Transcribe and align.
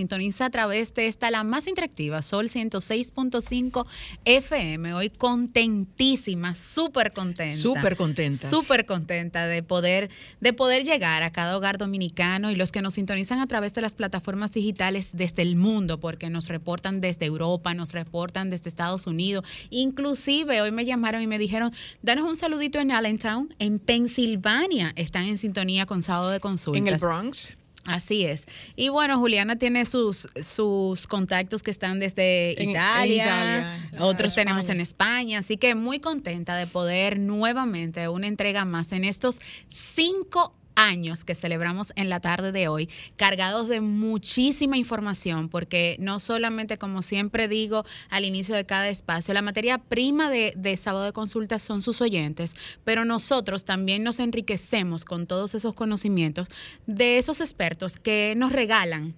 Sintoniza 0.00 0.46
a 0.46 0.50
través 0.50 0.94
de 0.94 1.06
esta, 1.08 1.30
la 1.30 1.44
más 1.44 1.66
interactiva, 1.66 2.22
Sol 2.22 2.48
106.5 2.48 3.86
FM. 4.24 4.94
Hoy 4.94 5.10
contentísima, 5.10 6.54
súper 6.54 7.12
contenta. 7.12 7.54
Súper 7.54 7.96
contenta. 7.96 8.48
Súper 8.48 8.86
contenta 8.86 9.46
de 9.46 9.62
poder, 9.62 10.08
de 10.40 10.54
poder 10.54 10.84
llegar 10.84 11.22
a 11.22 11.30
cada 11.30 11.54
hogar 11.54 11.76
dominicano 11.76 12.50
y 12.50 12.56
los 12.56 12.72
que 12.72 12.80
nos 12.80 12.94
sintonizan 12.94 13.40
a 13.40 13.46
través 13.46 13.74
de 13.74 13.82
las 13.82 13.94
plataformas 13.94 14.52
digitales 14.52 15.10
desde 15.12 15.42
el 15.42 15.56
mundo, 15.56 16.00
porque 16.00 16.30
nos 16.30 16.48
reportan 16.48 17.02
desde 17.02 17.26
Europa, 17.26 17.74
nos 17.74 17.92
reportan 17.92 18.48
desde 18.48 18.70
Estados 18.70 19.06
Unidos. 19.06 19.44
Inclusive 19.68 20.62
hoy 20.62 20.70
me 20.70 20.86
llamaron 20.86 21.20
y 21.20 21.26
me 21.26 21.38
dijeron, 21.38 21.72
danos 22.00 22.26
un 22.26 22.36
saludito 22.36 22.78
en 22.78 22.90
Allentown, 22.90 23.54
en 23.58 23.78
Pensilvania. 23.78 24.94
Están 24.96 25.24
en 25.24 25.36
sintonía 25.36 25.84
con 25.84 26.00
Sábado 26.02 26.30
de 26.30 26.40
Consultas. 26.40 26.80
En 26.80 26.88
el 26.88 26.96
Bronx. 26.98 27.59
Así 27.86 28.26
es. 28.26 28.46
Y 28.76 28.90
bueno, 28.90 29.18
Juliana 29.18 29.56
tiene 29.56 29.86
sus, 29.86 30.28
sus 30.42 31.06
contactos 31.06 31.62
que 31.62 31.70
están 31.70 31.98
desde 31.98 32.54
Italia, 32.58 33.88
otros 33.98 34.34
tenemos 34.34 34.68
en 34.68 34.80
España, 34.80 35.38
así 35.38 35.56
que 35.56 35.74
muy 35.74 35.98
contenta 35.98 36.56
de 36.56 36.66
poder 36.66 37.18
nuevamente 37.18 38.08
una 38.08 38.26
entrega 38.26 38.64
más 38.64 38.92
en 38.92 39.04
estos 39.04 39.38
cinco 39.68 40.54
años 40.80 41.24
que 41.24 41.34
celebramos 41.34 41.92
en 41.96 42.08
la 42.08 42.20
tarde 42.20 42.52
de 42.52 42.68
hoy, 42.68 42.88
cargados 43.16 43.68
de 43.68 43.80
muchísima 43.80 44.78
información, 44.78 45.48
porque 45.48 45.96
no 46.00 46.20
solamente, 46.20 46.78
como 46.78 47.02
siempre 47.02 47.48
digo 47.48 47.84
al 48.08 48.24
inicio 48.24 48.54
de 48.54 48.64
cada 48.64 48.88
espacio, 48.88 49.34
la 49.34 49.42
materia 49.42 49.78
prima 49.78 50.30
de, 50.30 50.76
sábado 50.76 51.04
de 51.04 51.12
consultas 51.12 51.62
son 51.62 51.82
sus 51.82 52.00
oyentes, 52.00 52.54
pero 52.84 53.04
nosotros 53.04 53.64
también 53.64 54.02
nos 54.02 54.18
enriquecemos 54.18 55.04
con 55.04 55.26
todos 55.26 55.54
esos 55.54 55.74
conocimientos 55.74 56.48
de 56.86 57.18
esos 57.18 57.40
expertos 57.40 57.96
que 57.96 58.34
nos 58.36 58.52
regalan 58.52 59.14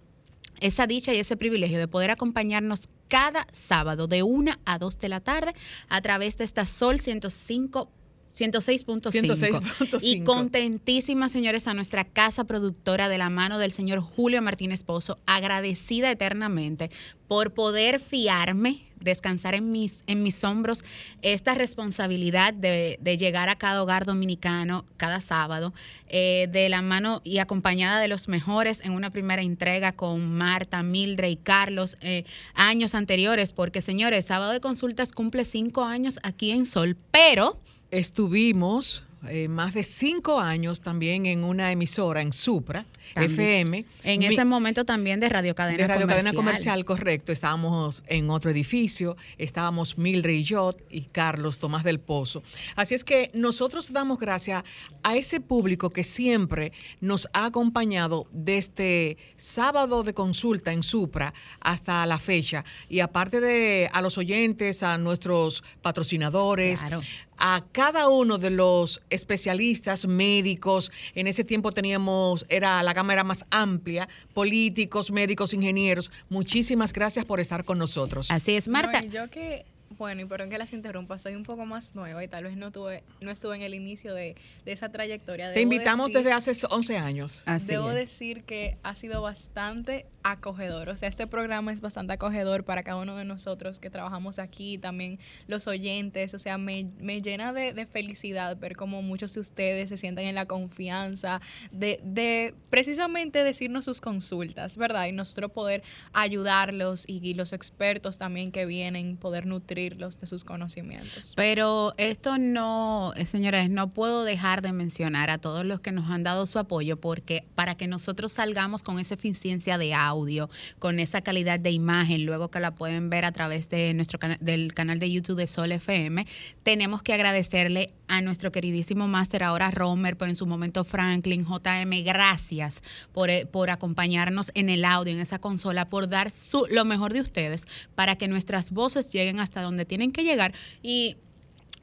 esa 0.60 0.86
dicha 0.86 1.12
y 1.14 1.18
ese 1.18 1.36
privilegio 1.36 1.78
de 1.78 1.88
poder 1.88 2.10
acompañarnos 2.10 2.88
cada 3.08 3.46
sábado 3.52 4.06
de 4.06 4.22
una 4.22 4.58
a 4.64 4.78
dos 4.78 4.98
de 4.98 5.08
la 5.08 5.20
tarde 5.20 5.54
a 5.88 6.00
través 6.00 6.38
de 6.38 6.44
esta 6.44 6.66
Sol 6.66 6.98
105 6.98 7.90
106.5. 8.34 9.98
y 10.02 10.24
contentísima, 10.24 11.28
señores, 11.28 11.66
a 11.66 11.74
nuestra 11.74 12.04
casa 12.04 12.44
productora 12.44 13.08
de 13.08 13.18
la 13.18 13.30
mano 13.30 13.58
del 13.58 13.72
señor 13.72 14.00
Julio 14.00 14.40
Martínez 14.42 14.82
Pozo, 14.82 15.18
agradecida 15.26 16.10
eternamente 16.10 16.90
por 17.28 17.52
poder 17.52 18.00
fiarme, 18.00 18.82
descansar 19.00 19.54
en 19.54 19.72
mis, 19.72 20.04
en 20.06 20.22
mis 20.22 20.44
hombros 20.44 20.84
esta 21.22 21.54
responsabilidad 21.54 22.54
de, 22.54 22.98
llegar 23.18 23.48
a 23.48 23.56
cada 23.56 23.82
hogar 23.82 24.04
dominicano 24.04 24.84
cada 24.96 25.20
sábado, 25.20 25.72
eh, 26.08 26.48
de 26.50 26.68
la 26.68 26.82
mano 26.82 27.20
y 27.24 27.38
acompañada 27.38 28.00
de 28.00 28.08
los 28.08 28.28
mejores 28.28 28.80
en 28.84 28.92
una 28.92 29.10
primera 29.10 29.42
entrega 29.42 29.92
con 29.92 30.34
Marta, 30.34 30.82
Mildred 30.82 31.28
y 31.28 31.36
Carlos, 31.36 31.96
eh, 32.00 32.24
años 32.54 32.94
anteriores, 32.94 33.52
porque 33.52 33.80
señores, 33.80 34.26
sábado 34.26 34.52
de 34.52 34.60
consultas 34.60 35.12
cumple 35.12 35.44
cinco 35.44 35.84
años 35.84 36.18
aquí 36.22 36.50
en 36.50 36.66
Sol, 36.66 36.96
pero 37.10 37.58
estuvimos 37.92 39.04
eh, 39.28 39.46
más 39.46 39.74
de 39.74 39.84
cinco 39.84 40.40
años 40.40 40.80
también 40.80 41.26
en 41.26 41.44
una 41.44 41.70
emisora 41.70 42.22
en 42.22 42.32
Supra, 42.32 42.86
FM. 43.14 43.84
En 44.04 44.22
ese 44.22 44.44
momento 44.44 44.84
también 44.84 45.20
de 45.20 45.28
Radio 45.28 45.54
Cadena 45.54 45.76
Comercial. 45.76 45.88
De 45.88 45.94
Radio 45.94 46.08
Cadena 46.08 46.32
Comercial, 46.34 46.84
correcto. 46.84 47.32
Estábamos 47.32 48.02
en 48.06 48.30
otro 48.30 48.50
edificio, 48.50 49.16
estábamos 49.38 49.98
Mildred 49.98 50.34
y 50.34 50.44
yo 50.44 50.72
y 50.90 51.02
Carlos 51.02 51.58
Tomás 51.58 51.84
del 51.84 52.00
Pozo. 52.00 52.42
Así 52.76 52.94
es 52.94 53.04
que 53.04 53.30
nosotros 53.34 53.92
damos 53.92 54.18
gracias 54.18 54.64
a 55.02 55.16
ese 55.16 55.40
público 55.40 55.90
que 55.90 56.04
siempre 56.04 56.72
nos 57.00 57.28
ha 57.32 57.46
acompañado 57.46 58.26
desde 58.32 59.16
sábado 59.36 60.02
de 60.02 60.14
consulta 60.14 60.72
en 60.72 60.82
Supra 60.82 61.34
hasta 61.60 62.04
la 62.06 62.18
fecha. 62.18 62.64
Y 62.88 63.00
aparte 63.00 63.40
de 63.40 63.88
a 63.92 64.02
los 64.02 64.18
oyentes, 64.18 64.82
a 64.82 64.98
nuestros 64.98 65.62
patrocinadores, 65.82 66.80
claro 66.80 67.00
a 67.44 67.64
cada 67.72 68.08
uno 68.08 68.38
de 68.38 68.50
los 68.50 69.02
especialistas 69.10 70.06
médicos. 70.06 70.92
En 71.16 71.26
ese 71.26 71.42
tiempo 71.42 71.72
teníamos, 71.72 72.46
era 72.48 72.80
la 72.84 72.91
gama 72.92 73.12
era 73.12 73.24
más 73.24 73.44
amplia, 73.50 74.08
políticos, 74.34 75.10
médicos, 75.10 75.54
ingenieros. 75.54 76.10
Muchísimas 76.28 76.92
gracias 76.92 77.24
por 77.24 77.40
estar 77.40 77.64
con 77.64 77.78
nosotros. 77.78 78.30
Así 78.30 78.56
es, 78.56 78.68
Marta. 78.68 79.02
yo 79.02 79.28
que 79.30 79.64
bueno, 79.96 80.22
y 80.22 80.24
perdón 80.24 80.50
que 80.50 80.58
las 80.58 80.72
interrumpa, 80.72 81.18
soy 81.18 81.34
un 81.34 81.42
poco 81.42 81.64
más 81.66 81.94
nueva 81.94 82.22
y 82.22 82.28
tal 82.28 82.44
vez 82.44 82.56
no 82.56 82.70
tuve, 82.70 83.02
no 83.20 83.30
estuve 83.30 83.56
en 83.56 83.62
el 83.62 83.74
inicio 83.74 84.14
de, 84.14 84.36
esa 84.64 84.90
trayectoria. 84.90 85.52
Te 85.52 85.60
invitamos 85.60 86.12
desde 86.12 86.32
hace 86.32 86.52
11 86.68 86.98
años. 86.98 87.42
debo 87.66 87.90
decir 87.90 88.44
que 88.44 88.78
ha 88.82 88.94
sido 88.94 89.22
bastante 89.22 90.06
acogedor, 90.24 90.88
o 90.88 90.96
sea, 90.96 91.08
este 91.08 91.26
programa 91.26 91.72
es 91.72 91.80
bastante 91.80 92.12
acogedor 92.12 92.64
para 92.64 92.84
cada 92.84 92.98
uno 92.98 93.16
de 93.16 93.24
nosotros 93.24 93.80
que 93.80 93.90
trabajamos 93.90 94.38
aquí, 94.38 94.78
también 94.78 95.18
los 95.48 95.66
oyentes, 95.66 96.32
o 96.34 96.38
sea, 96.38 96.58
me, 96.58 96.84
llena 97.20 97.52
de, 97.52 97.86
felicidad 97.86 98.56
ver 98.56 98.76
cómo 98.76 99.02
muchos 99.02 99.34
de 99.34 99.40
ustedes 99.40 99.88
se 99.88 99.96
sienten 99.96 100.26
en 100.26 100.36
la 100.36 100.46
confianza 100.46 101.40
de, 101.72 101.98
de 102.04 102.54
precisamente 102.70 103.42
decirnos 103.42 103.84
sus 103.84 104.00
consultas, 104.00 104.76
¿verdad? 104.76 105.06
Y 105.06 105.12
nosotros 105.12 105.50
poder 105.50 105.82
ayudarlos 106.12 107.04
y 107.08 107.34
los 107.34 107.52
expertos 107.52 108.18
también 108.18 108.52
que 108.52 108.66
vienen, 108.66 109.16
poder 109.16 109.46
nutrir 109.46 109.81
de 109.90 110.26
sus 110.26 110.44
conocimientos. 110.44 111.32
Pero 111.34 111.94
esto 111.96 112.38
no, 112.38 113.12
eh, 113.16 113.26
señores, 113.26 113.68
no 113.68 113.92
puedo 113.92 114.22
dejar 114.22 114.62
de 114.62 114.72
mencionar 114.72 115.28
a 115.30 115.38
todos 115.38 115.66
los 115.66 115.80
que 115.80 115.90
nos 115.90 116.08
han 116.08 116.22
dado 116.22 116.46
su 116.46 116.58
apoyo 116.58 117.00
porque 117.00 117.44
para 117.56 117.76
que 117.76 117.88
nosotros 117.88 118.32
salgamos 118.32 118.82
con 118.82 119.00
esa 119.00 119.14
eficiencia 119.14 119.78
de 119.78 119.94
audio, 119.94 120.48
con 120.78 121.00
esa 121.00 121.22
calidad 121.22 121.58
de 121.58 121.72
imagen, 121.72 122.24
luego 122.26 122.50
que 122.50 122.60
la 122.60 122.74
pueden 122.74 123.10
ver 123.10 123.24
a 123.24 123.32
través 123.32 123.68
de 123.70 123.92
nuestro 123.94 124.20
del 124.40 124.72
canal 124.72 125.00
de 125.00 125.10
YouTube 125.10 125.36
de 125.36 125.46
Sol 125.48 125.72
FM, 125.72 126.26
tenemos 126.62 127.02
que 127.02 127.14
agradecerle 127.14 127.92
a 128.06 128.20
nuestro 128.20 128.52
queridísimo 128.52 129.08
máster 129.08 129.42
ahora 129.42 129.70
Romer, 129.70 130.16
pero 130.16 130.28
en 130.28 130.36
su 130.36 130.46
momento 130.46 130.84
Franklin, 130.84 131.46
JM, 131.46 132.04
gracias 132.04 132.82
por, 133.12 133.30
eh, 133.30 133.46
por 133.46 133.70
acompañarnos 133.70 134.50
en 134.54 134.68
el 134.68 134.84
audio, 134.84 135.14
en 135.14 135.20
esa 135.20 135.38
consola, 135.38 135.88
por 135.88 136.08
dar 136.08 136.30
su, 136.30 136.66
lo 136.70 136.84
mejor 136.84 137.14
de 137.14 137.22
ustedes 137.22 137.66
para 137.94 138.16
que 138.16 138.28
nuestras 138.28 138.70
voces 138.70 139.10
lleguen 139.10 139.40
hasta 139.40 139.62
donde 139.62 139.71
tienen 139.84 140.12
que 140.12 140.24
llegar. 140.24 140.52
Y 140.82 141.16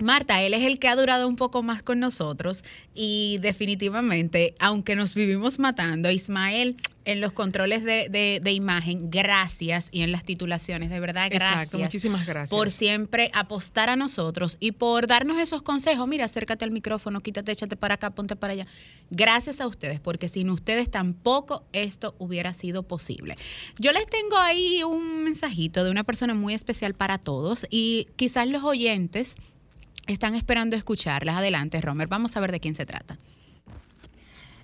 Marta, 0.01 0.41
él 0.41 0.53
es 0.53 0.63
el 0.63 0.79
que 0.79 0.87
ha 0.87 0.95
durado 0.95 1.27
un 1.27 1.35
poco 1.35 1.61
más 1.61 1.83
con 1.83 1.99
nosotros 1.99 2.63
y 2.95 3.37
definitivamente, 3.41 4.55
aunque 4.59 4.95
nos 4.95 5.13
vivimos 5.13 5.59
matando, 5.59 6.09
Ismael 6.09 6.77
en 7.09 7.21
los 7.21 7.33
controles 7.33 7.83
de, 7.83 8.51
imagen, 8.51 9.09
gracias, 9.09 9.89
y 9.91 10.01
en 10.01 10.11
las 10.11 10.23
titulaciones, 10.23 10.91
de 10.91 10.99
verdad, 10.99 11.27
gracias. 11.31 11.73
muchísimas 11.73 12.25
gracias. 12.27 12.51
Por 12.51 12.69
siempre 12.69 13.31
apostar 13.33 13.89
a 13.89 13.95
nosotros 13.95 14.57
y 14.59 14.73
por 14.73 15.07
darnos 15.07 15.39
esos 15.39 15.63
consejos. 15.63 16.07
Mira, 16.07 16.25
acércate 16.25 16.65
al 16.65 16.71
micrófono, 16.71 17.19
quítate, 17.19 17.51
échate 17.51 17.75
para 17.75 17.95
acá, 17.95 18.11
ponte 18.11 18.35
para 18.35 18.53
allá. 18.53 18.67
Gracias 19.09 19.59
a 19.59 19.65
ustedes, 19.65 19.99
porque 19.99 20.29
sin 20.29 20.51
ustedes 20.51 20.91
tampoco 20.91 21.63
esto 21.73 22.13
hubiera 22.19 22.53
sido 22.53 22.83
posible. 22.83 23.37
Yo 23.79 23.91
les 23.91 24.07
tengo 24.07 24.37
ahí 24.37 24.83
un 24.83 25.23
mensajito 25.23 25.83
de 25.83 25.89
una 25.89 26.03
persona 26.03 26.35
muy 26.35 26.53
especial 26.53 26.93
para 26.93 27.17
todos 27.17 27.65
y 27.71 28.05
quizás 28.17 28.47
los 28.47 28.63
oyentes 28.63 29.35
están 30.13 30.35
esperando 30.35 30.75
escucharlas. 30.75 31.37
Adelante, 31.37 31.79
Romer. 31.81 32.07
Vamos 32.07 32.35
a 32.35 32.39
ver 32.39 32.51
de 32.51 32.59
quién 32.59 32.75
se 32.75 32.85
trata. 32.85 33.17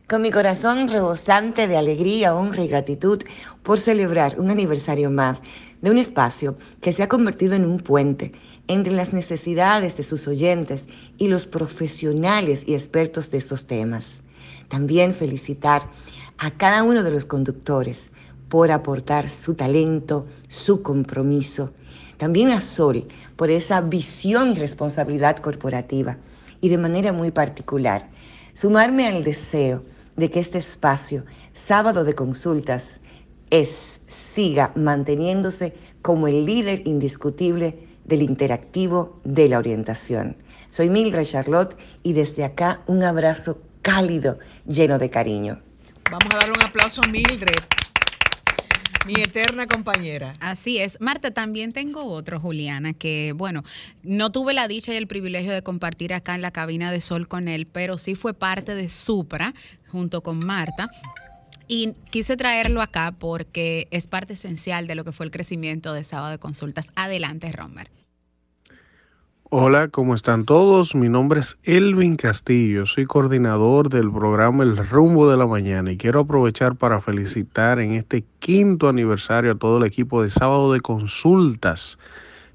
Con 0.07 0.21
mi 0.21 0.29
corazón 0.29 0.87
rebosante 0.87 1.67
de 1.67 1.77
alegría, 1.77 2.35
honra 2.35 2.63
y 2.63 2.67
gratitud 2.67 3.23
por 3.63 3.79
celebrar 3.79 4.39
un 4.39 4.51
aniversario 4.51 5.09
más 5.09 5.41
de 5.81 5.89
un 5.89 5.97
espacio 5.97 6.57
que 6.79 6.93
se 6.93 7.01
ha 7.01 7.09
convertido 7.09 7.55
en 7.55 7.65
un 7.65 7.79
puente 7.79 8.33
entre 8.67 8.93
las 8.93 9.13
necesidades 9.13 9.97
de 9.97 10.03
sus 10.03 10.27
oyentes 10.27 10.87
y 11.17 11.27
los 11.27 11.45
profesionales 11.47 12.67
y 12.67 12.75
expertos 12.75 13.31
de 13.31 13.39
estos 13.39 13.65
temas. 13.65 14.21
También 14.69 15.13
felicitar 15.13 15.89
a 16.37 16.51
cada 16.51 16.83
uno 16.83 17.01
de 17.01 17.11
los 17.11 17.25
conductores 17.25 18.09
por 18.49 18.71
aportar 18.71 19.29
su 19.29 19.55
talento, 19.55 20.27
su 20.49 20.81
compromiso. 20.81 21.73
También 22.17 22.51
a 22.51 22.61
Sol 22.61 23.07
por 23.35 23.49
esa 23.49 23.81
visión 23.81 24.51
y 24.51 24.55
responsabilidad 24.55 25.37
corporativa 25.37 26.17
y 26.61 26.69
de 26.69 26.77
manera 26.77 27.11
muy 27.11 27.31
particular, 27.31 28.09
sumarme 28.53 29.07
al 29.07 29.23
deseo 29.23 29.83
de 30.15 30.31
que 30.31 30.39
este 30.39 30.57
espacio, 30.57 31.25
sábado 31.53 32.03
de 32.03 32.15
consultas, 32.15 32.99
es, 33.49 34.01
siga 34.07 34.71
manteniéndose 34.75 35.75
como 36.01 36.27
el 36.27 36.45
líder 36.45 36.87
indiscutible 36.87 37.87
del 38.05 38.21
interactivo 38.21 39.19
de 39.23 39.49
la 39.49 39.57
orientación. 39.57 40.37
Soy 40.69 40.89
Mildred 40.89 41.25
Charlotte 41.25 41.77
y 42.03 42.13
desde 42.13 42.43
acá 42.43 42.81
un 42.87 43.03
abrazo 43.03 43.61
cálido, 43.81 44.39
lleno 44.67 44.97
de 44.97 45.09
cariño. 45.09 45.61
Vamos 46.09 46.33
a 46.33 46.37
dar 46.37 46.51
un 46.51 46.63
aplauso 46.63 47.01
a 47.03 47.07
Mildred. 47.07 47.84
Mi 49.05 49.13
eterna 49.21 49.67
compañera. 49.67 50.33
Así 50.39 50.79
es. 50.79 50.99
Marta, 50.99 51.29
también 51.29 51.73
tengo 51.73 52.05
otro, 52.05 52.39
Juliana, 52.39 52.93
que 52.93 53.33
bueno, 53.35 53.63
no 54.01 54.31
tuve 54.31 54.53
la 54.53 54.67
dicha 54.67 54.93
y 54.93 54.97
el 54.97 55.05
privilegio 55.05 55.53
de 55.53 55.61
compartir 55.61 56.11
acá 56.11 56.33
en 56.33 56.41
la 56.41 56.49
cabina 56.49 56.91
de 56.91 57.01
Sol 57.01 57.27
con 57.27 57.47
él, 57.47 57.67
pero 57.67 57.99
sí 57.99 58.15
fue 58.15 58.33
parte 58.33 58.73
de 58.73 58.89
Supra 58.89 59.53
junto 59.91 60.21
con 60.23 60.39
Marta. 60.39 60.89
Y 61.67 61.93
quise 62.09 62.35
traerlo 62.35 62.81
acá 62.81 63.13
porque 63.17 63.87
es 63.91 64.07
parte 64.07 64.33
esencial 64.33 64.87
de 64.87 64.95
lo 64.95 65.03
que 65.03 65.11
fue 65.11 65.25
el 65.27 65.31
crecimiento 65.31 65.93
de 65.93 66.03
Sábado 66.03 66.31
de 66.31 66.39
Consultas. 66.39 66.91
Adelante, 66.95 67.51
Romer. 67.51 67.89
Hola, 69.51 69.89
¿cómo 69.89 70.15
están 70.15 70.43
todos? 70.43 70.95
Mi 70.95 71.07
nombre 71.07 71.39
es 71.39 71.55
Elvin 71.61 72.15
Castillo, 72.15 72.87
soy 72.87 73.05
coordinador 73.05 73.89
del 73.89 74.11
programa 74.11 74.63
El 74.63 74.75
Rumbo 74.75 75.29
de 75.29 75.37
la 75.37 75.45
Mañana 75.45 75.91
y 75.91 75.97
quiero 75.97 76.21
aprovechar 76.21 76.75
para 76.75 76.99
felicitar 76.99 77.79
en 77.79 77.91
este 77.91 78.23
quinto 78.39 78.89
aniversario 78.89 79.51
a 79.51 79.55
todo 79.55 79.77
el 79.77 79.83
equipo 79.83 80.23
de 80.23 80.31
Sábado 80.31 80.73
de 80.73 80.81
Consultas, 80.81 81.99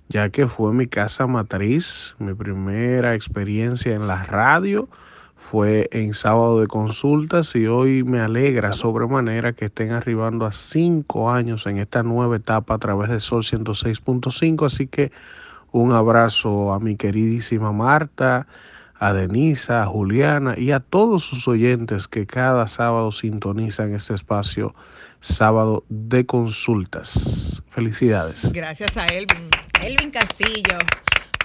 ya 0.08 0.31
que 0.31 0.48
fue 0.48 0.72
mi 0.72 0.88
casa 0.88 1.28
matriz, 1.28 2.16
mi 2.19 2.34
primera 2.34 3.14
experiencia 3.14 3.94
en 3.94 4.08
la 4.08 4.25
radio 4.25 4.88
fue 5.37 5.88
en 5.92 6.12
Sábado 6.12 6.60
de 6.60 6.66
Consultas 6.66 7.54
y 7.54 7.69
hoy 7.69 8.02
me 8.02 8.19
alegra 8.19 8.72
sobremanera 8.72 9.52
que 9.52 9.66
estén 9.66 9.92
arribando 9.92 10.44
a 10.44 10.50
cinco 10.50 11.31
años 11.31 11.66
en 11.66 11.78
esta 11.78 12.02
nueva 12.02 12.34
etapa 12.34 12.75
a 12.75 12.78
través 12.78 13.10
de 13.10 13.20
Sol 13.20 13.44
106.5, 13.44 14.66
así 14.66 14.88
que 14.88 15.12
un 15.72 15.93
abrazo 15.93 16.72
a 16.72 16.81
mi 16.81 16.96
queridísima 16.96 17.72
Marta, 17.72 18.46
a 18.99 19.12
Denisa, 19.12 19.82
a 19.82 19.87
Juliana 19.87 20.55
y 20.58 20.72
a 20.72 20.81
todos 20.81 21.25
sus 21.25 21.49
oyentes 21.49 22.06
que 22.06 22.26
cada 22.26 22.69
sábado 22.69 23.12
sintonizan 23.12 23.94
este 23.94 24.14
espacio 24.14 24.75
sábado 25.20 25.84
de 25.88 26.26
consultas. 26.26 27.62
Felicidades. 27.70 28.52
Gracias 28.52 28.96
a 28.96 29.06
Elvin. 29.06 29.49
Elvin 29.82 30.11
Castillo. 30.11 30.78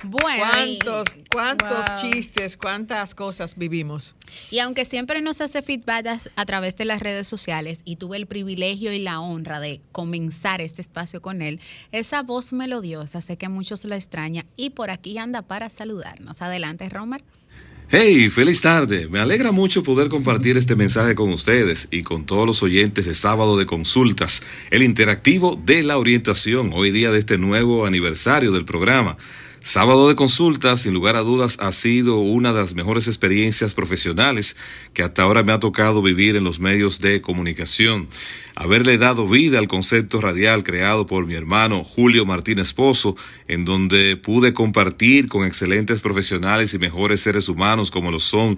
Bueno, 0.08 0.46
¿Cuántos, 0.52 1.08
cuántos 1.32 2.02
chistes, 2.02 2.58
cuántas 2.58 3.16
cosas 3.16 3.58
vivimos? 3.58 4.16
Y 4.52 4.60
aunque 4.60 4.86
siempre 4.86 5.22
nos 5.22 5.42
hace 5.42 5.62
feedback 5.62 6.22
a, 6.36 6.46
través 6.46 6.76
de 6.76 6.86
las 6.86 7.00
redes 7.00 7.28
sociales 7.28 7.82
y 7.86 7.96
tuve 7.96 8.18
el 8.18 8.28
privilegio 8.28 8.94
y 8.94 9.00
la 9.00 9.20
honra 9.20 9.60
de 9.60 9.82
comenzar 9.92 10.62
este 10.62 10.82
espacio 10.82 11.22
con 11.22 11.42
él, 11.42 11.60
esa 11.92 12.22
voz 12.22 12.54
melodiosa 12.54 13.22
sé 13.22 13.38
que 13.38 13.48
a 13.48 13.50
muchos 13.50 13.84
la 13.86 13.96
extraña 13.96 14.46
y 14.56 14.72
por 14.72 14.92
aquí 14.92 15.18
anda 15.18 15.42
para 15.42 15.70
saludarnos. 15.70 16.42
Adelante, 16.42 16.88
Romer. 16.90 17.24
Hey, 17.88 18.30
feliz 18.32 18.62
tarde. 18.62 19.08
Me 19.08 19.20
alegra 19.20 19.52
mucho 19.52 19.84
poder 19.84 20.10
compartir 20.10 20.58
este 20.58 20.76
mensaje 20.76 21.14
con 21.14 21.32
ustedes 21.32 21.88
y 21.92 22.02
con 22.02 22.26
todos 22.26 22.48
los 22.48 22.64
oyentes 22.64 23.06
de 23.06 23.14
sábado 23.14 23.58
de 23.58 23.68
consultas, 23.68 24.42
el 24.72 24.82
interactivo 24.82 25.60
de 25.64 25.84
la 25.84 26.00
orientación, 26.00 26.72
hoy 26.74 26.92
día 26.92 27.12
de 27.12 27.20
este 27.20 27.38
nuevo 27.38 27.86
aniversario 27.86 28.52
del 28.52 28.66
programa. 28.66 29.18
Sábado 29.66 30.08
de 30.08 30.16
consulta, 30.16 30.78
sin 30.78 30.94
lugar 30.94 31.16
a 31.16 31.22
dudas, 31.22 31.58
ha 31.60 31.72
sido 31.72 32.20
una 32.20 32.54
de 32.54 32.62
las 32.62 32.76
mejores 32.76 33.08
experiencias 33.08 33.74
profesionales 33.74 34.56
que 34.94 35.02
hasta 35.02 35.24
ahora 35.24 35.42
me 35.42 35.54
ha 35.54 35.60
tocado 35.60 36.04
vivir 36.04 36.36
en 36.36 36.44
los 36.44 36.60
medios 36.60 37.00
de 37.00 37.20
comunicación 37.20 38.08
haberle 38.56 38.98
dado 38.98 39.28
vida 39.28 39.60
al 39.60 39.68
concepto 39.68 40.22
radial 40.22 40.64
creado 40.64 41.06
por 41.06 41.28
mi 41.28 41.36
hermano 41.36 41.84
Julio 41.84 42.26
Martínez 42.26 42.74
Pozo, 42.74 43.18
en 43.50 43.66
donde 43.66 44.16
pude 44.16 44.54
compartir 44.54 45.28
con 45.28 45.46
excelentes 45.46 46.02
profesionales 46.02 46.74
y 46.74 46.80
mejores 46.80 47.22
seres 47.22 47.50
humanos 47.50 47.92
como 47.92 48.12
lo 48.12 48.22
son 48.22 48.58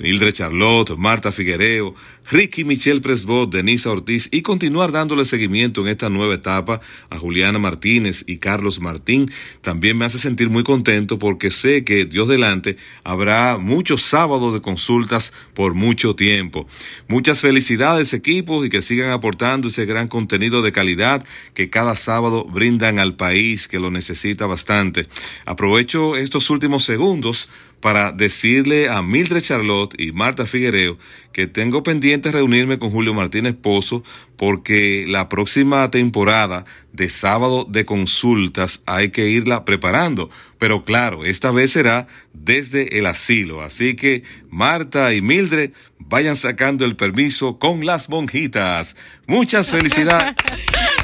Mildred 0.00 0.34
Charlotte, 0.34 0.96
Marta 0.96 1.30
Figuereo, 1.30 1.94
Ricky 2.28 2.64
Michelle 2.64 3.00
Presbot, 3.00 3.52
Denisa 3.52 3.92
Ortiz 3.92 4.28
y 4.32 4.42
continuar 4.42 4.90
dándole 4.90 5.24
seguimiento 5.24 5.82
en 5.82 5.88
esta 5.88 6.10
nueva 6.10 6.34
etapa 6.34 6.80
a 7.08 7.18
Juliana 7.18 7.60
Martínez 7.60 8.24
y 8.26 8.38
Carlos 8.38 8.80
Martín, 8.80 9.30
también 9.60 9.96
me 9.96 10.06
hace 10.06 10.18
sentir 10.18 10.50
muy 10.50 10.64
contento 10.64 11.20
porque 11.20 11.52
sé 11.52 11.84
que 11.84 12.04
Dios 12.04 12.26
delante 12.26 12.78
habrá 13.04 13.58
muchos 13.58 14.02
sábados 14.02 14.52
de 14.52 14.60
consultas 14.60 15.32
por 15.54 15.74
mucho 15.74 16.16
tiempo. 16.16 16.66
Muchas 17.06 17.40
felicidades 17.40 18.12
equipos 18.12 18.66
y 18.66 18.70
que 18.70 18.82
sigan 18.82 19.10
aportando 19.10 19.35
ese 19.68 19.86
gran 19.86 20.08
contenido 20.08 20.62
de 20.62 20.72
calidad 20.72 21.24
que 21.54 21.68
cada 21.70 21.94
sábado 21.96 22.44
brindan 22.44 22.98
al 22.98 23.16
país 23.16 23.68
que 23.68 23.78
lo 23.78 23.90
necesita 23.90 24.46
bastante. 24.46 25.08
Aprovecho 25.44 26.16
estos 26.16 26.50
últimos 26.50 26.84
segundos 26.84 27.48
para 27.86 28.10
decirle 28.10 28.88
a 28.88 29.00
Mildred 29.00 29.42
Charlotte 29.42 29.94
y 29.96 30.10
Marta 30.10 30.44
Figuereo 30.44 30.98
que 31.32 31.46
tengo 31.46 31.84
pendiente 31.84 32.32
reunirme 32.32 32.80
con 32.80 32.90
Julio 32.90 33.14
Martínez 33.14 33.54
Pozo 33.54 34.02
porque 34.36 35.04
la 35.06 35.28
próxima 35.28 35.88
temporada 35.92 36.64
de 36.92 37.08
sábado 37.08 37.64
de 37.64 37.84
consultas 37.84 38.82
hay 38.86 39.10
que 39.10 39.28
irla 39.28 39.64
preparando. 39.64 40.30
Pero 40.58 40.84
claro, 40.84 41.24
esta 41.24 41.52
vez 41.52 41.70
será 41.70 42.08
desde 42.32 42.98
el 42.98 43.06
asilo. 43.06 43.62
Así 43.62 43.94
que 43.94 44.24
Marta 44.50 45.14
y 45.14 45.22
Mildred 45.22 45.70
vayan 46.00 46.34
sacando 46.34 46.84
el 46.84 46.96
permiso 46.96 47.60
con 47.60 47.86
las 47.86 48.08
monjitas. 48.08 48.96
Muchas 49.28 49.70
felicidades. 49.70 50.34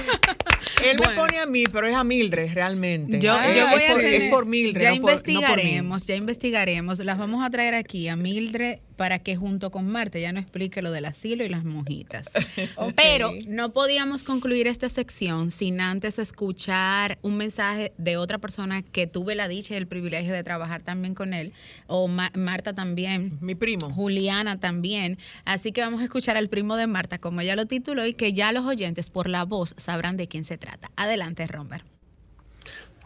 Él 0.92 0.98
me 1.08 1.14
pone 1.14 1.38
a 1.38 1.46
mí, 1.46 1.64
pero 1.70 1.86
es 1.86 1.94
a 1.94 2.04
Mildred 2.04 2.52
realmente. 2.52 3.20
Yo, 3.20 3.34
yo 3.54 3.68
voy 3.68 3.82
a 3.82 4.16
es 4.16 4.30
por 4.30 4.46
Mildred. 4.46 4.82
Ya 4.82 4.94
investigaremos, 4.94 6.06
ya 6.06 6.16
investigaremos. 6.16 6.98
Las 7.00 7.18
vamos 7.18 7.44
a 7.44 7.50
traer 7.50 7.74
aquí 7.74 8.08
a 8.08 8.16
Mildred 8.16 8.78
para 8.96 9.18
que 9.18 9.34
junto 9.34 9.70
con 9.70 9.90
Marta 9.90 10.20
ya 10.20 10.32
no 10.32 10.38
explique 10.38 10.80
lo 10.80 10.92
del 10.92 11.06
asilo 11.06 11.44
y 11.44 11.48
las 11.48 11.64
mojitas. 11.64 12.32
Pero 12.96 13.32
no 13.48 13.72
podíamos 13.72 14.22
concluir 14.22 14.68
esta 14.68 14.88
sección 14.88 15.50
sin 15.50 15.80
antes 15.80 16.18
escuchar 16.20 17.18
un 17.22 17.36
mensaje 17.36 17.92
de 17.98 18.16
otra 18.16 18.38
persona 18.38 18.82
que 18.82 19.06
tuve 19.06 19.34
la 19.34 19.48
dicha 19.48 19.74
y 19.74 19.76
el 19.76 19.86
privilegio 19.86 20.32
de 20.32 20.44
trabajar 20.44 20.82
también 20.82 21.14
con 21.14 21.34
él, 21.34 21.52
o 21.86 22.08
Marta 22.08 22.74
también. 22.74 23.38
Mi 23.40 23.54
primo. 23.54 23.90
Juliana 23.90 24.60
también. 24.60 25.18
Así 25.44 25.72
que 25.72 25.80
vamos 25.80 26.00
a 26.00 26.04
escuchar 26.04 26.36
al 26.36 26.48
primo 26.48 26.76
de 26.76 26.86
Marta, 26.86 27.18
como 27.18 27.40
ella 27.40 27.56
lo 27.56 27.66
tituló, 27.66 28.06
y 28.06 28.14
que 28.14 28.32
ya 28.32 28.52
los 28.52 28.64
oyentes 28.66 29.10
por 29.10 29.28
la 29.28 29.44
voz 29.44 29.74
sabrán 29.78 30.16
de 30.16 30.28
quién 30.28 30.44
se 30.44 30.58
trata. 30.58 30.81
Adelante, 30.96 31.46
Romber. 31.46 31.82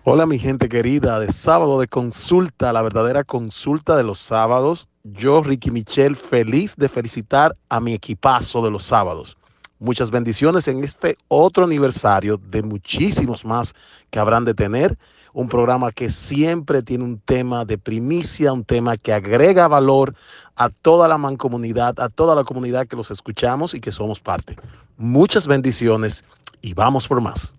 Hola 0.09 0.25
mi 0.25 0.38
gente 0.38 0.68
querida 0.68 1.18
de 1.18 1.33
sábado 1.33 1.80
de 1.80 1.88
consulta, 1.88 2.73
la 2.73 2.80
verdadera 2.80 3.25
consulta 3.25 3.97
de 3.97 4.04
los 4.04 4.21
sábados. 4.21 4.87
Yo, 5.02 5.42
Ricky 5.42 5.73
Michel, 5.73 6.14
feliz 6.14 6.76
de 6.76 6.88
felicitar 6.88 7.56
a 7.68 7.80
mi 7.80 7.92
equipazo 7.92 8.62
de 8.62 8.71
los 8.71 8.85
sábados. 8.85 9.37
Muchas 9.80 10.12
bendiciones 10.12 10.68
en 10.68 10.85
este 10.85 11.18
otro 11.26 11.64
aniversario 11.64 12.38
de 12.38 12.62
muchísimos 12.62 13.45
más 13.45 13.75
que 14.11 14.21
habrán 14.21 14.45
de 14.45 14.54
tener. 14.54 14.97
Un 15.33 15.49
programa 15.49 15.90
que 15.90 16.09
siempre 16.09 16.83
tiene 16.83 17.02
un 17.02 17.18
tema 17.18 17.64
de 17.64 17.76
primicia, 17.76 18.52
un 18.52 18.64
tema 18.64 18.97
que 18.97 19.12
agrega 19.12 19.68
valor 19.68 20.14
a 20.54 20.71
toda 20.71 21.09
la 21.09 21.18
mancomunidad, 21.18 21.99
a 21.99 22.09
toda 22.09 22.37
la 22.37 22.45
comunidad 22.45 22.87
que 22.87 22.97
los 22.97 23.11
escuchamos 23.11 23.75
y 23.75 23.80
que 23.80 23.90
somos 23.90 24.21
parte. 24.21 24.56
Muchas 24.97 25.49
bendiciones 25.49 26.25
y 26.62 26.75
vamos 26.75 27.06
por 27.09 27.21
más. 27.21 27.56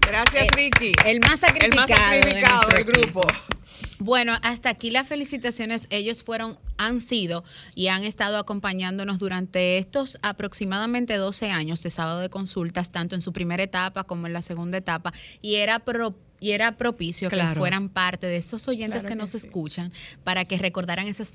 Gracias, 0.00 0.46
Ricky. 0.54 0.92
El 1.04 1.20
más 1.20 1.40
sacrificado, 1.40 2.12
el 2.12 2.20
más 2.20 2.22
sacrificado 2.22 2.68
del 2.68 2.84
grupo. 2.84 3.22
Bueno, 3.98 4.36
hasta 4.42 4.68
aquí 4.68 4.90
las 4.90 5.06
felicitaciones. 5.06 5.86
Ellos 5.90 6.24
fueron, 6.24 6.58
han 6.76 7.00
sido 7.00 7.44
y 7.76 7.86
han 7.86 8.02
estado 8.02 8.36
acompañándonos 8.36 9.18
durante 9.18 9.78
estos 9.78 10.18
aproximadamente 10.22 11.14
12 11.14 11.50
años 11.50 11.82
de 11.84 11.90
sábado 11.90 12.18
de 12.18 12.28
consultas, 12.28 12.90
tanto 12.90 13.14
en 13.14 13.20
su 13.20 13.32
primera 13.32 13.62
etapa 13.62 14.02
como 14.02 14.26
en 14.26 14.32
la 14.32 14.42
segunda 14.42 14.78
etapa. 14.78 15.12
Y 15.40 15.56
era 15.56 15.78
pro 15.78 16.16
y 16.42 16.50
era 16.50 16.72
propicio 16.72 17.30
que 17.30 17.40
fueran 17.54 17.88
parte 17.88 18.26
de 18.26 18.36
esos 18.36 18.66
oyentes 18.66 19.06
que, 19.06 19.14
nos 19.14 19.32
escuchan 19.36 19.92
para 20.24 20.44
que 20.44 20.58
recordaran 20.58 21.06
esas 21.06 21.30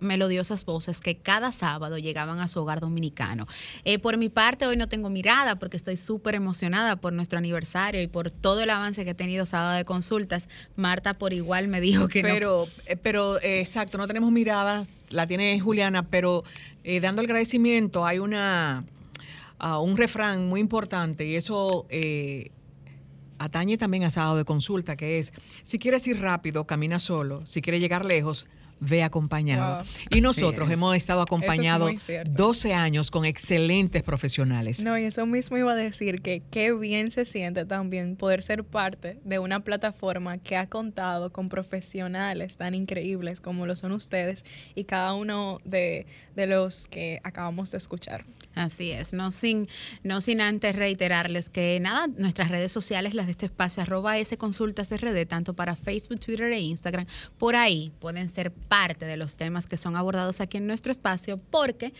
melodiosas 0.00 0.64
voces 0.64 0.98
que 0.98 1.16
cada 1.16 1.52
sábado 1.52 1.96
llegaban 1.96 2.40
a 2.40 2.48
su 2.48 2.58
hogar 2.58 2.80
dominicano. 2.80 3.46
Eh, 3.84 4.00
por 4.00 4.16
mi 4.16 4.28
parte, 4.28 4.66
hoy 4.66 4.76
no 4.76 4.88
tengo 4.88 5.10
mirada 5.10 5.60
porque 5.60 5.76
estoy 5.76 5.96
súper 5.96 6.34
emocionada 6.34 6.96
por 6.96 7.12
nuestro 7.12 7.38
aniversario 7.38 8.02
y 8.02 8.08
por 8.08 8.32
todo 8.32 8.60
el 8.60 8.70
avance 8.70 9.04
que 9.04 9.10
he 9.10 9.14
tenido 9.14 9.46
sábado 9.46 9.76
de 9.76 9.84
consultas. 9.84 10.48
Marta 10.74 11.14
por 11.14 11.32
igual 11.32 11.68
me 11.68 11.80
dijo 11.80 12.08
que 12.08 12.22
pero, 12.22 12.66
no. 12.66 12.92
Eh, 12.92 12.96
pero, 12.96 13.40
eh, 13.40 13.60
exacto, 13.60 13.96
no 13.96 14.08
tenemos 14.08 14.32
mirada, 14.32 14.86
la 15.10 15.28
tiene 15.28 15.60
Juliana, 15.60 16.08
pero 16.08 16.42
dando 17.00 17.22
el 17.22 17.26
agradecimiento 17.26 18.04
hay 18.04 18.18
una... 18.18 18.84
Uh, 19.60 19.82
un 19.82 19.96
refrán 19.96 20.48
muy 20.48 20.60
importante 20.60 21.26
y 21.26 21.34
eso 21.34 21.84
atañe 23.38 23.78
también 23.78 24.04
a 24.04 24.10
sábado 24.10 24.36
de 24.36 24.44
consulta, 24.44 24.96
que 24.96 25.18
es, 25.18 25.32
si 25.62 25.78
quieres 25.78 26.06
ir 26.06 26.20
rápido, 26.20 26.66
camina 26.66 26.98
solo, 26.98 27.46
si 27.46 27.62
quieres 27.62 27.80
llegar 27.80 28.04
lejos, 28.04 28.46
ve 28.80 29.02
acompañado. 29.02 29.84
y 30.10 30.20
nosotros 30.20 30.70
hemos 30.70 30.96
estado 30.96 31.22
acompañados 31.22 31.92
12 32.26 32.74
años 32.74 33.10
con 33.10 33.24
excelentes 33.24 34.02
profesionales. 34.02 34.80
No, 34.80 34.98
y 34.98 35.04
eso 35.04 35.26
mismo 35.26 35.56
iba 35.58 35.72
a 35.72 35.76
decir 35.76 36.20
que 36.20 36.42
qué 36.50 36.72
bien 36.72 37.10
se 37.10 37.24
siente 37.24 37.64
también 37.64 38.16
poder 38.16 38.42
ser 38.42 38.64
parte 38.64 39.18
de 39.24 39.38
una 39.38 39.60
plataforma 39.60 40.38
que 40.38 40.56
ha 40.56 40.68
contado 40.68 41.30
con 41.30 41.48
profesionales 41.48 42.56
tan 42.56 42.74
increíbles 42.74 43.40
como 43.40 43.66
lo 43.66 43.76
son 43.76 43.92
ustedes 43.92 44.44
y 44.74 44.84
cada 44.84 45.14
uno 45.14 45.58
de, 45.64 46.06
de 46.38 46.46
los 46.46 46.86
que 46.86 47.20
acabamos 47.24 47.72
de 47.72 47.78
escuchar. 47.78 48.24
Así 48.54 48.92
es, 48.92 49.12
no 49.12 49.30
sin, 49.32 49.68
no 50.04 50.20
sin 50.20 50.40
antes 50.40 50.74
reiterarles 50.74 51.50
que 51.50 51.78
nada, 51.80 52.06
nuestras 52.16 52.48
redes 52.48 52.70
sociales, 52.70 53.12
las 53.14 53.26
de 53.26 53.32
este 53.32 53.46
espacio, 53.46 53.82
arroba 53.82 54.18
S 54.18 54.36
Consultas 54.36 54.90
RD, 54.90 55.26
tanto 55.26 55.52
para 55.52 55.74
Facebook, 55.74 56.20
Twitter 56.20 56.52
e 56.52 56.60
Instagram, 56.60 57.06
por 57.38 57.56
ahí 57.56 57.92
pueden 57.98 58.28
ser 58.28 58.52
parte 58.52 59.04
de 59.04 59.16
los 59.16 59.34
temas 59.34 59.66
que 59.66 59.76
son 59.76 59.96
abordados 59.96 60.40
aquí 60.40 60.58
en 60.58 60.66
nuestro 60.68 60.92
espacio, 60.92 61.38
porque 61.50 61.92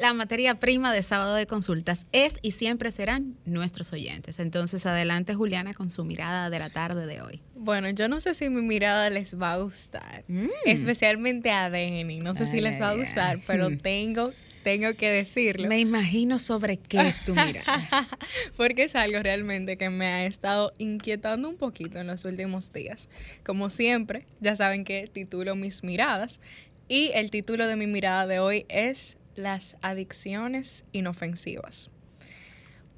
la 0.00 0.12
materia 0.12 0.54
prima 0.54 0.92
de 0.92 1.02
sábado 1.02 1.34
de 1.34 1.46
consultas 1.46 2.06
es 2.12 2.38
y 2.42 2.50
siempre 2.50 2.92
serán 2.92 3.36
nuestros 3.44 3.92
oyentes. 3.92 4.38
Entonces, 4.38 4.84
adelante 4.86 5.34
Juliana 5.34 5.72
con 5.72 5.90
su 5.90 6.04
mirada 6.04 6.50
de 6.50 6.58
la 6.58 6.70
tarde 6.70 7.06
de 7.06 7.22
hoy. 7.22 7.40
Bueno, 7.54 7.88
yo 7.90 8.08
no 8.08 8.20
sé 8.20 8.34
si 8.34 8.50
mi 8.50 8.62
mirada 8.62 9.08
les 9.10 9.40
va 9.40 9.52
a 9.52 9.56
gustar, 9.58 10.24
mm. 10.28 10.48
especialmente 10.66 11.50
a 11.50 11.70
Denny. 11.70 12.20
No 12.20 12.34
sé 12.34 12.46
si 12.46 12.60
les 12.60 12.80
va 12.80 12.90
a 12.90 12.94
gustar, 12.94 13.38
pero 13.46 13.74
tengo 13.82 14.32
tengo 14.64 14.94
que 14.94 15.10
decirlo. 15.10 15.68
Me 15.68 15.78
imagino 15.78 16.38
sobre 16.38 16.78
qué 16.78 17.08
es 17.08 17.24
tu 17.24 17.34
mirada. 17.34 18.08
Porque 18.56 18.84
es 18.84 18.96
algo 18.96 19.22
realmente 19.22 19.76
que 19.76 19.90
me 19.90 20.06
ha 20.06 20.26
estado 20.26 20.72
inquietando 20.78 21.50
un 21.50 21.56
poquito 21.56 21.98
en 21.98 22.06
los 22.06 22.24
últimos 22.24 22.72
días. 22.72 23.10
Como 23.44 23.68
siempre, 23.68 24.24
ya 24.40 24.56
saben 24.56 24.84
que 24.84 25.08
titulo 25.12 25.54
mis 25.54 25.84
miradas 25.84 26.40
y 26.88 27.10
el 27.14 27.30
título 27.30 27.66
de 27.66 27.76
mi 27.76 27.86
mirada 27.86 28.26
de 28.26 28.40
hoy 28.40 28.64
es 28.68 29.18
Las 29.34 29.76
adicciones 29.82 30.84
inofensivas 30.92 31.90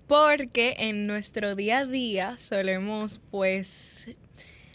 porque 0.07 0.77
en 0.79 1.07
nuestro 1.07 1.55
día 1.55 1.79
a 1.79 1.85
día 1.87 2.39
solemos 2.39 3.21
pues 3.31 4.09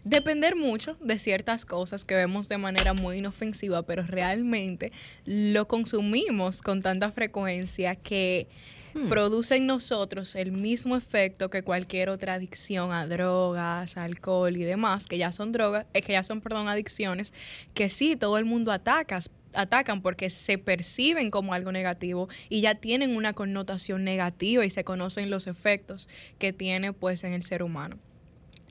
depender 0.04 0.56
mucho 0.56 0.98
de 1.00 1.20
ciertas 1.20 1.66
cosas 1.66 2.06
que 2.06 2.16
vemos 2.16 2.50
de 2.50 2.58
manera 2.58 2.94
muy 2.94 3.20
inofensiva, 3.20 3.84
pero 3.84 4.04
realmente 4.04 4.92
lo 5.26 5.68
consumimos 5.68 6.62
con 6.62 6.82
tanta 6.82 7.12
frecuencia 7.12 7.96
que 7.96 8.48
hmm. 8.94 9.10
produce 9.10 9.58
en 9.58 9.68
nosotros 9.68 10.36
el 10.36 10.52
mismo 10.52 10.98
efecto 10.98 11.50
que 11.50 11.64
cualquier 11.64 12.10
otra 12.10 12.34
adicción 12.34 12.92
a 12.92 13.06
drogas, 13.06 13.96
alcohol 13.96 14.58
y 14.58 14.64
demás, 14.64 15.06
que 15.06 15.18
ya 15.18 15.32
son 15.32 15.52
drogas, 15.52 15.86
eh, 15.94 16.02
que 16.02 16.14
ya 16.14 16.24
son, 16.24 16.42
perdón, 16.42 16.68
adicciones, 16.68 17.32
que 17.74 17.90
sí, 17.90 18.16
todo 18.16 18.38
el 18.38 18.46
mundo 18.46 18.72
ataca, 18.72 19.20
atacan 19.54 20.02
porque 20.02 20.30
se 20.30 20.58
perciben 20.58 21.32
como 21.32 21.54
algo 21.54 21.72
negativo 21.72 22.28
y 22.50 22.62
ya 22.62 22.76
tienen 22.76 23.16
una 23.16 23.34
connotación 23.34 24.04
negativa 24.04 24.66
y 24.66 24.70
se 24.70 24.84
conocen 24.84 25.30
los 25.30 25.48
efectos 25.48 26.08
que 26.40 26.54
tiene 26.54 26.94
pues 26.94 27.24
en 27.24 27.34
el 27.34 27.44
ser 27.44 27.64
humano. 27.64 27.98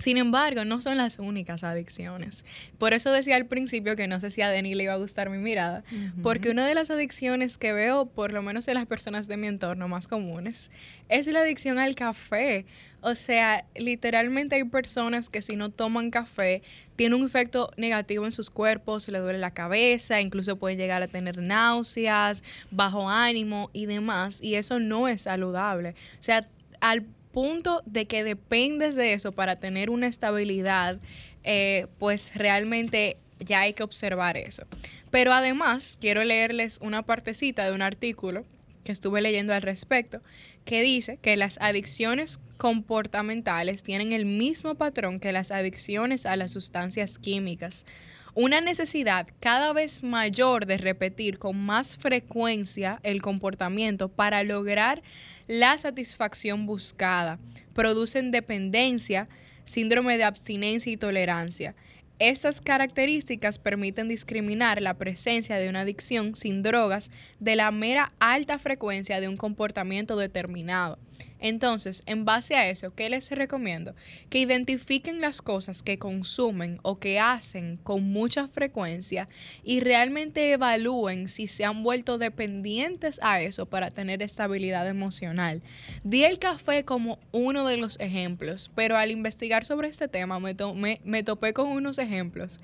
Sin 0.01 0.17
embargo, 0.17 0.65
no 0.65 0.81
son 0.81 0.97
las 0.97 1.19
únicas 1.19 1.63
adicciones. 1.63 2.47
Por 2.79 2.95
eso 2.95 3.13
decía 3.13 3.37
al 3.37 3.45
principio 3.45 3.97
que 3.97 4.09
no 4.09 4.19
sé 4.19 4.31
si 4.31 4.41
a 4.41 4.49
Denny 4.49 4.75
le 4.75 4.85
iba 4.85 4.95
a 4.95 4.97
gustar 4.97 5.29
mi 5.29 5.37
mirada, 5.37 5.85
porque 6.23 6.49
una 6.49 6.67
de 6.67 6.75
las 6.75 6.91
adicciones 6.91 7.59
que 7.59 7.75
veo, 7.75 8.07
por 8.07 8.33
lo 8.33 8.41
menos 8.41 8.67
en 8.69 8.75
las 8.75 8.87
personas 8.87 9.29
de 9.29 9.37
mi 9.37 9.47
entorno 9.47 9.89
más 9.89 10.09
comunes, 10.09 10.71
es 11.11 11.27
la 11.27 11.41
adicción 11.41 11.79
al 11.79 11.95
café. 11.97 12.65
O 13.03 13.15
sea, 13.15 13.67
literalmente 13.75 14.57
hay 14.57 14.65
personas 14.65 15.29
que 15.29 15.43
si 15.43 15.57
no 15.57 15.69
toman 15.69 16.11
café, 16.11 16.63
tiene 17.01 17.17
un 17.17 17.25
efecto 17.25 17.71
negativo 17.79 18.27
en 18.27 18.31
sus 18.31 18.51
cuerpos, 18.51 19.09
le 19.09 19.21
duele 19.21 19.39
la 19.39 19.55
cabeza, 19.55 20.21
incluso 20.21 20.57
pueden 20.57 20.77
llegar 20.77 21.03
a 21.03 21.09
tener 21.09 21.39
náuseas, 21.39 22.43
bajo 22.71 23.09
ánimo 23.09 23.71
y 23.73 23.87
demás, 23.87 24.43
y 24.43 24.57
eso 24.57 24.79
no 24.81 25.09
es 25.09 25.23
saludable. 25.23 25.95
O 26.19 26.23
sea, 26.23 26.47
al 26.83 27.05
punto 27.33 27.81
de 27.87 28.05
que 28.05 28.23
dependes 28.23 28.97
de 28.97 29.15
eso 29.15 29.33
para 29.33 29.57
tener 29.57 29.89
una 29.89 30.09
estabilidad, 30.09 30.99
eh, 31.43 31.87
pues 31.99 32.35
realmente 32.35 33.17
ya 33.39 33.61
hay 33.61 33.73
que 33.73 33.83
observar 33.83 34.37
eso. 34.37 34.65
Pero 35.11 35.33
además, 35.33 35.97
quiero 35.99 36.23
leerles 36.23 36.81
una 36.83 37.01
partecita 37.01 37.65
de 37.65 37.75
un 37.75 37.81
artículo 37.81 38.45
que 38.85 38.93
estuve 38.93 39.23
leyendo 39.23 39.55
al 39.55 39.63
respecto, 39.63 40.21
que 40.67 40.83
dice 40.83 41.17
que 41.17 41.35
las 41.39 41.57
adicciones 41.63 42.41
comportamentales 42.61 43.83
tienen 43.83 44.13
el 44.13 44.27
mismo 44.27 44.75
patrón 44.75 45.19
que 45.19 45.33
las 45.33 45.51
adicciones 45.51 46.27
a 46.27 46.37
las 46.37 46.53
sustancias 46.53 47.19
químicas. 47.19 47.87
Una 48.35 48.61
necesidad 48.61 49.27
cada 49.41 49.73
vez 49.73 50.03
mayor 50.03 50.67
de 50.67 50.77
repetir 50.77 51.39
con 51.39 51.59
más 51.59 51.97
frecuencia 51.97 53.01
el 53.03 53.23
comportamiento 53.23 54.11
para 54.11 54.43
lograr 54.43 55.03
la 55.47 55.79
satisfacción 55.79 56.67
buscada, 56.67 57.39
producen 57.73 58.31
dependencia, 58.31 59.31
síndrome 59.65 60.19
de 60.19 60.25
abstinencia 60.25 60.93
y 60.93 60.99
tolerancia. 60.99 61.75
Estas 62.19 62.61
características 62.61 63.59
permiten 63.59 64.07
discriminar 64.07 64.83
la 64.83 64.99
presencia 64.99 65.57
de 65.57 65.71
una 65.71 65.81
adicción 65.81 66.35
sin 66.35 66.63
drogas 66.63 67.11
de 67.39 67.57
la 67.57 67.71
mera 67.71 68.13
alta 68.21 68.59
frecuencia 68.59 69.19
de 69.19 69.29
un 69.29 69.39
comportamiento 69.39 70.17
determinado. 70.17 70.99
Entonces, 71.39 72.03
en 72.07 72.25
base 72.25 72.55
a 72.55 72.69
eso, 72.69 72.95
¿qué 72.95 73.11
les 73.11 73.31
recomiendo? 73.31 73.95
Que 74.29 74.39
identifiquen 74.39 75.21
las 75.21 75.43
cosas 75.43 75.83
que 75.83 75.99
consumen 75.99 76.79
o 76.83 76.99
que 76.99 77.19
hacen 77.19 77.79
con 77.83 78.05
mucha 78.05 78.49
frecuencia 78.49 79.29
y 79.65 79.81
realmente 79.81 80.53
evalúen 80.53 81.29
si 81.29 81.47
se 81.47 81.65
han 81.65 81.83
vuelto 81.83 82.19
dependientes 82.19 83.19
a 83.23 83.41
eso 83.41 83.67
para 83.67 83.91
tener 83.91 84.23
estabilidad 84.23 84.87
emocional. 84.89 85.63
Di 86.05 86.25
el 86.25 86.39
café 86.39 86.85
como 86.85 87.19
uno 87.33 87.67
de 87.67 87.77
los 87.77 87.99
ejemplos, 88.01 88.71
pero 88.75 88.97
al 88.97 89.11
investigar 89.11 89.65
sobre 89.65 89.89
este 89.89 90.09
tema 90.09 90.39
me, 90.41 91.01
me 91.05 91.23
topé 91.23 91.53
con 91.53 91.69
unos 91.69 91.99
ejemplos 91.99 92.59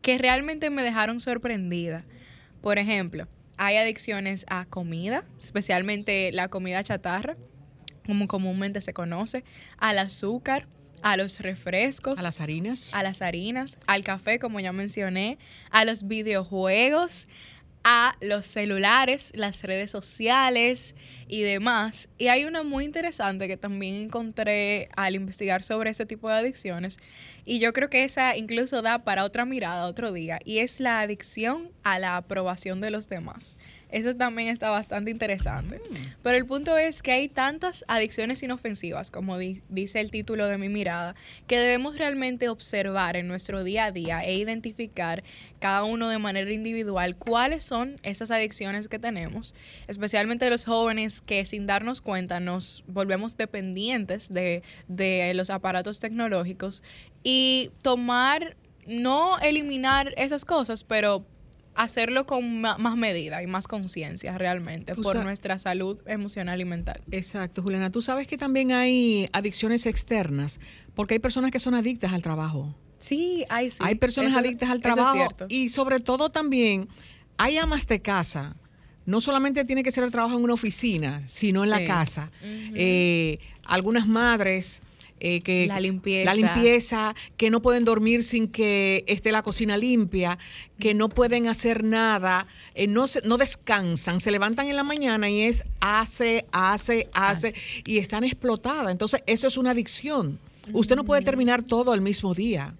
que 0.00 0.18
realmente 0.18 0.70
me 0.70 0.82
dejaron 0.82 1.20
sorprendida. 1.20 2.04
Por 2.60 2.78
ejemplo, 2.78 3.28
hay 3.56 3.76
adicciones 3.76 4.44
a 4.48 4.64
comida, 4.64 5.24
especialmente 5.38 6.32
la 6.32 6.48
comida 6.48 6.82
chatarra 6.82 7.36
como 8.06 8.28
comúnmente 8.28 8.80
se 8.80 8.92
conoce, 8.92 9.44
al 9.78 9.98
azúcar, 9.98 10.66
a 11.02 11.16
los 11.16 11.40
refrescos, 11.40 12.18
a 12.18 12.22
las 12.22 12.40
harinas, 12.40 12.94
a 12.94 13.02
las 13.02 13.22
harinas, 13.22 13.78
al 13.86 14.04
café, 14.04 14.38
como 14.38 14.60
ya 14.60 14.72
mencioné, 14.72 15.38
a 15.70 15.84
los 15.84 16.06
videojuegos, 16.06 17.28
a 17.84 18.14
los 18.20 18.46
celulares, 18.46 19.32
las 19.34 19.62
redes 19.62 19.90
sociales 19.90 20.94
y 21.28 21.42
demás. 21.42 22.08
Y 22.18 22.28
hay 22.28 22.44
una 22.44 22.62
muy 22.62 22.84
interesante 22.84 23.48
que 23.48 23.56
también 23.56 23.94
encontré 23.94 24.88
al 24.96 25.14
investigar 25.14 25.62
sobre 25.62 25.90
ese 25.90 26.06
tipo 26.06 26.28
de 26.28 26.36
adicciones. 26.36 26.98
Y 27.44 27.58
yo 27.58 27.72
creo 27.72 27.90
que 27.90 28.04
esa 28.04 28.36
incluso 28.36 28.82
da 28.82 29.00
para 29.04 29.24
otra 29.24 29.44
mirada 29.44 29.86
otro 29.86 30.12
día. 30.12 30.38
Y 30.44 30.58
es 30.58 30.80
la 30.80 31.00
adicción 31.00 31.70
a 31.82 31.98
la 31.98 32.16
aprobación 32.16 32.80
de 32.80 32.90
los 32.90 33.08
demás. 33.08 33.56
Eso 33.92 34.14
también 34.14 34.48
está 34.48 34.70
bastante 34.70 35.10
interesante. 35.10 35.76
Mm. 35.76 35.94
Pero 36.22 36.36
el 36.38 36.46
punto 36.46 36.78
es 36.78 37.02
que 37.02 37.12
hay 37.12 37.28
tantas 37.28 37.84
adicciones 37.88 38.42
inofensivas, 38.42 39.10
como 39.10 39.36
dice 39.38 40.00
el 40.00 40.10
título 40.10 40.46
de 40.46 40.56
mi 40.56 40.70
mirada, 40.70 41.14
que 41.46 41.58
debemos 41.58 41.98
realmente 41.98 42.48
observar 42.48 43.16
en 43.16 43.28
nuestro 43.28 43.62
día 43.64 43.86
a 43.86 43.92
día 43.92 44.24
e 44.24 44.34
identificar 44.34 45.22
cada 45.60 45.84
uno 45.84 46.08
de 46.08 46.18
manera 46.18 46.52
individual 46.52 47.16
cuáles 47.16 47.64
son 47.64 47.96
esas 48.02 48.30
adicciones 48.30 48.88
que 48.88 48.98
tenemos, 48.98 49.54
especialmente 49.86 50.48
los 50.48 50.64
jóvenes 50.64 51.11
que 51.20 51.44
sin 51.44 51.66
darnos 51.66 52.00
cuenta 52.00 52.40
nos 52.40 52.84
volvemos 52.86 53.36
dependientes 53.36 54.32
de, 54.32 54.62
de 54.88 55.32
los 55.34 55.50
aparatos 55.50 56.00
tecnológicos 56.00 56.82
y 57.22 57.70
tomar, 57.82 58.56
no 58.86 59.38
eliminar 59.40 60.14
esas 60.16 60.44
cosas, 60.44 60.84
pero 60.84 61.26
hacerlo 61.74 62.26
con 62.26 62.60
más 62.60 62.96
medida 62.96 63.42
y 63.42 63.46
más 63.46 63.66
conciencia 63.66 64.36
realmente 64.36 64.94
por 64.94 65.22
nuestra 65.22 65.58
salud 65.58 65.98
emocional 66.06 66.60
y 66.60 66.64
mental. 66.64 67.00
Exacto, 67.10 67.62
Juliana. 67.62 67.90
Tú 67.90 68.02
sabes 68.02 68.26
que 68.26 68.36
también 68.36 68.72
hay 68.72 69.28
adicciones 69.32 69.86
externas, 69.86 70.60
porque 70.94 71.14
hay 71.14 71.20
personas 71.20 71.50
que 71.50 71.60
son 71.60 71.74
adictas 71.74 72.12
al 72.12 72.22
trabajo. 72.22 72.74
Sí, 72.98 73.44
hay 73.48 73.70
sí. 73.70 73.78
Hay 73.80 73.96
personas 73.96 74.34
adictas 74.34 74.70
al 74.70 74.80
trabajo 74.80 75.28
y 75.48 75.70
sobre 75.70 75.98
todo 76.00 76.30
también 76.30 76.88
hay 77.36 77.58
amas 77.58 77.86
de 77.86 78.00
casa. 78.00 78.56
No 79.06 79.20
solamente 79.20 79.64
tiene 79.64 79.82
que 79.82 79.90
ser 79.90 80.04
el 80.04 80.10
trabajo 80.10 80.36
en 80.36 80.44
una 80.44 80.54
oficina, 80.54 81.22
sino 81.26 81.64
en 81.64 81.70
la 81.70 81.84
casa. 81.84 82.30
Eh, 82.42 83.38
algunas 83.64 84.06
madres 84.06 84.80
eh, 85.24 85.40
que 85.40 85.68
la 85.68 85.78
limpieza. 85.78 86.24
la 86.24 86.34
limpieza, 86.34 87.14
que 87.36 87.48
no 87.48 87.62
pueden 87.62 87.84
dormir 87.84 88.24
sin 88.24 88.48
que 88.48 89.04
esté 89.06 89.30
la 89.30 89.42
cocina 89.42 89.76
limpia, 89.76 90.36
que 90.80 90.94
no 90.94 91.08
pueden 91.08 91.46
hacer 91.46 91.84
nada, 91.84 92.48
eh, 92.74 92.88
no, 92.88 93.04
no 93.24 93.36
descansan, 93.36 94.18
se 94.18 94.32
levantan 94.32 94.66
en 94.66 94.74
la 94.74 94.82
mañana 94.82 95.30
y 95.30 95.42
es 95.42 95.62
hace, 95.78 96.44
hace, 96.50 97.08
hace, 97.14 97.54
y 97.86 97.98
están 97.98 98.24
explotadas. 98.24 98.90
Entonces, 98.90 99.22
eso 99.26 99.46
es 99.46 99.56
una 99.56 99.70
adicción. 99.70 100.40
Usted 100.72 100.96
no 100.96 101.04
puede 101.04 101.22
terminar 101.22 101.62
todo 101.62 101.94
el 101.94 102.00
mismo 102.00 102.34
día. 102.34 102.74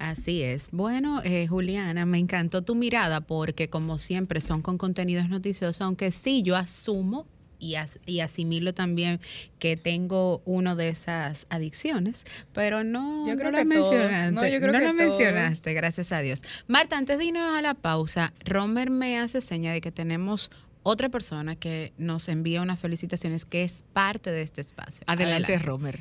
Así 0.00 0.42
es. 0.42 0.70
Bueno, 0.72 1.20
eh, 1.24 1.46
Juliana, 1.46 2.06
me 2.06 2.18
encantó 2.18 2.62
tu 2.62 2.74
mirada 2.74 3.20
porque 3.20 3.68
como 3.68 3.98
siempre 3.98 4.40
son 4.40 4.62
con 4.62 4.78
contenidos 4.78 5.28
noticiosos, 5.28 5.82
aunque 5.82 6.10
sí 6.10 6.42
yo 6.42 6.56
asumo 6.56 7.26
y, 7.58 8.20
asimilo 8.20 8.72
también 8.72 9.20
que 9.58 9.76
tengo 9.76 10.40
uno 10.46 10.74
de 10.74 10.88
esas 10.88 11.46
adicciones, 11.50 12.24
pero 12.54 12.82
no, 12.82 13.28
yo 13.28 13.36
creo 13.36 13.50
lo 13.50 13.58
que 13.58 13.64
mencionaste. 13.66 14.32
No, 14.32 14.46
yo 14.48 14.58
creo 14.58 14.80
lo 14.80 14.94
mencionaste, 14.94 15.74
gracias 15.74 16.12
a 16.12 16.20
Dios. 16.20 16.42
Marta, 16.66 16.96
antes 16.96 17.18
de 17.18 17.26
irnos 17.26 17.54
a 17.54 17.60
la 17.60 17.74
pausa, 17.74 18.32
Romer 18.46 18.88
me 18.88 19.18
hace 19.18 19.42
seña 19.42 19.74
de 19.74 19.82
que 19.82 19.92
tenemos 19.92 20.50
otra 20.82 21.10
persona 21.10 21.56
que 21.56 21.92
nos 21.98 22.30
envía 22.30 22.62
unas 22.62 22.80
felicitaciones 22.80 23.44
que 23.44 23.64
es 23.64 23.84
parte 23.92 24.30
de 24.30 24.40
este 24.40 24.62
espacio. 24.62 25.04
Adelante, 25.06 25.58
Romer. 25.58 26.00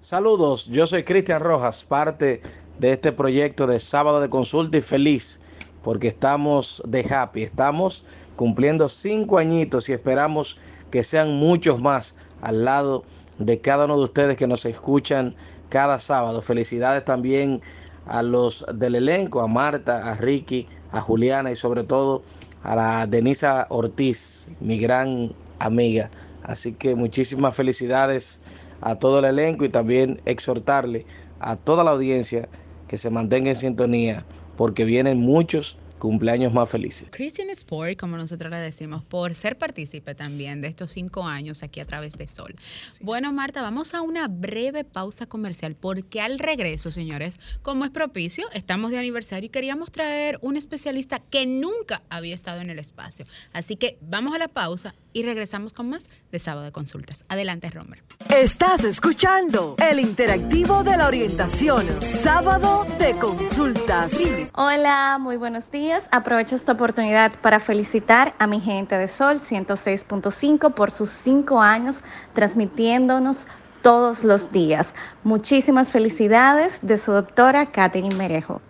Saludos, 0.00 0.66
yo 0.66 0.86
soy 0.86 1.02
Cristian 1.02 1.40
Rojas, 1.40 1.82
parte 1.82 2.40
de 2.78 2.92
este 2.92 3.12
proyecto 3.12 3.66
de 3.66 3.80
sábado 3.80 4.20
de 4.20 4.28
consulta 4.28 4.78
y 4.78 4.80
feliz 4.80 5.40
porque 5.86 6.08
estamos 6.08 6.82
de 6.84 7.06
happy, 7.08 7.44
estamos 7.44 8.04
cumpliendo 8.34 8.88
cinco 8.88 9.38
añitos 9.38 9.88
y 9.88 9.92
esperamos 9.92 10.58
que 10.90 11.04
sean 11.04 11.34
muchos 11.36 11.80
más 11.80 12.16
al 12.42 12.64
lado 12.64 13.04
de 13.38 13.60
cada 13.60 13.84
uno 13.84 13.96
de 13.96 14.02
ustedes 14.02 14.36
que 14.36 14.48
nos 14.48 14.64
escuchan 14.66 15.36
cada 15.68 16.00
sábado. 16.00 16.42
Felicidades 16.42 17.04
también 17.04 17.60
a 18.06 18.22
los 18.24 18.66
del 18.74 18.96
elenco, 18.96 19.40
a 19.40 19.46
Marta, 19.46 20.10
a 20.10 20.16
Ricky, 20.16 20.66
a 20.90 21.00
Juliana 21.00 21.52
y 21.52 21.56
sobre 21.56 21.84
todo 21.84 22.24
a 22.64 22.74
la 22.74 23.06
Denisa 23.06 23.68
Ortiz, 23.70 24.48
mi 24.58 24.80
gran 24.80 25.32
amiga. 25.60 26.10
Así 26.42 26.72
que 26.72 26.96
muchísimas 26.96 27.54
felicidades 27.54 28.40
a 28.80 28.96
todo 28.96 29.20
el 29.20 29.26
elenco 29.26 29.64
y 29.64 29.68
también 29.68 30.20
exhortarle 30.24 31.06
a 31.38 31.54
toda 31.54 31.84
la 31.84 31.92
audiencia 31.92 32.48
que 32.88 32.98
se 32.98 33.10
mantenga 33.10 33.50
en 33.50 33.56
sintonía 33.56 34.24
porque 34.56 34.84
vienen 34.84 35.18
muchos 35.18 35.78
cumpleaños 35.98 36.52
más 36.52 36.68
felices. 36.68 37.08
Christian 37.10 37.50
Sport, 37.50 37.98
como 37.98 38.16
nosotros 38.16 38.50
le 38.50 38.58
decimos, 38.58 39.04
por 39.04 39.34
ser 39.34 39.56
partícipe 39.56 40.14
también 40.14 40.60
de 40.60 40.68
estos 40.68 40.92
cinco 40.92 41.24
años 41.24 41.62
aquí 41.62 41.80
a 41.80 41.86
través 41.86 42.16
de 42.16 42.28
Sol. 42.28 42.54
bueno, 43.00 43.32
Marta, 43.32 43.62
vamos 43.62 43.94
a 43.94 44.02
una 44.02 44.28
breve 44.28 44.84
pausa 44.84 45.26
comercial 45.26 45.74
porque 45.74 46.20
al 46.20 46.38
regreso, 46.38 46.90
señores, 46.90 47.40
como 47.62 47.84
es 47.84 47.90
propicio, 47.90 48.46
estamos 48.52 48.90
de 48.90 48.98
aniversario 48.98 49.46
y 49.46 49.50
queríamos 49.50 49.90
traer 49.90 50.38
un 50.42 50.56
especialista 50.56 51.18
que 51.18 51.46
nunca 51.46 52.02
había 52.10 52.34
estado 52.34 52.60
en 52.60 52.70
el 52.70 52.78
espacio. 52.78 53.24
Así 53.52 53.76
que 53.76 53.98
vamos 54.00 54.34
a 54.34 54.38
la 54.38 54.48
pausa 54.48 54.94
y 55.12 55.22
regresamos 55.22 55.72
con 55.72 55.88
más 55.88 56.10
de 56.30 56.38
Sábado 56.38 56.66
de 56.66 56.72
Consultas. 56.72 57.24
Adelante, 57.28 57.70
Romer. 57.70 58.02
Estás 58.28 58.84
escuchando 58.84 59.76
el 59.78 60.00
interactivo 60.00 60.82
de 60.82 60.96
la 60.96 61.06
orientación, 61.06 61.86
Sábado 62.02 62.86
de 62.98 63.16
Consultas. 63.16 64.12
Hola, 64.54 65.16
muy 65.18 65.36
buenos 65.36 65.70
días 65.70 65.85
Aprovecho 66.10 66.56
esta 66.56 66.72
oportunidad 66.72 67.32
para 67.40 67.60
felicitar 67.60 68.34
a 68.38 68.46
mi 68.46 68.60
gente 68.60 68.96
de 68.96 69.06
Sol 69.06 69.38
106.5 69.38 70.74
por 70.74 70.90
sus 70.90 71.10
cinco 71.10 71.60
años 71.60 72.00
transmitiéndonos 72.34 73.46
todos 73.82 74.24
los 74.24 74.50
días. 74.50 74.94
Muchísimas 75.22 75.92
felicidades 75.92 76.76
de 76.82 76.98
su 76.98 77.12
doctora 77.12 77.66
Katherine 77.66 78.16
Merejo. 78.16 78.60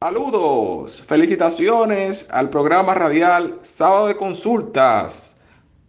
Saludos, 0.00 1.00
felicitaciones 1.06 2.28
al 2.30 2.50
programa 2.50 2.94
radial 2.94 3.58
Sábado 3.62 4.08
de 4.08 4.16
Consultas, 4.16 5.36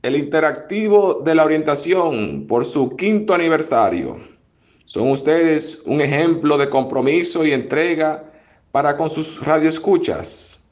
el 0.03 0.15
interactivo 0.15 1.21
de 1.25 1.33
la 1.33 1.45
orientación 1.45 2.45
por 2.47 2.65
su 2.65 2.95
quinto 2.95 3.33
aniversario. 3.33 4.17
Son 4.85 5.09
ustedes 5.09 5.81
un 5.85 6.01
ejemplo 6.01 6.57
de 6.57 6.69
compromiso 6.69 7.43
y 7.43 7.53
entrega 7.53 8.29
para 8.71 8.97
con 8.97 9.09
sus 9.09 9.43
radioescuchas. 9.43 10.63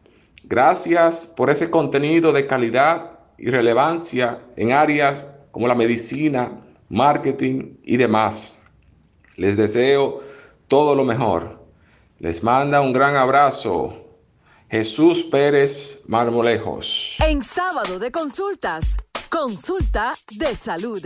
Gracias 0.43 1.25
por 1.25 1.49
ese 1.49 1.69
contenido 1.69 2.31
de 2.31 2.47
calidad 2.47 3.19
y 3.37 3.49
relevancia 3.49 4.39
en 4.55 4.71
áreas 4.71 5.27
como 5.51 5.67
la 5.67 5.75
medicina, 5.75 6.51
marketing 6.89 7.77
y 7.83 7.97
demás. 7.97 8.61
Les 9.35 9.57
deseo 9.57 10.23
todo 10.67 10.95
lo 10.95 11.03
mejor. 11.03 11.65
Les 12.19 12.43
manda 12.43 12.81
un 12.81 12.93
gran 12.93 13.15
abrazo. 13.15 13.93
Jesús 14.69 15.23
Pérez 15.23 16.01
Marmolejos. 16.07 17.15
En 17.19 17.43
sábado 17.43 17.99
de 17.99 18.11
consultas, 18.11 18.97
consulta 19.29 20.13
de 20.31 20.55
salud. 20.55 21.05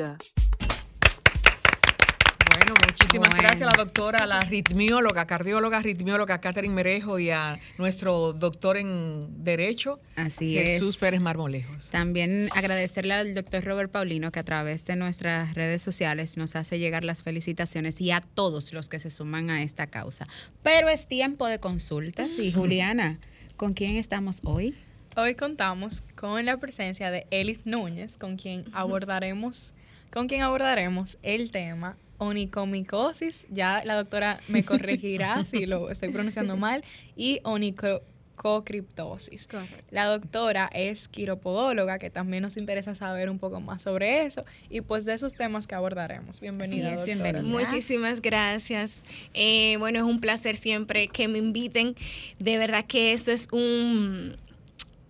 Bueno, 2.72 2.88
muchísimas 2.88 3.36
gracias 3.36 3.62
a 3.64 3.66
la 3.66 3.84
doctora, 3.84 4.20
a 4.20 4.26
la 4.26 4.40
ritmióloga, 4.42 5.28
cardióloga, 5.28 5.82
ritmióloga 5.82 6.40
Catherine 6.40 6.74
Merejo 6.74 7.20
y 7.20 7.30
a 7.30 7.60
nuestro 7.78 8.32
doctor 8.32 8.78
en 8.78 9.44
Derecho, 9.44 10.00
Así 10.16 10.54
Jesús 10.54 10.96
Pérez 10.96 11.20
Marmolejos. 11.20 11.90
También 11.90 12.48
agradecerle 12.56 13.14
al 13.14 13.34
doctor 13.34 13.66
Robert 13.66 13.92
Paulino 13.92 14.32
que 14.32 14.40
a 14.40 14.46
través 14.46 14.86
de 14.86 14.96
nuestras 14.96 15.54
redes 15.54 15.82
sociales 15.82 16.38
nos 16.38 16.56
hace 16.56 16.80
llegar 16.80 17.04
las 17.04 17.24
felicitaciones 17.24 18.00
y 18.00 18.12
a 18.12 18.22
todos 18.22 18.72
los 18.72 18.88
que 18.88 19.00
se 19.00 19.10
suman 19.10 19.50
a 19.50 19.64
esta 19.64 19.88
causa. 19.88 20.26
Pero 20.64 20.88
es 20.88 21.08
tiempo 21.08 21.48
de 21.48 21.60
consultas 21.60 22.32
y 22.40 22.52
Juliana, 22.54 23.20
¿con 23.58 23.74
quién 23.74 23.98
estamos 23.98 24.40
hoy? 24.46 24.78
Hoy 25.18 25.36
contamos 25.36 26.04
con 26.16 26.46
la 26.46 26.56
presencia 26.56 27.12
de 27.12 27.28
Elif 27.32 27.66
Núñez, 27.66 28.16
con 28.16 28.38
quien 28.38 28.64
abordaremos, 28.72 29.74
con 30.10 30.30
quien 30.30 30.42
abordaremos 30.42 31.18
el 31.22 31.52
tema 31.52 31.98
onicomicosis, 32.22 33.48
ya 33.50 33.84
la 33.84 33.96
doctora 33.96 34.40
me 34.48 34.64
corregirá 34.66 35.44
si 35.44 35.66
lo 35.66 35.90
estoy 35.90 36.10
pronunciando 36.10 36.56
mal, 36.56 36.84
y 37.16 37.40
onicocriptosis. 37.44 39.50
La 39.90 40.06
doctora 40.06 40.70
es 40.72 41.08
quiropodóloga, 41.08 41.98
que 41.98 42.12
también 42.12 42.44
nos 42.44 42.58
interesa 42.58 42.94
saber 42.94 43.28
un 43.28 43.40
poco 43.40 43.60
más 43.60 43.82
sobre 43.82 44.24
eso 44.24 44.46
y 44.70 44.82
pues 44.82 45.06
de 45.06 45.14
esos 45.14 45.34
temas 45.34 45.66
que 45.66 45.74
abordaremos. 45.74 46.40
Bienvenida. 46.40 46.96
Sí, 47.00 47.06
bienvenida. 47.06 47.42
Muchísimas 47.42 48.22
gracias. 48.22 49.04
Eh, 49.34 49.78
bueno, 49.80 49.98
es 49.98 50.06
un 50.06 50.22
placer 50.22 50.56
siempre 50.56 51.08
que 51.08 51.28
me 51.28 51.40
inviten. 51.40 51.96
De 52.38 52.60
verdad 52.60 52.86
que 52.86 53.14
eso 53.14 53.32
es 53.32 53.48
un, 53.52 54.38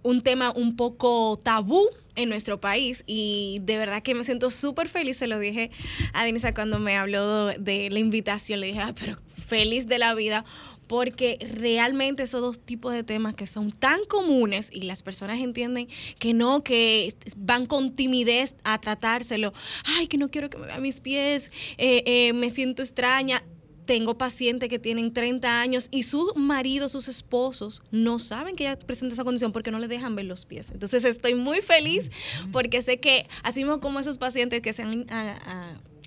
un 0.03 0.21
tema 0.21 0.51
un 0.51 0.75
poco 0.75 1.39
tabú 1.41 1.87
en 2.15 2.29
nuestro 2.29 2.59
país 2.59 3.03
y 3.07 3.59
de 3.61 3.77
verdad 3.77 4.03
que 4.03 4.15
me 4.15 4.23
siento 4.23 4.49
súper 4.49 4.87
feliz, 4.87 5.17
se 5.17 5.27
lo 5.27 5.39
dije 5.39 5.71
a 6.13 6.25
Denisa 6.25 6.53
cuando 6.53 6.79
me 6.79 6.97
habló 6.97 7.47
de 7.47 7.89
la 7.89 7.99
invitación, 7.99 8.59
le 8.59 8.67
dije, 8.67 8.79
ah, 8.81 8.93
pero 8.99 9.17
feliz 9.47 9.87
de 9.87 9.99
la 9.99 10.13
vida 10.13 10.45
porque 10.91 11.37
realmente 11.53 12.23
esos 12.23 12.41
dos 12.41 12.59
tipos 12.59 12.91
de 12.91 13.03
temas 13.03 13.33
que 13.33 13.47
son 13.47 13.71
tan 13.71 14.03
comunes 14.09 14.67
y 14.73 14.81
las 14.81 15.03
personas 15.03 15.39
entienden 15.39 15.87
que 16.19 16.33
no, 16.33 16.65
que 16.65 17.15
van 17.37 17.65
con 17.65 17.95
timidez 17.95 18.57
a 18.65 18.77
tratárselo, 18.81 19.53
ay, 19.85 20.07
que 20.07 20.17
no 20.17 20.29
quiero 20.29 20.49
que 20.49 20.57
me 20.57 20.65
vea 20.65 20.79
mis 20.79 20.99
pies, 20.99 21.49
eh, 21.77 22.03
eh, 22.05 22.33
me 22.33 22.49
siento 22.49 22.81
extraña, 22.81 23.41
tengo 23.85 24.17
pacientes 24.17 24.69
que 24.69 24.79
tienen 24.79 25.13
30 25.13 25.61
años 25.61 25.87
y 25.91 26.03
sus 26.03 26.35
maridos, 26.35 26.91
sus 26.91 27.07
esposos, 27.07 27.81
no 27.91 28.19
saben 28.19 28.55
que 28.55 28.65
ella 28.65 28.79
presenta 28.79 29.13
esa 29.13 29.23
condición 29.23 29.51
porque 29.51 29.71
no 29.71 29.79
le 29.79 29.87
dejan 29.87 30.15
ver 30.15 30.25
los 30.25 30.45
pies. 30.45 30.69
Entonces 30.71 31.03
estoy 31.03 31.35
muy 31.35 31.61
feliz 31.61 32.09
porque 32.51 32.81
sé 32.81 32.99
que, 32.99 33.27
así 33.43 33.63
como 33.81 33.99
esos 33.99 34.17
pacientes 34.17 34.61
que 34.61 34.73
se 34.73 34.83
han 34.83 35.05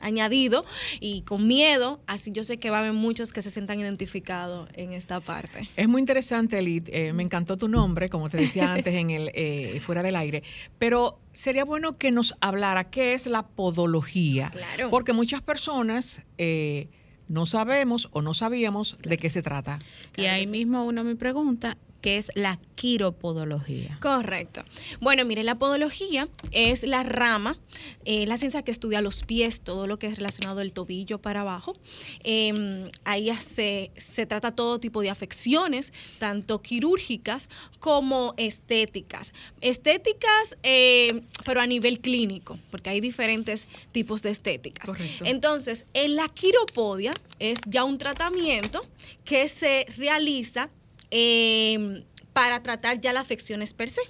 añadido 0.01 0.65
y 1.01 1.23
con 1.23 1.47
miedo, 1.47 2.01
así 2.07 2.31
yo 2.31 2.45
sé 2.45 2.59
que 2.59 2.71
va 2.71 2.79
a 2.79 2.81
haber 2.81 2.93
muchos 2.93 3.33
que 3.33 3.43
se 3.43 3.51
sientan 3.51 3.81
identificados 3.81 4.69
en 4.75 4.93
esta 4.93 5.21
parte. 5.21 5.69
Es 5.77 5.89
muy 5.89 6.01
interesante, 6.01 6.59
Elid, 6.59 6.89
eh, 6.89 7.13
me 7.13 7.23
encantó 7.23 7.57
tu 7.57 7.69
nombre, 7.69 8.11
como 8.11 8.29
te 8.29 8.37
decía 8.37 8.73
antes 8.75 8.95
en 8.95 9.11
el 9.11 9.31
eh, 9.35 9.81
fuera 9.81 10.03
del 10.03 10.17
aire, 10.17 10.43
pero 10.79 11.19
sería 11.33 11.65
bueno 11.65 11.97
que 11.97 12.11
nos 12.11 12.35
hablara 12.41 12.91
qué 12.91 13.15
es 13.15 13.27
la 13.27 13.47
podología, 13.47 14.51
claro. 14.51 14.91
porque 14.91 15.13
muchas 15.13 15.41
personas 15.41 16.23
eh, 16.39 16.89
no 17.29 17.47
sabemos 17.47 18.09
o 18.13 18.23
no 18.23 18.35
sabíamos 18.35 18.97
de 19.03 19.19
qué 19.19 19.31
se 19.31 19.43
trata. 19.43 19.79
Y 20.17 20.25
ahí 20.25 20.47
mismo 20.47 20.85
uno 20.85 21.05
me 21.05 21.17
pregunta, 21.17 21.77
que 22.05 22.19
es 22.19 22.31
la 22.35 22.61
quiropodología. 22.75 23.99
Correcto. 24.03 24.63
Bueno, 25.01 25.25
mire, 25.25 25.43
la 25.43 25.55
podología 25.55 26.29
es 26.51 26.83
la 26.83 27.03
rama, 27.03 27.59
eh, 28.05 28.27
la 28.27 28.37
ciencia 28.37 28.61
que 28.61 28.73
estudia 28.73 29.01
los 29.01 29.23
pies, 29.23 29.63
todo 29.63 29.87
lo 29.87 29.99
que 29.99 30.09
es 30.09 30.17
relacionado 30.17 30.59
del 30.59 30.75
tobillo 30.75 31.19
para 31.19 31.41
abajo. 31.41 31.79
Em, 32.23 32.91
ahí 33.05 33.35
se, 33.37 33.91
se 33.97 34.27
trata 34.27 34.55
todo 34.55 34.81
tipo 34.81 35.01
de 35.01 35.09
afecciones, 35.09 35.95
tanto 36.19 36.61
quirúrgicas 36.61 37.49
como 37.81 38.35
estéticas. 38.37 39.33
Estéticas, 39.63 40.59
eh, 40.63 41.23
pero 41.47 41.63
a 41.63 41.67
nivel 41.67 42.01
clínico, 42.01 42.59
porque 42.71 42.91
hay 42.91 43.01
diferentes 43.01 43.67
tipos 43.93 44.21
de 44.21 44.29
estéticas. 44.29 44.91
Correcto. 44.91 45.25
Entonces, 45.25 45.87
en 45.95 46.17
la 46.17 46.29
quiropodia 46.29 47.15
es 47.39 47.61
ya 47.67 47.85
un 47.85 47.97
tratamiento 47.97 48.85
que 49.25 49.49
se 49.49 49.87
realiza 49.97 50.69
eh, 51.17 52.03
para 52.33 52.61
tratar 52.65 53.01
ya 53.01 53.13
las 53.13 53.23
afecciones 53.23 53.73
per 53.73 53.89
se. 53.89 54.03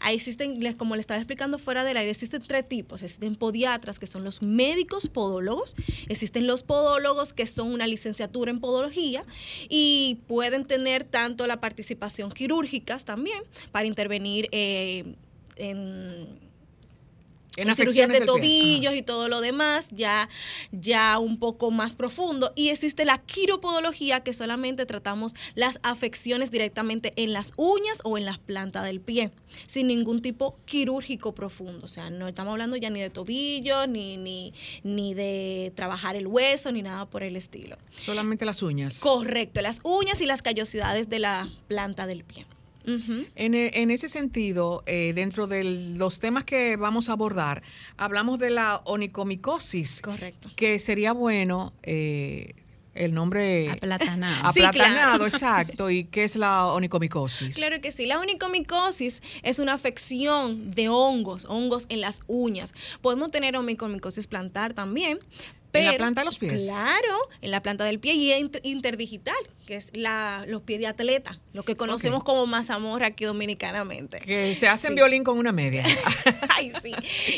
Ahí 0.00 0.16
existen, 0.16 0.60
como 0.74 0.96
le 0.96 1.00
estaba 1.00 1.18
explicando 1.18 1.56
fuera 1.58 1.84
del 1.84 1.96
aire, 1.96 2.10
existen 2.10 2.42
tres 2.42 2.68
tipos. 2.68 3.02
Existen 3.02 3.36
podiatras, 3.36 4.00
que 4.00 4.08
son 4.08 4.24
los 4.24 4.42
médicos 4.42 5.06
podólogos. 5.06 5.76
Existen 6.08 6.48
los 6.48 6.64
podólogos, 6.64 7.32
que 7.32 7.46
son 7.46 7.72
una 7.72 7.86
licenciatura 7.86 8.50
en 8.50 8.58
podología. 8.58 9.24
Y 9.68 10.18
pueden 10.26 10.66
tener 10.66 11.04
tanto 11.04 11.46
la 11.46 11.60
participación 11.60 12.32
quirúrgicas 12.32 13.04
también, 13.04 13.44
para 13.70 13.86
intervenir 13.86 14.48
eh, 14.50 15.14
en 15.54 16.49
en 17.62 17.74
cirugías 17.74 18.08
de 18.08 18.20
tobillos 18.22 18.94
y 18.94 19.02
todo 19.02 19.28
lo 19.28 19.40
demás, 19.40 19.88
ya, 19.90 20.28
ya 20.72 21.18
un 21.18 21.38
poco 21.38 21.70
más 21.70 21.96
profundo. 21.96 22.52
Y 22.56 22.68
existe 22.68 23.04
la 23.04 23.18
quiropodología, 23.18 24.20
que 24.20 24.32
solamente 24.32 24.86
tratamos 24.86 25.34
las 25.54 25.80
afecciones 25.82 26.50
directamente 26.50 27.12
en 27.16 27.32
las 27.32 27.52
uñas 27.56 28.00
o 28.04 28.18
en 28.18 28.24
las 28.24 28.38
plantas 28.38 28.84
del 28.84 29.00
pie, 29.00 29.30
sin 29.66 29.88
ningún 29.88 30.22
tipo 30.22 30.56
quirúrgico 30.64 31.34
profundo. 31.34 31.84
O 31.84 31.88
sea, 31.88 32.10
no 32.10 32.28
estamos 32.28 32.52
hablando 32.52 32.76
ya 32.76 32.90
ni 32.90 33.00
de 33.00 33.10
tobillos, 33.10 33.88
ni, 33.88 34.16
ni, 34.16 34.52
ni 34.82 35.14
de 35.14 35.72
trabajar 35.74 36.16
el 36.16 36.26
hueso, 36.26 36.72
ni 36.72 36.82
nada 36.82 37.06
por 37.06 37.22
el 37.22 37.36
estilo. 37.36 37.76
Solamente 37.90 38.44
las 38.44 38.62
uñas. 38.62 38.98
Correcto, 38.98 39.60
las 39.60 39.80
uñas 39.82 40.20
y 40.20 40.26
las 40.26 40.42
callosidades 40.42 41.08
de 41.08 41.18
la 41.18 41.48
planta 41.68 42.06
del 42.06 42.24
pie. 42.24 42.46
En, 42.84 43.54
e- 43.54 43.70
en 43.74 43.90
ese 43.90 44.08
sentido, 44.08 44.82
eh, 44.86 45.12
dentro 45.14 45.46
de 45.46 45.64
los 45.64 46.18
temas 46.18 46.44
que 46.44 46.76
vamos 46.76 47.08
a 47.08 47.12
abordar, 47.12 47.62
hablamos 47.96 48.38
de 48.38 48.50
la 48.50 48.80
onicomicosis. 48.84 50.00
Correcto. 50.00 50.50
Que 50.56 50.78
sería 50.78 51.12
bueno 51.12 51.72
eh, 51.82 52.54
el 52.94 53.14
nombre 53.14 53.70
Aplatanado. 53.70 54.34
Sí, 54.54 54.62
aplatanado, 54.62 55.18
claro. 55.18 55.26
exacto. 55.26 55.90
¿Y 55.90 56.04
qué 56.04 56.24
es 56.24 56.36
la 56.36 56.66
onicomicosis? 56.66 57.54
Claro 57.56 57.80
que 57.80 57.90
sí. 57.90 58.06
La 58.06 58.18
onicomicosis 58.18 59.22
es 59.42 59.58
una 59.58 59.74
afección 59.74 60.72
de 60.72 60.88
hongos, 60.88 61.44
hongos 61.48 61.86
en 61.88 62.00
las 62.00 62.20
uñas. 62.26 62.74
Podemos 63.00 63.30
tener 63.30 63.56
onicomicosis 63.56 64.26
plantar 64.26 64.74
también. 64.74 65.18
¿En 65.72 65.86
la 65.86 65.92
planta 65.96 66.20
de 66.22 66.24
los 66.24 66.38
pies? 66.38 66.64
Claro, 66.64 67.28
en 67.40 67.50
la 67.50 67.62
planta 67.62 67.84
del 67.84 68.00
pie 68.00 68.14
y 68.14 68.32
inter- 68.32 68.60
interdigital, 68.64 69.34
que 69.66 69.76
es 69.76 69.90
la, 69.94 70.44
los 70.48 70.62
pies 70.62 70.80
de 70.80 70.86
atleta, 70.88 71.40
lo 71.52 71.62
que 71.62 71.76
conocemos 71.76 72.20
Ok. 72.20 72.26
como 72.26 72.46
mazamorra 72.46 73.06
aquí 73.06 73.24
dominicanamente. 73.24 74.20
Que 74.20 74.54
se 74.56 74.68
hacen 74.68 74.90
Sí. 74.90 74.94
violín 74.96 75.22
con 75.24 75.38
una 75.38 75.52
media. 75.52 75.84
Ay, 76.56 76.72
sí. 76.82 76.92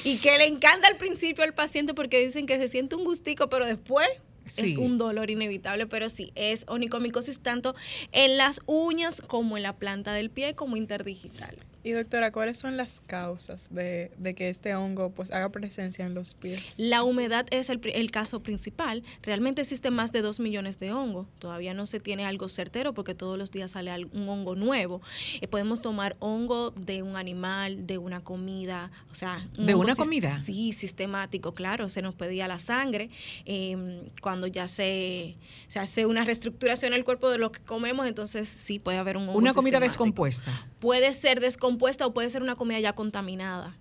Y 0.05 0.19
que 0.19 0.39
le 0.39 0.47
encanta 0.47 0.89
al 0.89 0.97
principio 0.97 1.45
al 1.45 1.55
paciente 1.55 1.95
porque 1.95 2.25
dicen 2.25 2.47
que 2.47 2.57
se 2.59 2.69
siente 2.69 2.97
un 2.97 3.05
gustico, 3.05 3.49
pero 3.49 3.67
después 3.67 4.09
Sí. 4.47 4.73
es 4.73 4.77
un 4.77 4.99
dolor 4.99 5.31
inevitable. 5.31 5.87
Pero 5.87 6.09
sí, 6.09 6.33
es 6.35 6.65
onicomicosis 6.69 7.39
tanto 7.41 7.75
en 8.13 8.37
las 8.39 8.61
uñas 8.67 9.23
como 9.27 9.57
en 9.57 9.63
la 9.63 9.75
planta 9.77 10.13
del 10.15 10.31
pie 10.31 10.55
como 10.55 10.77
interdigital. 10.77 11.57
Y 11.85 11.91
doctora, 11.93 12.31
¿cuáles 12.31 12.59
son 12.59 12.77
las 12.77 13.01
causas 13.01 13.67
de, 13.75 14.13
de 14.17 14.35
que 14.35 14.49
este 14.49 14.75
hongo 14.77 15.11
pues 15.11 15.33
haga 15.33 15.49
presencia 15.49 16.07
en 16.07 16.15
los 16.15 16.35
pies? 16.35 16.63
La 16.77 17.03
humedad 17.03 17.45
es 17.51 17.71
el, 17.71 17.81
pri- 17.81 17.93
el 17.97 18.13
caso 18.13 18.41
principal. 18.41 19.03
Realmente 19.23 19.63
existen 19.63 19.93
más 19.93 20.13
de 20.13 20.23
2 20.23 20.39
millones 20.39 20.79
de 20.79 20.93
hongos. 20.93 21.27
Todavía 21.41 21.75
no 21.75 21.87
se 21.87 21.99
tiene 21.99 22.25
algo 22.25 22.49
certero 22.49 22.95
porque 22.95 23.15
todos 23.17 23.37
los 23.37 23.51
días 23.51 23.73
sale 23.73 23.91
al- 23.91 24.05
un 24.13 24.29
hongo 24.29 24.55
nuevo. 24.55 25.03
Eh, 25.41 25.49
podemos 25.49 25.81
tomar 25.83 26.15
hongo 26.21 26.71
de 26.71 27.03
un 27.03 27.17
animal, 27.17 27.85
de 27.87 27.99
una 27.99 28.21
comida, 28.23 28.93
o 29.11 29.15
sea... 29.17 29.45
un 29.59 29.67
¿De 29.67 29.75
una 29.75 29.97
comida? 29.97 30.39
Sí, 30.41 30.73
sistemático, 30.73 31.53
claro. 31.53 31.89
Se 31.89 32.01
nos 32.01 32.15
pedía 32.15 32.47
la 32.47 32.61
sangre. 32.61 33.11
eh, 33.45 34.09
cuando 34.21 34.47
ya 34.47 34.69
se, 34.69 35.37
se 35.67 35.81
hace 35.81 36.07
una 36.07 36.25
reestructuración 36.25 36.93
en 36.93 36.99
el 36.99 37.05
cuerpo 37.05 37.29
de 37.29 37.39
lo 37.39 37.51
que 37.51 37.61
comemos, 37.61 38.07
entonces 38.07 38.49
sí 38.49 38.79
puede 38.79 38.99
haber 38.99 39.17
un 39.17 39.25
hongo 39.25 39.39
una 39.39 39.53
comida 39.53 39.81
descompuesta. 39.81 40.69
Puede 40.83 41.13
ser 41.13 41.39
descompuesta 41.39 42.05
o 42.05 42.13
puede 42.13 42.29
ser 42.29 42.43
una 42.43 42.57
comida 42.57 42.81
ya 42.81 42.93
contaminada. 42.93 43.77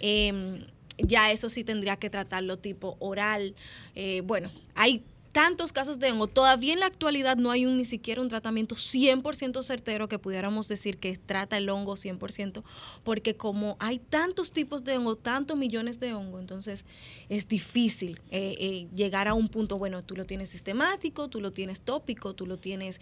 Eh, 0.00 0.66
ya 0.98 1.30
eso 1.30 1.48
sí 1.48 1.62
tendría 1.62 1.96
que 1.96 2.10
tratarlo 2.10 2.58
tipo 2.58 2.96
oral. 2.98 3.54
Eh, 3.94 4.22
bueno, 4.24 4.50
hay 4.74 5.04
tantos 5.30 5.72
casos 5.72 6.00
de 6.00 6.10
hongo. 6.10 6.26
Todavía 6.26 6.72
en 6.72 6.80
la 6.80 6.86
actualidad 6.86 7.36
no 7.36 7.52
hay 7.52 7.66
un, 7.66 7.76
ni 7.76 7.84
siquiera 7.84 8.20
un 8.20 8.28
tratamiento 8.28 8.74
100% 8.74 9.62
certero 9.62 10.08
que 10.08 10.18
pudiéramos 10.18 10.66
decir 10.66 10.98
que 10.98 11.16
trata 11.18 11.56
el 11.56 11.68
hongo 11.68 11.94
100%, 11.94 12.64
porque 13.04 13.36
como 13.36 13.76
hay 13.78 14.00
tantos 14.00 14.50
tipos 14.50 14.82
de 14.82 14.96
hongo, 14.96 15.14
tantos 15.14 15.56
millones 15.56 16.00
de 16.00 16.14
hongo, 16.14 16.40
entonces 16.40 16.84
es 17.28 17.46
difícil 17.46 18.20
eh, 18.32 18.56
eh, 18.58 18.88
llegar 18.92 19.28
a 19.28 19.34
un 19.34 19.48
punto, 19.48 19.78
bueno, 19.78 20.02
tú 20.02 20.16
lo 20.16 20.24
tienes 20.24 20.48
sistemático, 20.48 21.28
tú 21.28 21.40
lo 21.40 21.52
tienes 21.52 21.80
tópico, 21.82 22.34
tú 22.34 22.44
lo 22.44 22.58
tienes 22.58 23.00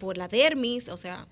por 0.00 0.18
la 0.18 0.26
dermis, 0.26 0.88
o 0.88 0.96
sea, 0.96 1.28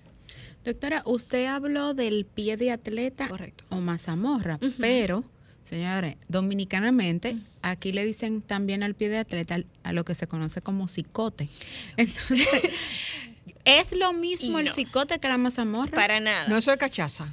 Doctora, 0.63 1.01
usted 1.05 1.45
habló 1.47 1.93
del 1.93 2.25
pie 2.25 2.57
de 2.57 2.71
atleta 2.71 3.27
Correcto. 3.27 3.63
o 3.69 3.77
mazamorra, 3.77 4.59
Ujú. 4.61 4.73
pero, 4.79 5.23
señores, 5.61 6.15
dominicanamente, 6.29 7.37
aquí 7.61 7.91
le 7.91 8.05
dicen 8.05 8.41
también 8.41 8.81
al 8.83 8.95
pie 8.95 9.09
de 9.09 9.17
atleta 9.17 9.59
a 9.83 9.93
lo 9.93 10.05
que 10.05 10.15
se 10.15 10.27
conoce 10.27 10.61
como 10.61 10.87
cicote. 10.87 11.49
Entonces, 11.97 12.47
¿es 13.65 13.91
lo 13.91 14.13
mismo 14.13 14.59
el 14.59 14.69
cicote 14.69 15.19
que 15.19 15.27
la 15.27 15.37
mazamorra? 15.37 15.91
para 15.91 16.19
nada. 16.19 16.47
No, 16.47 16.57
eso 16.57 16.71
es 16.71 16.77
cachaza. 16.77 17.27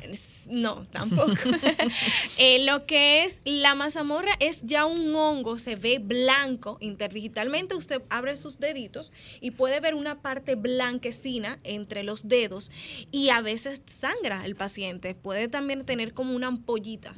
No, 0.48 0.86
tampoco. 0.86 1.32
Eh, 2.38 2.64
lo 2.64 2.86
que 2.86 3.24
es 3.24 3.40
la 3.44 3.74
mazamorra 3.74 4.32
es 4.40 4.62
ya 4.62 4.86
un 4.86 5.14
hongo, 5.14 5.58
se 5.58 5.76
ve 5.76 5.98
blanco 5.98 6.78
interdigitalmente. 6.80 7.74
Usted 7.74 8.02
abre 8.08 8.36
sus 8.36 8.58
deditos 8.58 9.12
y 9.40 9.50
puede 9.50 9.80
ver 9.80 9.94
una 9.94 10.22
parte 10.22 10.54
blanquecina 10.54 11.58
entre 11.64 12.02
los 12.02 12.28
dedos 12.28 12.70
y 13.10 13.28
a 13.28 13.42
veces 13.42 13.82
sangra 13.84 14.44
el 14.46 14.56
paciente. 14.56 15.14
Puede 15.14 15.48
también 15.48 15.84
tener 15.84 16.14
como 16.14 16.34
una 16.34 16.46
ampollita. 16.48 17.14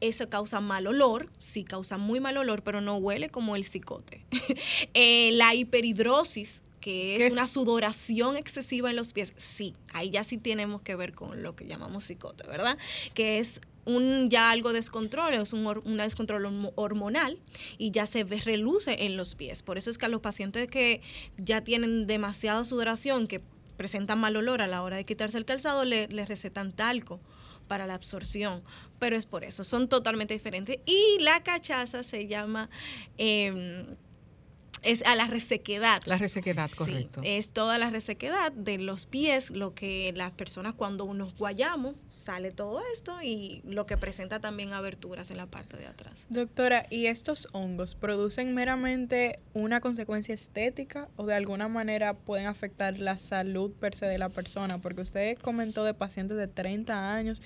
Eso 0.00 0.28
causa 0.28 0.60
mal 0.60 0.86
olor, 0.86 1.30
sí 1.38 1.64
causa 1.64 1.96
muy 1.96 2.20
mal 2.20 2.36
olor, 2.36 2.62
pero 2.62 2.80
no 2.80 2.96
huele 2.96 3.30
como 3.30 3.56
el 3.56 3.64
cicote. 3.64 4.24
Eh, 4.92 5.30
la 5.32 5.54
hiperhidrosis, 5.54 6.62
que 6.84 7.16
¿Qué 7.16 7.16
es 7.16 7.26
es? 7.28 7.32
una 7.32 7.46
sudoración 7.46 8.36
excesiva 8.36 8.90
en 8.90 8.96
los 8.96 9.14
pies, 9.14 9.32
sí, 9.36 9.74
ahí 9.94 10.10
ya 10.10 10.22
sí 10.22 10.36
tenemos 10.36 10.82
que 10.82 10.94
ver 10.96 11.14
con 11.14 11.42
lo 11.42 11.56
que 11.56 11.64
llamamos 11.66 12.04
cicote, 12.06 12.46
¿verdad? 12.46 12.76
Que 13.14 13.38
es 13.38 13.62
un 13.86 14.28
ya 14.28 14.50
algo 14.50 14.74
descontrol, 14.74 15.32
es 15.32 15.54
un, 15.54 15.66
una 15.86 16.02
descontrol 16.02 16.44
hormo- 16.44 16.72
hormonal 16.74 17.38
y 17.78 17.90
ya 17.90 18.04
se 18.04 18.24
ve, 18.24 18.36
reluce 18.38 19.06
en 19.06 19.16
los 19.16 19.34
pies. 19.34 19.62
Por 19.62 19.78
eso 19.78 19.88
es 19.88 19.96
que 19.96 20.04
a 20.04 20.08
los 20.10 20.20
pacientes 20.20 20.68
que 20.68 21.00
ya 21.38 21.62
tienen 21.64 22.06
demasiada 22.06 22.64
sudoración, 22.66 23.28
que 23.28 23.40
presentan 23.78 24.20
mal 24.20 24.36
olor 24.36 24.60
a 24.60 24.66
la 24.66 24.82
hora 24.82 24.98
de 24.98 25.04
quitarse 25.06 25.38
el 25.38 25.46
calzado, 25.46 25.86
le, 25.86 26.06
le 26.08 26.26
recetan 26.26 26.70
talco 26.72 27.18
para 27.66 27.86
la 27.86 27.94
absorción. 27.94 28.62
Pero 28.98 29.16
es 29.16 29.24
por 29.24 29.42
eso, 29.42 29.64
son 29.64 29.88
totalmente 29.88 30.34
diferentes. 30.34 30.80
Y 30.84 31.16
la 31.20 31.42
cachaza 31.42 32.02
se 32.02 32.26
llama... 32.26 32.68
em, 33.16 33.86
es 34.84 35.02
a 35.04 35.14
la 35.14 35.26
resequedad. 35.26 36.02
La 36.06 36.16
resequedad, 36.16 36.70
correcto. 36.70 37.22
Sí, 37.22 37.28
es 37.28 37.48
toda 37.48 37.78
la 37.78 37.90
resequedad 37.90 38.52
de 38.52 38.78
los 38.78 39.06
pies, 39.06 39.50
lo 39.50 39.74
que 39.74 40.12
las 40.14 40.32
personas 40.32 40.74
cuando 40.74 41.12
nos 41.14 41.34
guayamos, 41.36 41.96
sale 42.08 42.50
todo 42.50 42.82
esto 42.92 43.20
y 43.22 43.62
lo 43.64 43.86
que 43.86 43.96
presenta 43.96 44.40
también 44.40 44.72
aberturas 44.72 45.30
en 45.30 45.38
la 45.38 45.46
parte 45.46 45.76
de 45.76 45.86
atrás. 45.86 46.26
Doctora, 46.28 46.86
¿y 46.90 47.06
estos 47.06 47.48
hongos 47.52 47.94
producen 47.94 48.54
meramente 48.54 49.36
una 49.54 49.80
consecuencia 49.80 50.34
estética 50.34 51.08
o 51.16 51.26
de 51.26 51.34
alguna 51.34 51.68
manera 51.68 52.14
pueden 52.14 52.46
afectar 52.46 52.98
la 53.00 53.18
salud 53.18 53.72
per 53.72 53.94
se 53.94 54.06
de 54.06 54.18
la 54.18 54.28
persona? 54.28 54.78
Porque 54.78 55.02
usted 55.02 55.38
comentó 55.38 55.84
de 55.84 55.94
pacientes 55.94 56.36
de 56.36 56.48
30 56.48 57.14
años 57.14 57.42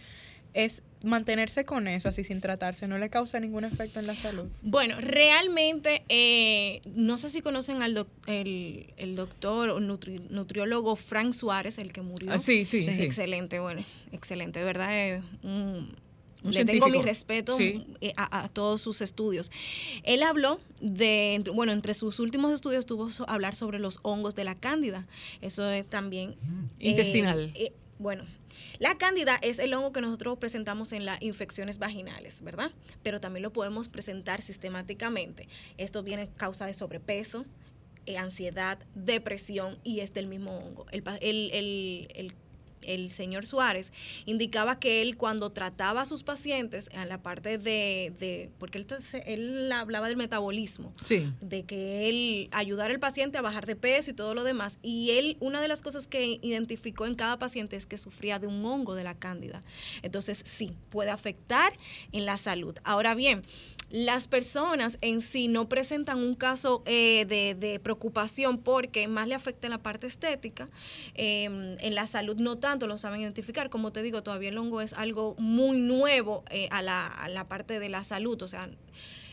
es 0.58 0.82
mantenerse 1.04 1.64
con 1.64 1.86
eso 1.86 2.08
así 2.08 2.24
sin 2.24 2.40
tratarse, 2.40 2.88
no 2.88 2.98
le 2.98 3.08
causa 3.10 3.38
ningún 3.38 3.64
efecto 3.64 4.00
en 4.00 4.08
la 4.08 4.16
salud. 4.16 4.48
Bueno, 4.62 4.96
realmente, 5.00 6.02
eh, 6.08 6.80
no 6.94 7.18
sé 7.18 7.28
si 7.28 7.40
conocen 7.40 7.82
al 7.82 8.06
el, 8.26 9.14
doctor 9.14 9.70
o 9.70 9.78
nutriólogo 9.80 10.96
Frank 10.96 11.32
Suárez, 11.32 11.78
el 11.78 11.92
que 11.92 12.02
murió. 12.02 12.32
Ah, 12.32 12.38
sí, 12.38 12.64
sí, 12.64 12.80
sí, 12.80 12.90
Excelente, 13.02 13.60
bueno, 13.60 13.84
excelente, 14.10 14.64
¿verdad? 14.64 15.22
le 16.42 16.64
tengo 16.64 16.88
mi 16.88 17.02
respeto 17.02 17.56
eh, 17.60 18.12
a, 18.16 18.48
todos 18.48 18.80
sus 18.80 19.00
estudios. 19.00 19.52
Él 20.02 20.22
habló 20.24 20.58
de, 20.80 21.42
bueno, 21.54 21.72
entre 21.72 21.94
sus 21.94 22.18
últimos 22.18 22.52
estudios 22.52 22.86
tuvo 22.86 23.08
a 23.26 23.32
hablar 23.32 23.54
sobre 23.54 23.78
los 23.78 24.00
hongos 24.02 24.34
de 24.34 24.44
la 24.44 24.56
cándida. 24.56 25.06
Eso 25.40 25.68
es 25.70 25.86
también... 25.86 26.34
Intestinal. 26.80 27.52
Eh, 27.54 27.72
bueno, 27.98 28.24
la 28.78 28.96
cándida 28.96 29.38
es 29.42 29.58
el 29.58 29.74
hongo 29.74 29.92
que 29.92 30.00
nosotros 30.00 30.38
presentamos 30.38 30.92
en 30.92 31.04
las 31.04 31.20
infecciones 31.22 31.78
vaginales, 31.78 32.42
¿verdad? 32.42 32.70
Pero 33.02 33.20
también 33.20 33.42
lo 33.42 33.52
podemos 33.52 33.88
presentar 33.88 34.42
sistemáticamente. 34.42 35.48
Esto 35.76 36.02
viene 36.02 36.30
causa 36.36 36.66
de 36.66 36.74
sobrepeso, 36.74 37.44
eh, 38.06 38.16
ansiedad, 38.16 38.78
depresión 38.94 39.78
y 39.84 40.00
es 40.00 40.14
del 40.14 40.28
mismo 40.28 40.58
hongo. 40.58 40.86
El, 40.90 41.02
el, 41.20 41.50
el 41.52 42.08
el 42.14 42.34
señor 43.10 43.46
Suárez, 43.46 43.92
indicaba 44.26 44.78
que 44.78 45.00
él 45.02 45.16
cuando 45.16 45.50
trataba 45.50 46.02
a 46.02 46.04
sus 46.04 46.22
pacientes 46.22 46.88
en 46.92 47.08
la 47.08 47.22
parte 47.22 47.58
de, 47.58 48.50
porque 48.58 48.78
él, 48.78 48.86
él 49.26 49.72
hablaba 49.72 50.08
del 50.08 50.16
metabolismo, 50.16 50.92
de 51.40 51.64
que 51.64 52.08
él 52.08 52.48
ayudara 52.52 52.92
al 52.92 53.00
paciente 53.00 53.38
a 53.38 53.42
bajar 53.42 53.66
de 53.66 53.76
peso 53.76 54.10
y 54.10 54.14
todo 54.14 54.34
lo 54.34 54.44
demás, 54.44 54.78
y 54.82 55.10
él, 55.12 55.36
una 55.40 55.60
de 55.60 55.68
las 55.68 55.82
cosas 55.82 56.08
que 56.08 56.38
identificó 56.42 57.06
en 57.06 57.14
cada 57.14 57.38
paciente 57.38 57.76
es 57.76 57.86
que 57.86 57.98
sufría 57.98 58.38
de 58.38 58.46
un 58.46 58.64
hongo 58.64 58.94
de 58.94 59.04
la 59.04 59.14
cándida. 59.14 59.62
Entonces, 60.02 60.42
sí, 60.44 60.72
puede 60.90 61.10
afectar 61.10 61.72
en 62.12 62.26
la 62.26 62.36
salud. 62.36 62.76
Ahora 62.84 63.14
bien, 63.14 63.42
las 63.90 64.28
personas 64.28 64.98
en 65.00 65.22
sí 65.22 65.48
no 65.48 65.68
presentan 65.68 66.18
un 66.18 66.34
caso 66.34 66.82
eh, 66.84 67.24
de, 67.26 67.80
preocupación 67.82 68.58
porque 68.58 69.08
más 69.08 69.28
le 69.28 69.34
afecta 69.34 69.66
en 69.66 69.70
la 69.70 69.78
parte 69.78 70.06
estética, 70.06 70.68
em, 71.14 71.76
en 71.78 71.94
la 71.94 72.06
salud 72.06 72.36
no 72.36 72.58
tanto 72.58 72.77
lo 72.86 72.98
saben 72.98 73.20
identificar. 73.20 73.70
Como 73.70 73.92
te 73.92 74.02
digo, 74.02 74.22
todavía 74.22 74.50
el 74.50 74.58
hongo 74.58 74.80
es 74.80 74.92
algo 74.92 75.34
muy 75.38 75.78
nuevo 75.78 76.44
eh, 76.50 76.68
a, 76.70 76.82
la, 76.82 77.06
a 77.06 77.28
la 77.28 77.48
parte 77.48 77.80
de 77.80 77.88
la 77.88 78.04
salud, 78.04 78.40
o 78.42 78.46
sea, 78.46 78.68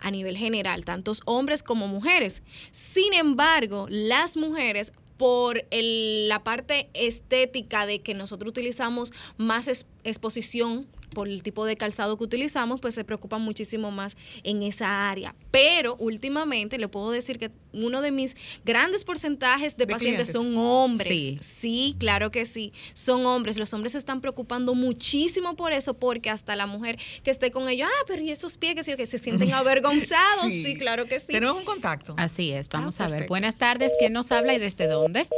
a 0.00 0.10
nivel 0.10 0.36
general, 0.36 0.84
tantos 0.84 1.22
hombres 1.24 1.62
como 1.62 1.88
mujeres. 1.88 2.42
Sin 2.70 3.14
embargo, 3.14 3.86
las 3.90 4.36
mujeres 4.36 4.92
por 5.16 5.64
la 5.70 6.44
parte 6.44 6.90
estética 6.92 7.86
de 7.86 8.00
que 8.00 8.14
nosotros 8.14 8.50
utilizamos 8.50 9.12
más 9.38 9.86
exposición 10.04 10.86
por 11.10 11.28
el 11.28 11.42
tipo 11.42 11.64
de 11.64 11.76
calzado 11.76 12.16
que 12.16 12.24
utilizamos, 12.24 12.80
pues 12.80 12.94
se 12.94 13.04
preocupan 13.04 13.42
muchísimo 13.42 13.90
más 13.90 14.16
en 14.42 14.62
esa 14.62 15.10
área. 15.10 15.34
Pero 15.50 15.96
últimamente 15.96 16.78
le 16.78 16.88
puedo 16.88 17.10
decir 17.10 17.38
que 17.38 17.50
uno 17.72 18.00
de 18.00 18.10
mis 18.10 18.36
grandes 18.64 19.04
porcentajes 19.04 19.76
de, 19.76 19.86
pacientes 19.86 20.28
son 20.28 20.56
hombres. 20.56 21.08
Sí. 21.08 21.38
sí, 21.40 21.96
claro 21.98 22.30
que 22.30 22.46
sí, 22.46 22.72
son 22.94 23.26
hombres. 23.26 23.58
Los 23.58 23.72
hombres 23.72 23.92
se 23.92 23.98
están 23.98 24.20
preocupando 24.20 24.74
muchísimo 24.74 25.56
por 25.56 25.72
eso, 25.72 25.94
porque 25.94 26.30
hasta 26.30 26.56
la 26.56 26.66
mujer 26.66 26.98
que 27.22 27.30
esté 27.30 27.50
con 27.50 27.68
ellos, 27.68 27.88
ah, 27.90 28.04
pero 28.06 28.22
¿y 28.22 28.30
esos 28.30 28.58
pies 28.58 28.74
que, 28.74 28.96
que 28.96 29.06
se 29.06 29.18
sienten 29.18 29.52
avergonzados? 29.54 30.52
sí. 30.52 30.76
claro 30.76 31.06
que 31.06 31.20
sí. 31.20 31.32
Tenemos 31.32 31.56
un 31.56 31.64
contacto. 31.64 32.14
Así 32.16 32.52
es, 32.52 32.68
vamos 32.68 33.00
ah, 33.00 33.04
a 33.04 33.08
ver. 33.08 33.26
Buenas 33.26 33.56
tardes, 33.56 33.92
¿quién 33.98 34.12
nos 34.12 34.32
habla 34.32 34.54
y 34.54 34.58
desde 34.58 34.86
dónde? 34.86 35.28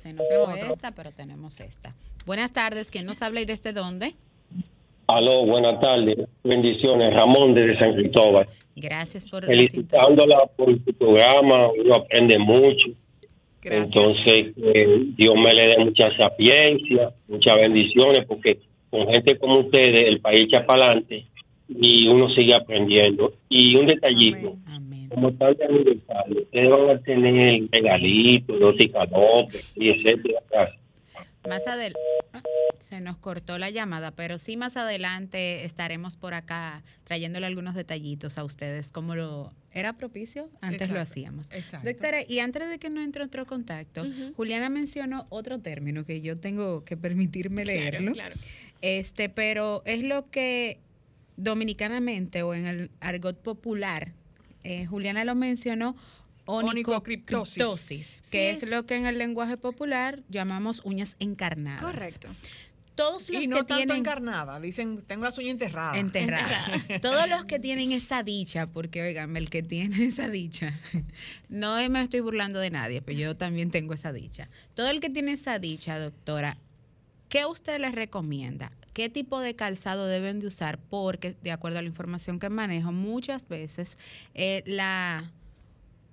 Se 0.00 0.12
nos 0.12 0.28
fue 0.28 0.70
esta, 0.70 0.92
pero 0.92 1.12
tenemos 1.12 1.60
esta. 1.60 1.94
Buenas 2.26 2.52
tardes, 2.52 2.90
¿quién 2.90 3.06
nos 3.06 3.22
habla 3.22 3.40
y 3.40 3.44
desde 3.44 3.72
dónde? 3.72 4.16
Aló, 5.06 5.44
buenas 5.44 5.80
tardes. 5.80 6.16
Bendiciones. 6.42 7.12
Ramón 7.14 7.54
desde 7.54 7.78
San 7.78 7.94
Cristóbal. 7.94 8.46
Gracias 8.76 9.28
por 9.28 9.44
Felicitándola 9.44 10.46
por 10.56 10.72
su 10.82 10.92
programa. 10.94 11.68
Uno 11.68 11.94
aprende 11.96 12.38
mucho. 12.38 12.90
Entonces, 13.62 14.54
Dios 15.16 15.34
me 15.36 15.54
le 15.54 15.68
dé 15.68 15.78
mucha 15.78 16.14
sapiencia, 16.16 17.12
muchas 17.28 17.56
bendiciones, 17.56 18.26
porque 18.26 18.58
con 18.90 19.06
gente 19.08 19.38
como 19.38 19.60
ustedes 19.60 20.06
el 20.06 20.20
país 20.20 20.42
echa 20.42 20.66
para 20.66 20.86
adelante 20.86 21.24
y 21.68 22.06
uno 22.08 22.28
sigue 22.30 22.54
aprendiendo. 22.54 23.32
Y 23.48 23.76
un 23.76 23.86
detallito. 23.86 24.56
Como 25.08 25.32
tal 25.34 25.56
de 25.56 25.64
aniversario, 25.64 26.42
ustedes 26.42 26.70
van 26.70 26.90
a 26.90 26.98
tener 27.02 27.62
regalitos, 27.70 28.58
dos 28.58 28.74
y 29.76 29.88
etcétera. 29.90 30.40
Más 31.48 31.66
adelante. 31.66 31.98
Se 32.80 33.00
nos 33.00 33.16
cortó 33.16 33.58
la 33.58 33.70
llamada, 33.70 34.10
pero 34.10 34.38
sí 34.38 34.56
más 34.56 34.76
adelante 34.76 35.64
estaremos 35.64 36.16
por 36.16 36.34
acá 36.34 36.82
trayéndole 37.04 37.46
algunos 37.46 37.74
detallitos 37.74 38.36
a 38.36 38.44
ustedes, 38.44 38.88
como 38.92 39.14
lo 39.14 39.52
era 39.72 39.94
propicio, 39.94 40.50
antes 40.60 40.90
lo 40.90 41.00
hacíamos. 41.00 41.50
Exacto. 41.50 41.88
Doctora, 41.88 42.18
y 42.26 42.40
antes 42.40 42.68
de 42.68 42.78
que 42.78 42.90
no 42.90 43.02
entre 43.02 43.24
otro 43.24 43.46
contacto, 43.46 44.04
Juliana 44.36 44.68
mencionó 44.68 45.26
otro 45.30 45.60
término 45.60 46.04
que 46.04 46.20
yo 46.20 46.38
tengo 46.38 46.84
que 46.84 46.96
permitirme 46.96 47.64
leerlo. 47.64 48.12
Claro, 48.12 48.34
Este, 48.82 49.28
pero 49.28 49.82
es 49.86 50.02
lo 50.02 50.30
que 50.30 50.78
dominicanamente 51.36 52.42
o 52.42 52.54
en 52.54 52.66
el 52.66 52.90
argot 53.00 53.40
popular, 53.40 54.12
eh, 54.62 54.86
Juliana 54.86 55.24
lo 55.24 55.34
mencionó, 55.34 55.96
onicocriptosis, 56.46 58.22
que 58.30 58.50
es, 58.50 58.68
lo 58.68 58.86
que 58.86 58.96
en 58.96 59.06
el 59.06 59.18
lenguaje 59.18 59.56
popular 59.56 60.22
llamamos 60.28 60.82
uñas 60.84 61.16
encarnadas. 61.18 61.82
Correcto. 61.82 62.28
Todos 62.94 63.28
los 63.28 63.42
y 63.42 63.48
no 63.48 63.56
que 63.56 63.64
tanto 63.64 63.76
tienen 63.76 63.96
encarnada, 63.96 64.60
dicen, 64.60 65.02
tengo 65.04 65.24
las 65.24 65.36
uñas 65.36 65.52
enterradas. 65.52 65.96
Enterradas. 65.96 67.00
Todos 67.02 67.28
los 67.28 67.44
que 67.44 67.58
tienen 67.60 67.90
esa 67.90 68.22
dicha, 68.22 68.68
porque 68.68 69.02
oigan, 69.02 69.36
el 69.36 69.50
que 69.50 69.64
tiene 69.64 70.04
esa 70.04 70.28
dicha, 70.28 70.78
no 71.48 71.76
me 71.88 72.02
estoy 72.02 72.20
burlando 72.20 72.60
de 72.60 72.70
nadie, 72.70 73.02
pero 73.02 73.18
yo 73.18 73.36
también 73.36 73.70
tengo 73.70 73.94
esa 73.94 74.12
dicha. 74.12 74.48
Todo 74.74 74.90
el 74.90 75.00
que 75.00 75.10
tiene 75.10 75.32
esa 75.32 75.58
dicha, 75.58 75.98
doctora, 75.98 76.56
¿qué 77.28 77.46
usted 77.46 77.80
les 77.80 77.92
recomienda? 77.92 78.70
¿Qué 78.92 79.08
tipo 79.08 79.40
de 79.40 79.56
calzado 79.56 80.06
deben 80.06 80.38
de 80.38 80.46
usar? 80.46 80.78
Porque, 80.78 81.34
de 81.42 81.50
acuerdo 81.50 81.80
a 81.80 81.82
la 81.82 81.88
información 81.88 82.38
que 82.38 82.48
manejo, 82.48 82.92
muchas 82.92 83.48
veces 83.48 83.98
eh, 84.34 84.62
la 84.66 85.32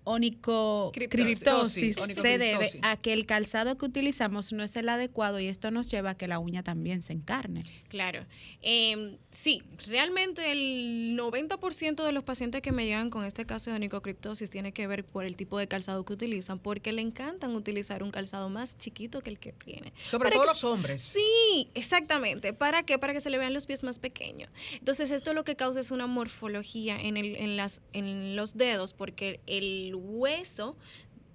onicocriptosis 0.03 1.95
se 1.95 2.37
debe 2.37 2.79
a 2.81 2.97
que 2.97 3.13
el 3.13 3.25
calzado 3.25 3.77
que 3.77 3.85
utilizamos 3.85 4.51
no 4.53 4.63
es 4.63 4.75
el 4.75 4.89
adecuado 4.89 5.39
y 5.39 5.47
esto 5.47 5.71
nos 5.71 5.89
lleva 5.91 6.11
a 6.11 6.17
que 6.17 6.27
la 6.27 6.39
uña 6.39 6.63
también 6.63 7.01
se 7.01 7.13
encarne. 7.13 7.63
Claro. 7.87 8.25
Eh, 8.61 9.17
sí, 9.31 9.61
realmente 9.87 10.51
el 10.51 11.17
90% 11.17 12.03
de 12.03 12.11
los 12.11 12.23
pacientes 12.23 12.61
que 12.61 12.71
me 12.71 12.85
llegan 12.85 13.09
con 13.09 13.25
este 13.25 13.45
caso 13.45 13.69
de 13.69 13.75
onicocriptosis 13.75 14.49
tiene 14.49 14.71
que 14.71 14.87
ver 14.87 15.03
por 15.03 15.25
el 15.25 15.35
tipo 15.35 15.59
de 15.59 15.67
calzado 15.67 16.03
que 16.05 16.13
utilizan, 16.13 16.59
porque 16.59 16.91
le 16.91 17.01
encantan 17.01 17.55
utilizar 17.55 18.03
un 18.03 18.11
calzado 18.11 18.49
más 18.49 18.77
chiquito 18.77 19.21
que 19.21 19.29
el 19.29 19.39
que 19.39 19.53
tiene. 19.53 19.93
Sobre 20.09 20.31
todo 20.31 20.45
los 20.45 20.63
hombres. 20.63 21.01
Sí, 21.01 21.69
exactamente. 21.73 22.53
¿Para 22.53 22.83
qué? 22.83 22.97
Para 22.97 23.13
que 23.13 23.21
se 23.21 23.29
le 23.29 23.37
vean 23.37 23.53
los 23.53 23.65
pies 23.65 23.83
más 23.83 23.99
pequeños. 23.99 24.49
Entonces, 24.73 25.11
esto 25.11 25.33
lo 25.33 25.43
que 25.43 25.55
causa 25.55 25.79
es 25.79 25.91
una 25.91 26.07
morfología 26.07 26.99
en, 26.99 27.17
el, 27.17 27.35
en, 27.35 27.57
las, 27.57 27.81
en 27.93 28.35
los 28.35 28.57
dedos, 28.57 28.93
porque 28.93 29.39
el 29.47 29.90
hueso 29.95 30.75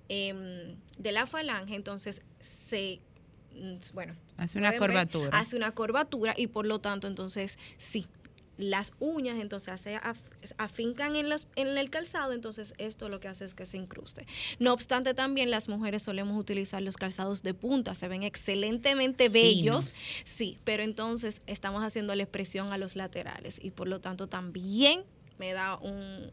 em, 0.08 0.76
de 0.98 1.12
la 1.12 1.26
falange 1.26 1.74
entonces 1.74 2.22
se 2.40 3.00
mm, 3.54 3.76
bueno 3.94 4.14
hace 4.36 4.58
una 4.58 4.76
curvatura 4.76 5.38
hace 5.38 5.56
una 5.56 5.72
curvatura 5.72 6.34
y 6.36 6.46
por 6.46 6.66
lo 6.66 6.78
tanto 6.78 7.06
entonces 7.06 7.58
sí 7.76 8.06
las 8.58 8.92
uñas 9.00 9.38
entonces 9.38 9.80
se 9.80 10.00
afincan 10.58 11.16
en, 11.16 11.28
las, 11.28 11.48
en 11.56 11.76
el 11.76 11.90
calzado, 11.90 12.32
entonces 12.32 12.74
esto 12.78 13.08
lo 13.08 13.20
que 13.20 13.28
hace 13.28 13.44
es 13.44 13.54
que 13.54 13.66
se 13.66 13.76
incruste. 13.76 14.26
No 14.58 14.72
obstante, 14.72 15.14
también 15.14 15.50
las 15.50 15.68
mujeres 15.68 16.02
solemos 16.02 16.38
utilizar 16.38 16.82
los 16.82 16.96
calzados 16.96 17.42
de 17.42 17.54
punta, 17.54 17.94
se 17.94 18.08
ven 18.08 18.22
excelentemente 18.22 19.28
bellos, 19.28 19.84
sí, 20.24 20.58
pero 20.64 20.82
entonces 20.82 21.42
estamos 21.46 21.84
haciendo 21.84 22.14
la 22.14 22.22
expresión 22.22 22.72
a 22.72 22.78
los 22.78 22.96
laterales 22.96 23.58
y 23.62 23.70
por 23.70 23.88
lo 23.88 24.00
tanto 24.00 24.26
también 24.26 25.04
me 25.38 25.52
da 25.52 25.76
un, 25.76 26.30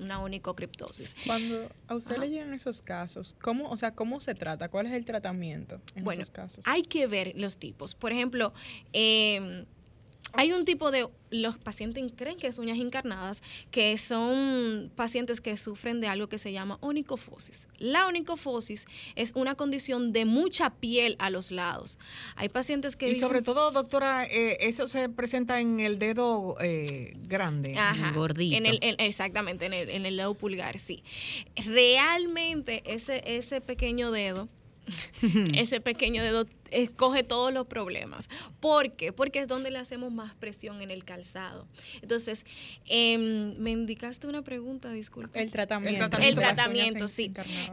una 0.00 0.20
onicocriptosis. 0.22 1.14
Cuando 1.26 1.68
a 1.88 1.94
usted 1.94 2.18
le 2.18 2.30
llegan 2.30 2.54
esos 2.54 2.82
casos, 2.82 3.36
¿cómo, 3.40 3.70
o 3.70 3.76
sea, 3.76 3.94
¿cómo 3.94 4.20
se 4.20 4.34
trata? 4.34 4.68
¿Cuál 4.68 4.86
es 4.86 4.92
el 4.92 5.04
tratamiento 5.04 5.80
en 5.94 6.04
bueno, 6.04 6.22
esos 6.22 6.32
casos? 6.32 6.64
Hay 6.66 6.82
que 6.82 7.06
ver 7.06 7.32
los 7.36 7.58
tipos. 7.58 7.94
Por 7.94 8.12
ejemplo, 8.12 8.52
eh, 8.92 9.66
hay 10.36 10.52
un 10.52 10.64
tipo 10.64 10.90
de, 10.90 11.08
los 11.30 11.58
pacientes 11.58 12.04
creen 12.16 12.36
que 12.36 12.46
es 12.46 12.58
uñas 12.58 12.78
encarnadas, 12.78 13.42
que 13.70 13.96
son 13.98 14.90
pacientes 14.94 15.40
que 15.40 15.56
sufren 15.56 16.00
de 16.00 16.08
algo 16.08 16.28
que 16.28 16.38
se 16.38 16.52
llama 16.52 16.78
onicofosis. 16.80 17.68
La 17.78 18.06
onicofosis 18.06 18.86
es 19.16 19.32
una 19.34 19.54
condición 19.54 20.12
de 20.12 20.24
mucha 20.24 20.70
piel 20.70 21.16
a 21.18 21.30
los 21.30 21.50
lados. 21.50 21.98
Hay 22.36 22.48
pacientes 22.48 22.96
que... 22.96 23.10
Y 23.10 23.14
sobre 23.16 23.42
todo, 23.42 23.70
doctora, 23.70 24.24
eh, 24.24 24.58
eso 24.60 24.88
se 24.88 25.08
presenta 25.08 25.60
en 25.60 25.80
el 25.80 25.98
dedo 25.98 26.56
eh, 26.60 27.16
grande, 27.28 27.76
gordito. 28.14 28.56
En 28.56 28.66
el, 28.66 28.78
exactamente, 28.98 29.66
en 29.66 29.72
el, 29.72 29.90
en 29.90 30.06
el 30.06 30.16
dedo 30.16 30.34
pulgar, 30.34 30.78
sí. 30.78 31.02
Realmente 31.56 32.82
ese, 32.86 33.22
ese 33.26 33.60
pequeño 33.60 34.10
dedo 34.10 34.48
ese 35.54 35.80
pequeño 35.80 36.22
dedo 36.22 36.46
escoge 36.82 37.22
todos 37.22 37.52
los 37.52 37.66
problemas. 37.66 38.28
¿Por 38.60 38.92
qué? 38.92 39.12
Porque 39.12 39.40
es 39.40 39.48
donde 39.48 39.70
le 39.70 39.78
hacemos 39.78 40.12
más 40.12 40.34
presión 40.34 40.82
en 40.82 40.90
el 40.90 41.04
calzado. 41.04 41.66
Entonces, 42.02 42.46
em, 42.86 43.56
me 43.58 43.70
indicaste 43.70 44.26
una 44.26 44.42
pregunta, 44.42 44.90
disculpe. 44.92 45.40
El 45.40 45.50
tratamiento. 45.50 46.18
El 46.18 46.34
tratamiento, 46.34 47.08
sí. 47.08 47.32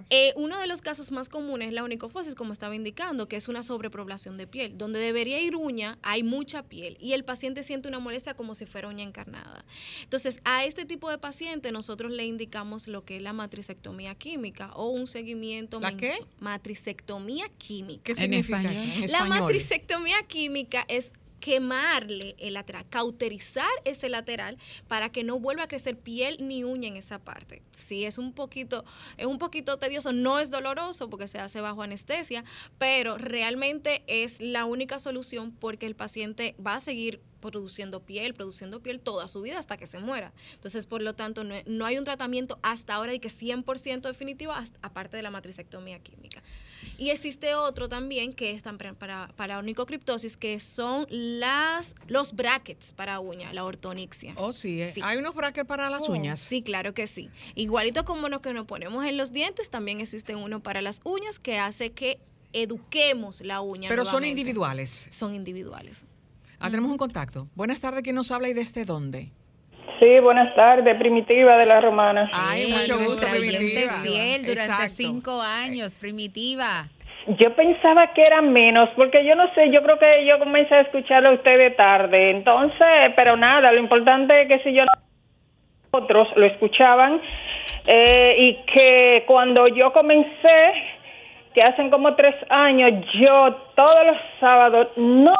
Eh, 0.09 0.33
uno 0.35 0.59
de 0.59 0.67
los 0.67 0.81
casos 0.81 1.11
más 1.11 1.29
comunes 1.29 1.69
es 1.69 1.73
la 1.73 1.83
onicofosis, 1.83 2.35
como 2.35 2.53
estaba 2.53 2.75
indicando, 2.75 3.27
que 3.27 3.35
es 3.35 3.47
una 3.47 3.63
sobrepoblación 3.63 4.37
de 4.37 4.47
piel. 4.47 4.77
Donde 4.77 4.99
debería 4.99 5.39
ir 5.41 5.55
uña, 5.55 5.97
hay 6.01 6.23
mucha 6.23 6.63
piel 6.63 6.97
y 6.99 7.13
el 7.13 7.23
paciente 7.23 7.63
siente 7.63 7.87
una 7.87 7.99
molestia 7.99 8.33
como 8.33 8.55
si 8.55 8.65
fuera 8.65 8.87
uña 8.87 9.03
encarnada. 9.03 9.65
Entonces, 10.03 10.39
a 10.43 10.65
este 10.65 10.85
tipo 10.85 11.09
de 11.09 11.17
paciente 11.17 11.71
nosotros 11.71 12.11
le 12.11 12.25
indicamos 12.25 12.87
lo 12.87 13.03
que 13.05 13.17
es 13.17 13.21
la 13.21 13.33
matricectomía 13.33 14.15
química 14.15 14.71
o 14.73 14.89
un 14.89 15.07
seguimiento. 15.07 15.79
¿La 15.79 15.95
qué? 15.95 16.13
Matricectomía 16.39 17.45
química. 17.57 18.03
¿Qué 18.03 18.15
significa? 18.15 18.61
La 19.09 19.25
matricectomía 19.25 20.21
química 20.27 20.85
es 20.87 21.13
quemarle 21.41 22.35
el 22.37 22.53
lateral, 22.53 22.87
cauterizar 22.87 23.69
ese 23.83 24.07
lateral 24.07 24.57
para 24.87 25.11
que 25.11 25.23
no 25.23 25.39
vuelva 25.39 25.63
a 25.63 25.67
crecer 25.67 25.97
piel 25.97 26.37
ni 26.39 26.63
uña 26.63 26.87
en 26.87 26.95
esa 26.95 27.19
parte. 27.19 27.61
Sí, 27.71 28.05
es 28.05 28.17
un 28.17 28.31
poquito, 28.31 28.85
es 29.17 29.25
un 29.25 29.39
poquito 29.39 29.77
tedioso, 29.77 30.13
no 30.13 30.39
es 30.39 30.51
doloroso 30.51 31.09
porque 31.09 31.27
se 31.27 31.39
hace 31.39 31.59
bajo 31.59 31.81
anestesia, 31.81 32.45
pero 32.77 33.17
realmente 33.17 34.03
es 34.07 34.41
la 34.41 34.65
única 34.65 34.99
solución 34.99 35.51
porque 35.51 35.87
el 35.87 35.95
paciente 35.95 36.55
va 36.65 36.75
a 36.75 36.79
seguir 36.79 37.19
produciendo 37.41 37.99
piel, 38.01 38.33
produciendo 38.33 38.81
piel 38.81 38.99
toda 38.99 39.27
su 39.27 39.41
vida 39.41 39.59
hasta 39.59 39.77
que 39.77 39.87
se 39.87 39.99
muera. 39.99 40.31
Entonces, 40.53 40.85
por 40.85 41.01
lo 41.01 41.15
tanto, 41.15 41.43
no, 41.43 41.85
hay 41.85 41.97
un 41.97 42.05
tratamiento 42.05 42.59
hasta 42.61 42.93
ahora 42.93 43.11
de 43.11 43.19
que 43.19 43.27
100% 43.27 44.01
definitivo, 44.01 44.53
aparte 44.81 45.17
de 45.17 45.23
la 45.23 45.31
matricectomía 45.31 45.99
química. 45.99 46.41
Y 46.97 47.09
existe 47.09 47.53
otro 47.55 47.89
también 47.89 48.33
que 48.33 48.51
es 48.51 48.61
para, 48.97 49.27
para 49.35 49.59
onicocriptosis, 49.59 50.37
que 50.37 50.59
son 50.59 51.07
las, 51.09 51.95
los 52.07 52.33
brackets 52.33 52.93
para 52.93 53.19
uña, 53.19 53.53
la 53.53 53.65
ortonixia. 53.65 54.33
Oh, 54.37 54.53
sí, 54.53 54.81
eh. 54.81 54.93
¿hay 55.03 55.17
unos 55.17 55.35
brackets 55.35 55.67
para 55.67 55.89
las 55.89 56.03
oh, 56.03 56.11
uñas? 56.11 56.39
Sí, 56.39 56.61
claro 56.61 56.93
que 56.93 57.07
sí. 57.07 57.29
Igualito 57.55 58.05
como 58.05 58.29
los 58.29 58.41
que 58.41 58.53
nos 58.53 58.65
ponemos 58.65 59.05
en 59.05 59.17
los 59.17 59.31
dientes, 59.31 59.69
también 59.69 59.99
existe 59.99 60.35
uno 60.35 60.61
para 60.61 60.81
las 60.81 61.01
uñas 61.03 61.39
que 61.39 61.57
hace 61.57 61.91
que 61.91 62.19
eduquemos 62.53 63.41
la 63.41 63.61
uña. 63.61 63.89
Pero 63.89 64.05
son 64.05 64.25
individuales. 64.25 65.07
Son 65.09 65.33
individuales. 65.35 66.05
Ah, 66.63 66.69
tenemos 66.69 66.91
un 66.91 66.97
contacto. 66.97 67.47
Buenas 67.55 67.81
tardes, 67.81 68.03
¿quién 68.03 68.15
nos 68.15 68.31
habla 68.31 68.47
y 68.47 68.53
desde 68.53 68.85
dónde? 68.85 69.29
Sí, 69.99 70.19
buenas 70.19 70.53
tardes, 70.55 70.95
Primitiva 70.95 71.57
de 71.57 71.65
la 71.65 71.81
Romana. 71.81 72.29
Ay, 72.31 72.71
mucho 72.71 72.99
gusto, 72.99 73.25
Primitiva. 73.27 73.93
fiel 74.03 74.45
durante 74.45 74.89
cinco 74.89 75.41
años, 75.41 75.97
Primitiva. 75.97 76.87
Yo 77.39 77.55
pensaba 77.55 78.13
que 78.13 78.21
era 78.21 78.43
menos, 78.43 78.89
porque 78.95 79.25
yo 79.25 79.35
no 79.35 79.51
sé, 79.55 79.71
yo 79.71 79.81
creo 79.81 79.97
que 79.97 80.27
yo 80.29 80.37
comencé 80.37 80.75
a 80.75 80.81
escucharlo 80.81 81.29
a 81.29 81.33
ustedes 81.33 81.75
tarde, 81.75 82.29
entonces, 82.29 83.11
pero 83.15 83.35
nada, 83.35 83.71
lo 83.71 83.79
importante 83.79 84.43
es 84.43 84.47
que 84.47 84.59
si 84.63 84.75
yo 84.75 84.83
otros 85.89 86.27
lo 86.35 86.45
escuchaban 86.45 87.21
eh, 87.85 88.35
y 88.37 88.55
que 88.71 89.23
cuando 89.25 89.67
yo 89.67 89.91
comencé, 89.93 90.73
que 91.55 91.61
hacen 91.63 91.89
como 91.89 92.15
tres 92.15 92.35
años, 92.49 92.91
yo 93.19 93.55
todos 93.75 94.05
los 94.05 94.17
sábados 94.39 94.89
no 94.95 95.33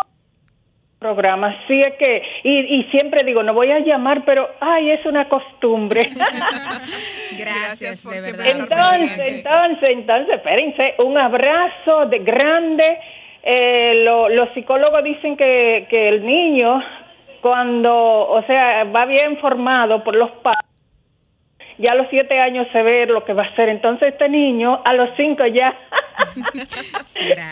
programa. 1.01 1.57
Sí 1.67 1.81
es 1.81 1.95
que, 1.95 2.21
y, 2.43 2.83
siempre 2.91 3.23
digo, 3.23 3.41
no 3.41 3.55
voy 3.55 3.71
a 3.71 3.79
llamar, 3.79 4.23
pero, 4.23 4.51
ay, 4.59 4.91
es 4.91 5.03
una 5.07 5.27
costumbre. 5.27 6.07
Gracias, 7.37 8.03
de 8.03 8.21
verdad. 8.21 8.45
Entonces, 8.45 9.19
entonces, 9.19 9.89
entonces, 9.89 10.35
espérense, 10.35 10.93
un 10.99 11.17
abrazo 11.17 12.05
de 12.05 12.19
grande. 12.19 12.99
Eh, 13.41 14.03
los 14.05 14.53
psicólogos 14.53 15.03
dicen 15.03 15.35
que, 15.35 15.87
que 15.89 16.07
el 16.07 16.23
niño, 16.23 16.79
cuando, 17.41 17.91
o 18.29 18.43
sea, 18.45 18.83
va 18.83 19.05
bien 19.07 19.39
formado 19.39 20.03
por 20.03 20.15
los 20.15 20.29
padres, 20.43 20.60
ya 21.81 21.93
a 21.93 21.95
los 21.95 22.07
siete 22.09 22.39
años 22.39 22.67
se 22.71 22.83
ve 22.83 23.05
lo 23.07 23.25
que 23.25 23.33
va 23.33 23.43
a 23.43 23.47
hacer. 23.47 23.69
Entonces 23.69 24.09
este 24.09 24.29
niño 24.29 24.81
a 24.85 24.93
los 24.93 25.09
cinco 25.17 25.45
ya, 25.47 25.75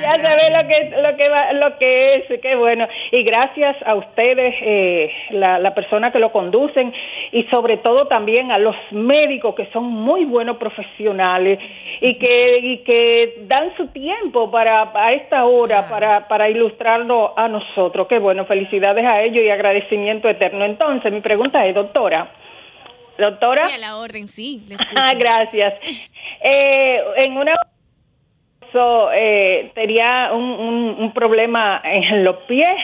ya 0.01 0.13
se 0.13 0.35
ve 0.35 0.49
lo 0.51 0.67
que, 0.67 1.01
lo 1.01 1.17
que, 1.17 1.29
va, 1.29 1.53
lo 1.53 1.77
que 1.77 2.15
es. 2.15 2.39
Qué 2.41 2.55
bueno. 2.55 2.87
Y 3.11 3.23
gracias 3.23 3.75
a 3.85 3.95
ustedes, 3.95 4.55
eh, 4.61 5.11
la, 5.31 5.59
la 5.59 5.73
persona 5.73 6.11
que 6.11 6.19
lo 6.19 6.31
conducen 6.31 6.93
y 7.31 7.43
sobre 7.45 7.77
todo 7.77 8.07
también 8.07 8.51
a 8.51 8.59
los 8.59 8.75
médicos 8.91 9.55
que 9.55 9.67
son 9.73 9.85
muy 9.85 10.25
buenos 10.25 10.57
profesionales 10.57 11.59
y 12.01 12.15
que, 12.15 12.59
y 12.59 12.77
que 12.79 13.43
dan 13.47 13.75
su 13.75 13.87
tiempo 13.87 14.49
para 14.51 14.91
a 14.93 15.09
esta 15.11 15.45
hora 15.45 15.87
para, 15.89 16.27
para 16.27 16.49
ilustrarlo 16.49 17.33
a 17.37 17.47
nosotros. 17.47 18.07
Qué 18.07 18.19
bueno. 18.19 18.45
Felicidades 18.45 19.05
a 19.05 19.21
ellos 19.23 19.43
y 19.43 19.49
agradecimiento 19.49 20.29
eterno. 20.29 20.65
Entonces 20.65 21.11
mi 21.11 21.21
pregunta 21.21 21.65
es, 21.65 21.75
doctora, 21.75 22.29
Doctora. 23.19 23.67
Sí, 23.67 23.75
a 23.75 23.77
la 23.77 23.97
orden, 23.97 24.27
sí. 24.27 24.65
Ah, 24.95 25.13
gracias. 25.17 25.73
Eh, 26.41 27.03
en 27.17 27.37
una 27.37 27.53
eh, 29.15 29.71
tenía 29.73 30.29
un, 30.31 30.95
un, 30.99 31.11
problema 31.11 31.81
en 31.83 32.23
los 32.23 32.37
pies 32.43 32.77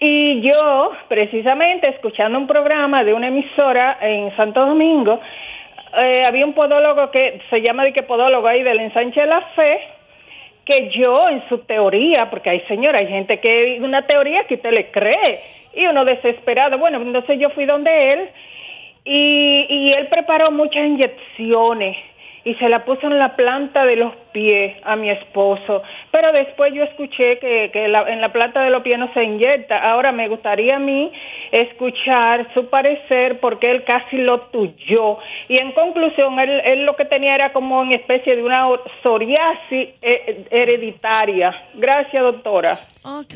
y 0.00 0.40
yo, 0.40 0.92
precisamente, 1.08 1.88
escuchando 1.90 2.38
un 2.38 2.46
programa 2.46 3.04
de 3.04 3.14
una 3.14 3.28
emisora 3.28 3.98
en 4.00 4.34
Santo 4.36 4.66
Domingo, 4.66 5.20
eh, 5.98 6.24
había 6.24 6.44
un 6.44 6.52
podólogo 6.52 7.10
que 7.10 7.40
se 7.50 7.60
llama 7.60 7.84
de 7.84 7.92
que 7.92 8.02
podólogo 8.02 8.46
ahí 8.46 8.62
del 8.62 8.80
ensanche 8.80 9.20
de 9.20 9.26
la 9.26 9.40
fe, 9.56 9.80
que 10.64 10.90
yo 10.90 11.28
en 11.28 11.48
su 11.48 11.58
teoría, 11.58 12.28
porque 12.28 12.50
hay 12.50 12.60
señora, 12.62 12.98
hay 12.98 13.08
gente 13.08 13.40
que 13.40 13.78
una 13.80 14.02
teoría 14.02 14.44
que 14.44 14.54
usted 14.56 14.72
le 14.72 14.90
cree 14.90 15.40
y 15.74 15.86
uno 15.86 16.04
desesperado, 16.04 16.78
bueno, 16.78 17.00
entonces 17.00 17.38
yo 17.38 17.50
fui 17.50 17.64
donde 17.64 18.12
él 18.12 18.28
y, 19.04 19.66
y 19.68 19.92
él 19.92 20.08
preparó 20.08 20.50
muchas 20.50 20.84
inyecciones 20.84 21.96
y 22.48 22.54
se 22.54 22.68
la 22.70 22.84
puso 22.84 23.08
en 23.08 23.18
la 23.18 23.36
planta 23.36 23.84
de 23.84 23.96
los 23.96 24.14
pies 24.32 24.74
a 24.84 24.96
mi 24.96 25.10
esposo. 25.10 25.82
Pero 26.10 26.32
después 26.32 26.72
yo 26.72 26.82
escuché 26.82 27.38
que, 27.38 27.70
que 27.70 27.84
en 27.84 28.20
la 28.20 28.32
planta 28.32 28.62
de 28.62 28.70
los 28.70 28.82
pies 28.82 28.98
no 28.98 29.12
se 29.12 29.22
inyecta. 29.22 29.78
Ahora 29.78 30.12
me 30.12 30.28
gustaría 30.28 30.76
a 30.76 30.78
mí 30.78 31.12
escuchar 31.52 32.48
su 32.54 32.70
parecer 32.70 33.38
porque 33.40 33.70
él 33.70 33.84
casi 33.84 34.16
lo 34.16 34.40
tuyó. 34.46 35.18
Y 35.48 35.58
en 35.58 35.72
conclusión, 35.72 36.40
él, 36.40 36.62
él 36.64 36.86
lo 36.86 36.96
que 36.96 37.04
tenía 37.04 37.34
era 37.34 37.52
como 37.52 37.80
una 37.80 37.96
especie 37.96 38.36
de 38.36 38.42
una 38.42 38.66
psoriasis 39.02 39.88
eh, 40.00 40.46
hereditaria. 40.50 41.54
Gracias, 41.74 42.22
doctora. 42.22 42.80
Ok, 43.04 43.34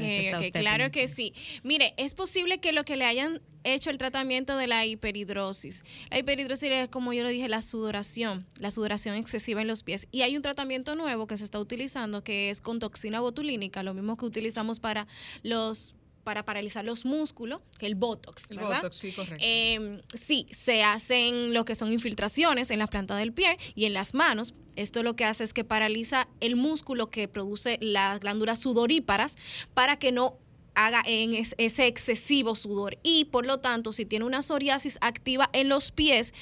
claro 0.53 0.91
que 0.91 1.07
sí. 1.07 1.35
Mire, 1.63 1.93
es 1.99 2.15
posible 2.15 2.61
que 2.61 2.73
lo 2.73 2.85
que 2.85 2.97
le 2.97 3.05
hayan 3.05 3.41
hecho 3.65 3.91
el 3.91 3.99
tratamiento 3.99 4.57
de 4.57 4.67
la 4.67 4.87
hiperhidrosis. 4.87 5.85
La 6.11 6.19
hiperhidrosis 6.19 6.71
es, 6.71 6.89
como 6.89 7.13
yo 7.13 7.23
lo 7.23 7.29
dije, 7.29 7.49
la 7.49 7.63
sudoración, 7.63 8.39
la 8.59 8.71
sudoración 8.71 9.17
excesiva 9.17 9.61
en 9.61 9.69
los 9.69 9.83
pies. 9.83 10.07
Y 10.11 10.23
hay 10.23 10.37
un 10.37 10.43
tratamiento 10.43 10.95
nuevo 10.95 11.27
que 11.27 11.37
se 11.37 11.45
está 11.45 11.59
utilizando 11.59 12.25
que 12.25 12.51
es 12.51 12.61
con 12.61 12.79
toxina 12.79 13.21
botulínica, 13.21 13.83
lo 13.83 13.95
mismo 13.95 14.17
que 14.17 14.25
utilizamos 14.27 14.81
para 14.81 15.07
los 15.43 15.95
para 16.25 16.45
paralizar 16.45 16.85
los 16.85 17.05
músculos, 17.05 17.61
que 17.79 17.87
el 17.87 17.95
Botox, 17.95 18.51
¿verdad? 18.51 18.71
El 18.71 18.77
Botox, 18.77 18.97
sí, 18.97 19.13
correcto. 19.13 19.37
Em, 19.41 20.01
sí, 20.15 20.47
se 20.51 20.83
hacen 20.85 21.53
lo 21.53 21.65
que 21.65 21.75
son 21.75 21.93
infiltraciones 21.93 22.71
en 22.71 22.79
la 22.79 22.87
planta 22.87 23.17
del 23.17 23.33
pie 23.33 23.59
y 23.75 23.87
en 23.87 23.93
las 23.93 24.15
manos. 24.15 24.55
Esto 24.77 25.03
lo 25.03 25.17
que 25.17 25.25
hace 25.25 25.45
es 25.45 25.53
que 25.53 25.65
paraliza 25.65 26.29
el 26.41 26.57
músculo 26.57 27.11
que 27.11 27.29
produce 27.29 27.79
las 27.81 28.21
glándulas 28.21 28.61
sudoríparas 28.61 29.37
para 29.75 29.99
que 29.99 30.13
no 30.13 30.39
haga 30.75 31.03
en 31.07 31.35
ese 31.35 31.87
excesivo 31.87 32.55
sudor 32.55 32.99
y 33.03 33.27
por 33.27 33.47
lo 33.47 33.61
tanto 33.61 33.93
si 33.93 34.05
tiene 34.05 34.25
una 34.25 34.43
psoriasis 34.43 34.99
activa 35.01 35.51
en 35.53 35.69
los 35.69 35.93
pies, 35.93 36.33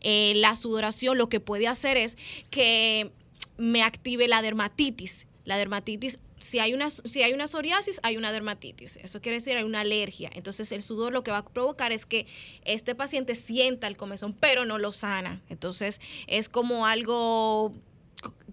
eh, 0.00 0.32
la 0.36 0.56
sudoración 0.56 1.18
lo 1.18 1.28
que 1.28 1.40
puede 1.40 1.68
hacer 1.68 1.96
es 1.96 2.16
que 2.50 3.10
me 3.56 3.82
active 3.82 4.28
la 4.28 4.42
dermatitis. 4.42 5.26
La 5.44 5.56
dermatitis 5.58 6.18
si 6.38 6.58
hay 6.58 6.74
una 6.74 6.90
si 6.90 7.22
hay 7.22 7.32
una 7.32 7.46
psoriasis, 7.46 8.00
hay 8.02 8.16
una 8.16 8.32
dermatitis. 8.32 8.98
Eso 8.98 9.20
quiere 9.20 9.36
decir 9.36 9.56
hay 9.56 9.64
una 9.64 9.80
alergia. 9.80 10.30
Entonces 10.34 10.72
el 10.72 10.82
sudor 10.82 11.12
lo 11.12 11.24
que 11.24 11.30
va 11.30 11.38
a 11.38 11.44
provocar 11.44 11.92
es 11.92 12.06
que 12.06 12.26
este 12.64 12.94
paciente 12.94 13.34
sienta 13.34 13.86
el 13.86 13.96
comezón, 13.96 14.34
pero 14.34 14.64
no 14.64 14.78
lo 14.78 14.92
sana. 14.92 15.40
Entonces 15.48 16.00
es 16.26 16.48
como 16.48 16.86
algo 16.86 17.72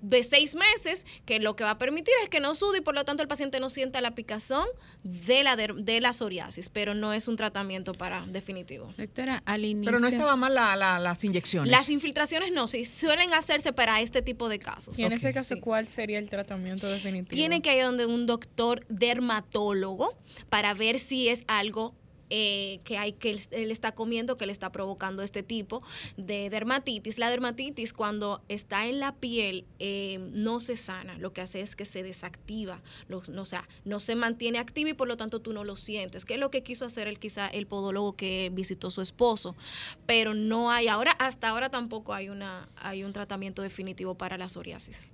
de 0.01 0.23
seis 0.23 0.55
meses, 0.55 1.05
que 1.25 1.39
lo 1.39 1.55
que 1.55 1.63
va 1.63 1.71
a 1.71 1.77
permitir 1.77 2.13
es 2.23 2.29
que 2.29 2.39
no 2.39 2.55
sude 2.55 2.79
y 2.79 2.81
por 2.81 2.95
lo 2.95 3.05
tanto 3.05 3.21
el 3.21 3.27
paciente 3.27 3.59
no 3.59 3.69
sienta 3.69 4.01
la 4.01 4.11
picazón 4.11 4.67
de 5.03 5.43
la, 5.43 5.55
de, 5.55 6.01
la 6.01 6.13
psoriasis, 6.13 6.69
pero 6.69 6.93
no 6.93 7.13
es 7.13 7.27
un 7.27 7.35
tratamiento 7.35 7.93
para 7.93 8.25
definitivo. 8.27 8.93
Doctora, 8.97 9.41
al 9.45 9.65
inicio... 9.65 9.91
Pero 9.91 9.99
no 9.99 10.07
estaba 10.07 10.35
mal 10.35 10.55
las 10.55 11.23
inyecciones. 11.23 11.71
Las 11.71 11.89
infiltraciones 11.89 12.51
no, 12.51 12.67
sí, 12.67 12.85
suelen 12.85 13.33
hacerse 13.33 13.73
para 13.73 14.01
este 14.01 14.21
tipo 14.21 14.49
de 14.49 14.59
casos. 14.59 14.97
Y 14.97 15.03
en 15.03 15.13
ese 15.13 15.31
caso, 15.31 15.59
¿cuál 15.61 15.87
sería 15.87 16.19
el 16.19 16.29
tratamiento 16.29 16.87
definitivo? 16.87 17.35
Tiene 17.35 17.61
que 17.61 17.77
ir 17.77 17.83
donde 17.83 18.05
un 18.05 18.25
doctor 18.25 18.85
dermatólogo 18.89 20.15
para 20.49 20.73
ver 20.73 20.99
si 20.99 21.29
es 21.29 21.43
algo 21.47 21.93
eh, 22.33 22.79
que 22.85 22.97
hay 22.97 23.11
que 23.11 23.31
él, 23.51 23.71
está 23.71 23.91
comiendo 23.91 24.37
que 24.37 24.45
le 24.45 24.53
está 24.53 24.71
provocando 24.71 25.21
este 25.21 25.43
tipo 25.43 25.83
de 26.15 26.49
dermatitis. 26.49 27.19
La 27.19 27.29
dermatitis 27.29 27.91
cuando 27.91 28.41
está 28.47 28.87
en 28.87 28.99
la 28.99 29.13
piel 29.15 29.65
eh, 29.79 30.17
no 30.31 30.61
se 30.61 30.77
sana, 30.77 31.17
lo 31.17 31.33
que 31.33 31.41
hace 31.41 31.59
es 31.59 31.75
que 31.75 31.83
se 31.83 32.03
desactiva, 32.03 32.81
no, 33.09 33.21
o 33.41 33.45
sea, 33.45 33.67
no 33.83 33.99
se 33.99 34.15
mantiene 34.15 34.59
activa 34.59 34.91
y 34.91 34.93
por 34.93 35.09
lo 35.09 35.17
tanto 35.17 35.41
tú 35.41 35.51
no 35.51 35.65
lo 35.65 35.75
sientes, 35.75 36.23
que 36.23 36.35
es 36.35 36.39
lo 36.39 36.51
que 36.51 36.63
quiso 36.63 36.85
hacer 36.85 37.09
el 37.09 37.19
quizá 37.19 37.47
el 37.47 37.67
podólogo 37.67 38.15
que 38.15 38.49
visitó 38.53 38.89
su 38.91 39.01
esposo, 39.01 39.57
pero 40.05 40.33
no 40.33 40.71
hay 40.71 40.87
ahora, 40.87 41.11
hasta 41.11 41.49
ahora 41.49 41.69
tampoco 41.69 42.13
hay 42.13 42.29
una 42.29 42.69
hay 42.77 43.03
un 43.03 43.11
tratamiento 43.11 43.61
definitivo 43.61 44.15
para 44.15 44.37
la 44.37 44.47
psoriasis. 44.47 45.09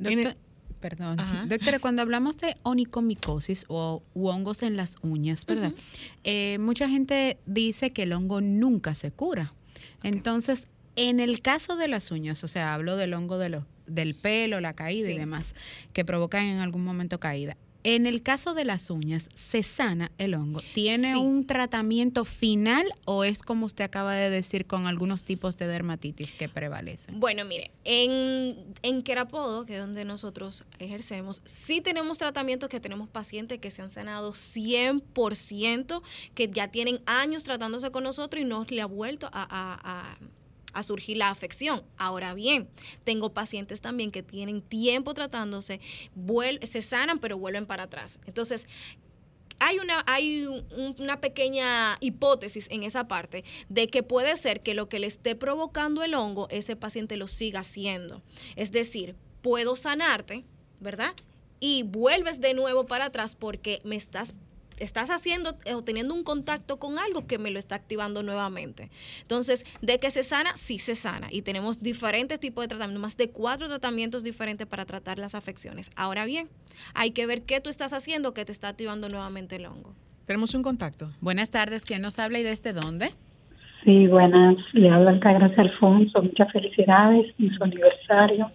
Perdón. 0.79 1.17
Doctora, 1.47 1.79
cuando 1.79 2.01
hablamos 2.01 2.37
de 2.37 2.55
onicomicosis 2.63 3.65
o 3.67 4.03
hongos 4.13 4.63
en 4.63 4.77
las 4.77 4.97
uñas, 5.01 5.45
¿verdad? 5.45 5.73
Eh, 6.23 6.57
mucha 6.59 6.87
gente 6.87 7.37
dice 7.45 7.91
que 7.91 8.03
el 8.03 8.13
hongo 8.13 8.41
nunca 8.41 8.93
se 8.95 9.11
cura. 9.11 9.53
Entonces, 10.03 10.67
en 10.95 11.19
el 11.19 11.41
caso 11.41 11.75
de 11.75 11.87
las 11.87 12.11
uñas, 12.11 12.43
o 12.43 12.47
sea, 12.47 12.73
hablo 12.73 12.95
del 12.97 13.13
hongo 13.13 13.37
de 13.37 13.61
del 13.87 14.15
pelo, 14.15 14.59
la 14.59 14.73
caída 14.73 15.09
y 15.09 15.17
demás, 15.17 15.55
que 15.93 16.03
provocan 16.03 16.45
en 16.45 16.59
algún 16.59 16.83
momento 16.83 17.19
caída. 17.19 17.57
En 17.89 18.05
el 18.05 18.21
caso 18.21 18.53
de 18.53 18.65
las 18.65 18.89
uñas, 18.89 19.29
¿se 19.33 19.63
sana 19.63 20.11
el 20.17 20.33
hongo? 20.33 20.59
¿Tiene 20.73 21.15
un 21.15 21.47
tratamiento 21.47 22.25
final 22.25 22.85
o 23.05 23.23
es 23.23 23.41
como 23.41 23.65
usted 23.65 23.85
acaba 23.85 24.13
de 24.13 24.29
decir 24.29 24.65
con 24.65 24.87
algunos 24.87 25.23
tipos 25.23 25.55
de 25.55 25.67
dermatitis 25.67 26.33
que 26.33 26.49
prevalecen? 26.49 27.17
Bueno, 27.17 27.45
mire, 27.45 27.71
en, 27.85 28.57
en 28.81 29.03
Querapodo, 29.03 29.65
que 29.65 29.75
es 29.75 29.79
donde 29.79 30.03
nosotros 30.03 30.65
ejercemos, 30.79 31.41
sí 31.45 31.79
tenemos 31.79 32.17
tratamientos 32.17 32.67
que 32.67 32.81
tenemos 32.81 33.07
pacientes 33.07 33.57
que 33.59 33.71
se 33.71 33.81
han 33.81 33.89
sanado 33.89 34.33
100%, 34.33 36.01
que 36.35 36.49
ya 36.49 36.67
tienen 36.67 36.99
años 37.05 37.45
tratándose 37.45 37.89
con 37.91 38.03
nosotros 38.03 38.43
y 38.43 38.45
no 38.45 38.65
le 38.67 38.81
ha 38.81 38.85
vuelto 38.85 39.29
a 39.31 39.47
a 39.49 40.17
surgir 40.83 41.17
la 41.17 41.29
afección. 41.29 41.83
Ahora 41.97 42.33
bien, 42.33 42.67
tengo 43.03 43.33
pacientes 43.33 43.81
también 43.81 44.11
que 44.11 44.23
tienen 44.23 44.61
tiempo 44.61 45.13
tratándose, 45.13 45.79
se 46.63 46.81
sanan 46.81 47.19
pero 47.19 47.37
vuelven 47.37 47.65
para 47.65 47.83
atrás. 47.83 48.19
Entonces, 48.25 48.67
hay 49.59 49.79
una, 49.79 50.03
hay 50.05 50.47
una 50.99 51.19
pequeña 51.19 51.97
hipótesis 51.99 52.67
en 52.69 52.83
esa 52.83 53.07
parte 53.07 53.43
de 53.69 53.87
que 53.87 54.03
puede 54.03 54.35
ser 54.35 54.61
que 54.61 54.73
lo 54.73 54.87
que 54.89 54.99
le 54.99 55.07
esté 55.07 55.35
provocando 55.35 56.03
el 56.03 56.13
hongo, 56.13 56.47
ese 56.49 56.75
paciente 56.75 57.17
lo 57.17 57.27
siga 57.27 57.61
haciendo. 57.61 58.21
Es 58.55 58.71
decir, 58.71 59.15
puedo 59.41 59.75
sanarte, 59.75 60.45
¿verdad? 60.79 61.13
Y 61.59 61.83
vuelves 61.83 62.39
de 62.39 62.53
nuevo 62.53 62.85
para 62.85 63.05
atrás 63.05 63.35
porque 63.35 63.79
me 63.83 63.95
estás 63.95 64.35
estás 64.79 65.09
haciendo 65.09 65.57
o 65.73 65.83
teniendo 65.83 66.13
un 66.13 66.23
contacto 66.23 66.77
con 66.77 66.99
algo 66.99 67.27
que 67.27 67.37
me 67.37 67.51
lo 67.51 67.59
está 67.59 67.75
activando 67.75 68.23
nuevamente. 68.23 68.89
Entonces, 69.21 69.65
de 69.81 69.99
que 69.99 70.11
se 70.11 70.23
sana, 70.23 70.55
sí 70.55 70.79
se 70.79 70.95
sana. 70.95 71.27
Y 71.31 71.41
tenemos 71.41 71.81
diferentes 71.81 72.39
tipos 72.39 72.63
de 72.63 72.69
tratamientos, 72.69 73.01
más 73.01 73.17
de 73.17 73.29
cuatro 73.29 73.67
tratamientos 73.67 74.23
diferentes 74.23 74.67
para 74.67 74.85
tratar 74.85 75.19
las 75.19 75.35
afecciones. 75.35 75.91
Ahora 75.95 76.25
bien, 76.25 76.49
hay 76.93 77.11
que 77.11 77.25
ver 77.25 77.43
qué 77.43 77.59
tú 77.61 77.69
estás 77.69 77.93
haciendo 77.93 78.33
que 78.33 78.45
te 78.45 78.51
está 78.51 78.69
activando 78.69 79.09
nuevamente 79.09 79.55
el 79.55 79.65
hongo. 79.65 79.93
Tenemos 80.25 80.53
un 80.53 80.61
contacto. 80.63 81.09
Buenas 81.21 81.51
tardes, 81.51 81.85
¿quién 81.85 82.01
nos 82.01 82.19
habla 82.19 82.39
y 82.39 82.43
desde 82.43 82.73
dónde? 82.73 83.11
Sí, 83.83 84.07
buenas. 84.07 84.57
Le 84.73 84.89
habla 84.89 85.11
Altagracia 85.11 85.63
Alfonso. 85.63 86.21
Muchas 86.21 86.51
felicidades 86.51 87.33
en 87.39 87.53
su 87.55 87.63
aniversario. 87.63 88.49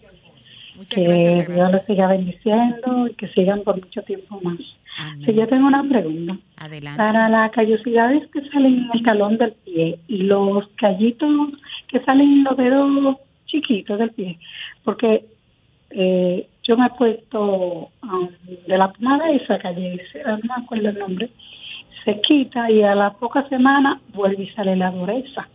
que 0.91 1.47
Dios 1.49 1.73
los 1.73 1.83
siga 1.87 2.09
bendiciendo 2.09 3.09
y 3.09 3.15
que 3.15 3.29
sigan 3.29 3.63
por 3.63 3.77
mucho 3.77 4.03
tiempo 4.03 4.39
más. 4.43 4.59
Si 5.25 5.35
yo 5.35 5.47
tengo 5.49 5.67
una 5.67 5.83
pregunta. 5.83 6.37
Adelante. 6.57 7.03
Para 7.03 7.29
las 7.29 7.51
callosidades 7.53 8.29
que 8.31 8.43
salen 8.51 8.85
en 8.85 8.91
el 8.93 9.03
talón 9.03 9.39
del 9.39 9.53
pie 9.65 9.99
y 10.07 10.19
los 10.19 10.69
callitos 10.77 11.51
que 11.89 12.01
salen 12.01 12.31
en 12.33 12.45
los 12.45 12.57
dedos 12.57 13.17
chiquitos 13.47 13.99
del 13.99 14.11
pie, 14.11 14.39
porque 14.85 15.25
eh, 15.91 16.47
yo 16.63 16.77
me 16.77 16.87
he 16.87 16.91
puesto 16.91 17.91
um, 18.03 18.29
de 18.67 18.79
la 18.79 18.93
pomada 18.93 19.31
esa 19.31 19.59
calle, 19.59 20.01
no 20.27 20.39
me 20.39 20.65
acuerdo 20.65 20.89
el 20.91 20.99
nombre, 20.99 21.31
se 22.05 22.21
quita 22.21 22.71
y 22.71 22.83
a 22.83 22.95
la 22.95 23.13
poca 23.15 23.49
semana 23.49 24.01
vuelve 24.15 24.45
y 24.45 24.51
sale 24.51 24.77
la 24.77 24.91
dureza. 24.91 25.49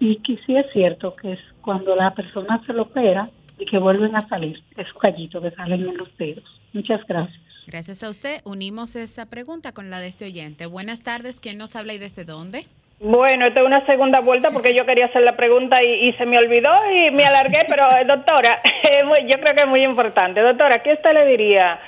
Y 0.00 0.16
que 0.16 0.38
sí 0.44 0.56
es 0.56 0.66
cierto 0.72 1.14
que 1.14 1.32
es 1.32 1.40
cuando 1.60 1.94
la 1.94 2.12
persona 2.12 2.60
se 2.64 2.72
lo 2.72 2.82
opera 2.82 3.30
y 3.58 3.64
que 3.64 3.78
vuelven 3.78 4.16
a 4.16 4.28
salir 4.28 4.60
esos 4.76 4.94
callitos 4.94 5.40
que 5.42 5.50
salen 5.52 5.88
en 5.88 5.96
los 5.96 6.16
dedos. 6.16 6.44
Muchas 6.72 7.04
gracias. 7.06 7.43
Gracias 7.66 8.02
a 8.02 8.10
usted. 8.10 8.40
Unimos 8.44 8.94
esa 8.96 9.26
pregunta 9.26 9.72
con 9.72 9.90
la 9.90 10.00
de 10.00 10.08
este 10.08 10.26
oyente. 10.26 10.66
Buenas 10.66 11.02
tardes. 11.02 11.40
¿Quién 11.40 11.58
nos 11.58 11.76
habla 11.76 11.94
y 11.94 11.98
desde 11.98 12.24
dónde? 12.24 12.66
Bueno, 13.00 13.46
esta 13.46 13.60
es 13.60 13.66
una 13.66 13.84
segunda 13.86 14.20
vuelta 14.20 14.50
porque 14.50 14.74
yo 14.74 14.86
quería 14.86 15.06
hacer 15.06 15.22
la 15.22 15.36
pregunta 15.36 15.82
y, 15.82 16.12
se 16.14 16.26
me 16.26 16.38
olvidó 16.38 16.70
y 16.92 17.10
me 17.10 17.24
alargué, 17.24 17.66
pero 17.68 17.90
eh, 17.96 18.04
doctora, 18.04 18.60
yo 19.28 19.40
creo 19.40 19.54
que 19.54 19.62
es 19.62 19.68
muy 19.68 19.82
importante. 19.82 20.40
Doctora, 20.40 20.82
¿qué 20.82 20.92
usted 20.92 21.12
le 21.12 21.26
diría 21.26 21.80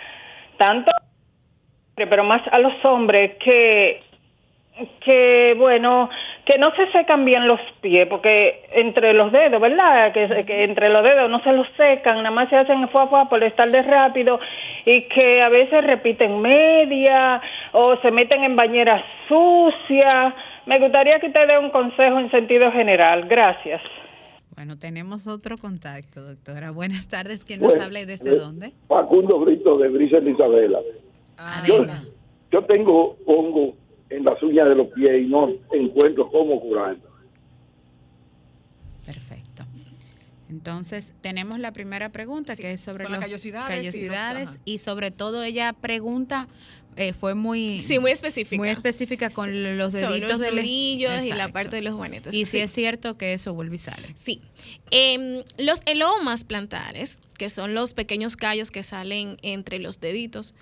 tanto, 0.58 0.90
pero 1.94 2.24
más 2.24 2.42
a 2.50 2.58
los 2.58 2.84
hombres 2.84 3.36
que 3.42 4.02
que 5.00 5.54
bueno, 5.56 6.10
que 6.46 6.58
no 6.58 6.72
se 6.76 6.90
secan 6.92 7.24
bien 7.24 7.48
los 7.48 7.60
pies, 7.80 8.06
porque 8.06 8.64
entre 8.70 9.12
los 9.14 9.32
dedos, 9.32 9.60
¿verdad? 9.60 10.12
Que, 10.12 10.44
que, 10.46 10.62
entre 10.62 10.88
los 10.90 11.02
dedos 11.02 11.28
no 11.28 11.42
se 11.42 11.52
los 11.52 11.66
secan, 11.76 12.18
nada 12.18 12.30
más 12.30 12.48
se 12.48 12.56
hacen 12.56 12.88
fuá 12.88 13.08
fuá 13.08 13.28
por 13.28 13.42
estar 13.42 13.68
de 13.68 13.82
rápido 13.82 14.38
y 14.84 15.02
que 15.08 15.42
a 15.42 15.48
veces 15.48 15.84
repiten 15.84 16.40
media 16.40 17.42
o 17.72 17.96
se 17.96 18.12
meten 18.12 18.44
en 18.44 18.54
bañeras 18.54 19.04
sucias. 19.26 20.34
Me 20.66 20.78
gustaría 20.78 21.18
que 21.18 21.30
te 21.30 21.46
dé 21.46 21.58
un 21.58 21.70
consejo 21.70 22.20
en 22.20 22.30
sentido 22.30 22.70
general. 22.70 23.26
Gracias. 23.26 23.82
Bueno, 24.54 24.78
tenemos 24.78 25.26
otro 25.26 25.56
contacto, 25.58 26.22
doctora. 26.22 26.70
Buenas 26.70 27.08
tardes. 27.08 27.44
¿Quién 27.44 27.60
nos 27.60 27.76
habla 27.76 28.00
y 28.00 28.04
desde 28.04 28.30
eh, 28.30 28.38
dónde? 28.38 28.72
Facundo 28.86 29.40
Brito 29.40 29.78
de 29.78 29.88
Brisa 29.88 30.18
Isabela. 30.18 30.78
Yo, 31.66 31.84
yo 32.52 32.64
tengo 32.66 33.16
hongo 33.26 33.74
en 34.10 34.24
las 34.24 34.42
uñas 34.42 34.68
de 34.68 34.74
los 34.74 34.88
pies 34.88 35.22
y 35.22 35.26
no 35.26 35.50
encuentro 35.72 36.30
cómo 36.30 36.60
curarlo. 36.60 37.02
Perfecto. 39.04 39.64
Entonces, 40.48 41.12
tenemos 41.22 41.58
la 41.58 41.72
primera 41.72 42.10
pregunta 42.12 42.54
que 42.56 42.72
es 42.72 42.80
sobre 42.80 43.08
las 43.08 43.20
callosidades 43.20 43.72
y 43.72 43.84
los- 43.84 43.92
callosidades 43.92 44.48
ajá. 44.48 44.58
y, 44.64 44.78
sobre 44.78 45.10
todo 45.10 45.42
ella 45.42 45.72
pregunta 45.72 46.48
eh, 46.98 47.12
fue 47.12 47.34
muy 47.34 47.80
Sí, 47.80 47.98
muy 47.98 48.10
específica. 48.10 48.56
muy 48.56 48.70
específica 48.70 49.28
con 49.28 49.76
los 49.76 49.92
deditos 49.92 50.30
los 50.30 50.40
del 50.40 50.54
nudillos 50.56 51.24
y 51.24 51.32
la 51.32 51.48
parte 51.48 51.76
de 51.76 51.82
los 51.82 51.94
juanetes. 51.94 52.32
Y 52.32 52.46
si 52.46 52.52
Sí. 52.52 52.58
es 52.60 52.70
cierto 52.72 53.18
que 53.18 53.34
eso 53.34 53.52
vuelve 53.52 53.74
y 53.74 53.78
sale. 53.78 54.08
Sí. 54.14 54.40
Em, 54.90 55.42
los 55.58 55.82
elomas 55.84 56.44
plantares, 56.44 57.18
que 57.36 57.50
son 57.50 57.74
los 57.74 57.92
pequeños 57.92 58.34
callos 58.36 58.70
que 58.70 58.82
salen 58.82 59.36
entre 59.42 59.78
los 59.78 60.00
deditos, 60.00 60.54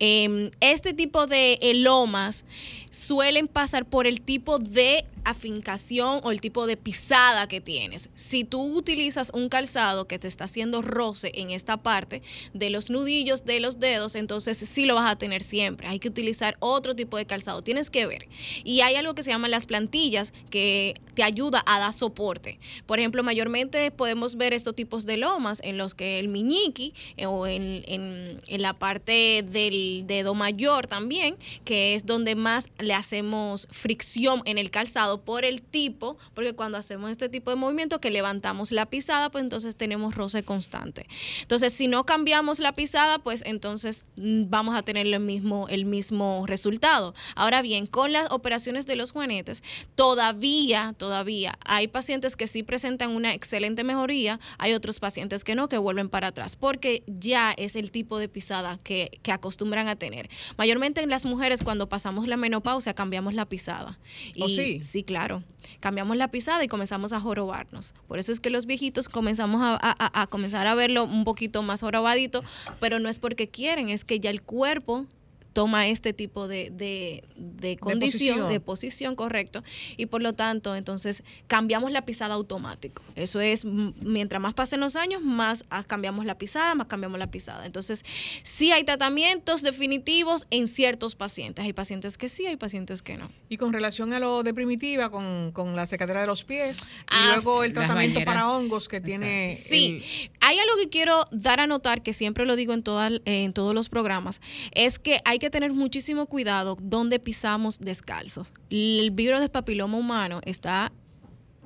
em, 0.00 0.50
este 0.60 0.92
tipo 0.94 1.26
de 1.26 1.58
elomas 1.60 2.44
suelen 2.90 3.48
pasar 3.48 3.84
por 3.86 4.06
el 4.06 4.20
tipo 4.20 4.58
de 4.58 5.04
afincación 5.22 6.20
o 6.24 6.30
el 6.30 6.40
tipo 6.40 6.66
de 6.66 6.76
pisada 6.76 7.46
que 7.46 7.60
tienes. 7.60 8.08
Si 8.14 8.44
tú 8.44 8.62
utilizas 8.76 9.30
un 9.34 9.48
calzado 9.48 10.06
que 10.06 10.18
te 10.18 10.28
está 10.28 10.44
haciendo 10.44 10.82
roce 10.82 11.30
en 11.34 11.50
esta 11.50 11.76
parte 11.76 12.22
de 12.54 12.70
los 12.70 12.90
nudillos 12.90 13.44
de 13.44 13.60
los 13.60 13.78
dedos, 13.80 14.14
entonces 14.14 14.56
sí 14.58 14.86
lo 14.86 14.94
vas 14.94 15.10
a 15.10 15.16
tener 15.16 15.42
siempre. 15.42 15.88
Hay 15.88 15.98
que 15.98 16.08
utilizar 16.08 16.56
otro 16.60 16.94
tipo 16.96 17.16
de 17.16 17.26
calzado. 17.26 17.62
Tienes 17.62 17.90
que 17.90 18.06
ver. 18.06 18.28
Y 18.64 18.80
hay 18.80 18.96
algo 18.96 19.14
que 19.14 19.22
se 19.22 19.30
llama 19.30 19.48
las 19.48 19.66
plantillas 19.66 20.32
que 20.50 20.94
te 21.14 21.22
ayuda 21.22 21.62
a 21.66 21.78
dar 21.78 21.92
soporte. 21.92 22.58
Por 22.86 22.98
ejemplo, 22.98 23.22
mayormente 23.22 23.90
podemos 23.90 24.36
ver 24.36 24.52
estos 24.52 24.74
tipos 24.74 25.04
de 25.04 25.16
lomas 25.16 25.60
en 25.62 25.76
los 25.78 25.94
que 25.94 26.18
el 26.18 26.28
miñiqui 26.28 26.94
eh, 27.16 27.26
o 27.26 27.46
en, 27.46 27.82
en- 27.86 28.40
en 28.46 28.62
la 28.62 28.72
parte 28.74 29.44
del 29.46 30.04
dedo 30.06 30.34
mayor 30.34 30.86
también, 30.86 31.36
que 31.64 31.94
es 31.94 32.06
donde 32.06 32.34
más 32.34 32.68
le 32.82 32.94
hacemos 32.94 33.68
fricción 33.70 34.42
en 34.44 34.58
el 34.58 34.70
calzado 34.70 35.22
por 35.22 35.44
el 35.44 35.62
tipo, 35.62 36.18
porque 36.34 36.54
cuando 36.54 36.78
hacemos 36.78 37.10
este 37.10 37.28
tipo 37.28 37.50
de 37.50 37.56
movimiento 37.56 38.00
que 38.00 38.10
levantamos 38.10 38.72
la 38.72 38.86
pisada, 38.86 39.30
pues 39.30 39.44
entonces 39.44 39.76
tenemos 39.76 40.14
roce 40.14 40.42
constante. 40.42 41.06
Entonces, 41.42 41.72
si 41.72 41.88
no 41.88 42.04
cambiamos 42.04 42.58
la 42.58 42.72
pisada, 42.72 43.18
pues 43.18 43.42
entonces 43.46 44.04
mm, 44.16 44.44
vamos 44.48 44.74
a 44.74 44.82
tener 44.82 45.06
el 45.06 45.20
mismo, 45.20 45.68
el 45.68 45.84
mismo 45.84 46.44
resultado. 46.46 47.14
Ahora 47.34 47.62
bien, 47.62 47.86
con 47.86 48.12
las 48.12 48.30
operaciones 48.30 48.86
de 48.86 48.96
los 48.96 49.12
juanetes, 49.12 49.62
todavía, 49.94 50.94
todavía 50.96 51.58
hay 51.64 51.88
pacientes 51.88 52.36
que 52.36 52.46
sí 52.46 52.62
presentan 52.62 53.10
una 53.10 53.34
excelente 53.34 53.84
mejoría, 53.84 54.40
hay 54.58 54.74
otros 54.74 55.00
pacientes 55.00 55.44
que 55.44 55.54
no, 55.54 55.68
que 55.68 55.78
vuelven 55.78 56.08
para 56.08 56.28
atrás, 56.28 56.56
porque 56.56 57.02
ya 57.06 57.52
es 57.56 57.76
el 57.76 57.90
tipo 57.90 58.18
de 58.18 58.28
pisada 58.28 58.78
que, 58.82 59.20
que 59.22 59.32
acostumbran 59.32 59.88
a 59.88 59.96
tener. 59.96 60.28
Mayormente 60.56 61.00
en 61.00 61.10
las 61.10 61.24
mujeres, 61.24 61.62
cuando 61.62 61.88
pasamos 61.88 62.26
la 62.26 62.36
menopausia, 62.36 62.69
cambiamos 62.94 63.34
la 63.34 63.46
pisada. 63.46 63.98
¿Oh, 64.40 64.48
sí? 64.48 64.80
Sí, 64.82 65.02
claro. 65.02 65.42
Cambiamos 65.80 66.16
la 66.16 66.28
pisada 66.28 66.62
y 66.64 66.68
comenzamos 66.68 67.12
a 67.12 67.20
jorobarnos. 67.20 67.94
Por 68.08 68.18
eso 68.18 68.32
es 68.32 68.40
que 68.40 68.50
los 68.50 68.66
viejitos 68.66 69.08
comenzamos 69.08 69.60
a, 69.62 69.74
a- 69.74 69.94
a- 69.98 70.22
a 70.22 70.26
comenzar 70.26 70.66
a 70.66 70.74
verlo 70.74 71.04
un 71.04 71.24
poquito 71.24 71.62
más 71.62 71.80
jorobadito, 71.80 72.42
pero 72.80 72.98
no 72.98 73.08
es 73.08 73.18
porque 73.18 73.48
quieren, 73.48 73.88
es 73.90 74.04
que 74.04 74.20
ya 74.20 74.30
el 74.30 74.42
cuerpo 74.42 75.06
toma 75.52 75.88
este 75.88 76.12
tipo 76.12 76.46
de, 76.48 76.70
de- 76.70 77.24
de 77.36 77.76
condición, 77.76 78.36
posición. 78.36 78.48
de 78.52 78.60
posición, 78.60 79.16
correcto, 79.16 79.62
y 79.96 80.06
por 80.06 80.22
lo 80.22 80.32
tanto, 80.34 80.76
entonces 80.76 81.22
cambiamos 81.46 81.90
la 81.92 82.04
pisada 82.04 82.34
automático. 82.34 83.02
Eso 83.16 83.40
es, 83.40 83.64
mientras 83.64 84.40
más 84.40 84.54
pasen 84.54 84.80
los 84.80 84.96
años, 84.96 85.22
más 85.22 85.64
ah, 85.70 85.82
cambiamos 85.84 86.24
la 86.24 86.36
pisada, 86.38 86.74
más 86.74 86.86
cambiamos 86.86 87.18
la 87.18 87.30
pisada. 87.30 87.66
Entonces, 87.66 88.04
sí 88.42 88.70
hay 88.72 88.84
tratamientos 88.84 89.62
definitivos 89.62 90.46
en 90.50 90.68
ciertos 90.68 91.14
pacientes. 91.16 91.64
Hay 91.64 91.72
pacientes 91.72 92.16
que 92.16 92.28
sí, 92.28 92.46
hay 92.46 92.56
pacientes 92.56 93.02
que 93.02 93.16
no. 93.16 93.30
Y 93.48 93.56
con 93.56 93.72
relación 93.72 94.12
a 94.12 94.20
lo 94.20 94.42
de 94.44 94.54
primitiva, 94.54 95.10
con, 95.10 95.50
con 95.52 95.74
la 95.74 95.86
secadera 95.86 96.20
de 96.20 96.26
los 96.28 96.44
pies, 96.44 96.78
Ah, 97.08 97.24
y 97.24 97.32
luego 97.32 97.64
el 97.64 97.72
tratamiento 97.72 98.20
para 98.24 98.48
hongos 98.50 98.86
que 98.88 99.00
tiene. 99.00 99.58
Sí, 99.60 100.02
hay 100.40 100.58
algo 100.58 100.76
que 100.76 100.88
quiero 100.88 101.26
dar 101.32 101.58
a 101.58 101.66
notar, 101.66 102.02
que 102.02 102.12
siempre 102.12 102.46
lo 102.46 102.54
digo 102.54 102.72
en, 102.72 102.82
toda- 102.84 103.10
en 103.24 103.52
todos 103.52 103.74
los 103.74 103.88
programas, 103.88 104.40
es 104.72 104.98
que 105.00 105.20
hay 105.24 105.39
que 105.40 105.50
tener 105.50 105.72
muchísimo 105.72 106.26
cuidado 106.26 106.76
donde 106.80 107.18
pisamos 107.18 107.80
descalzos. 107.80 108.52
El 108.70 109.10
virus 109.10 109.40
de 109.40 109.48
papiloma 109.48 109.98
humano 109.98 110.40
está 110.44 110.92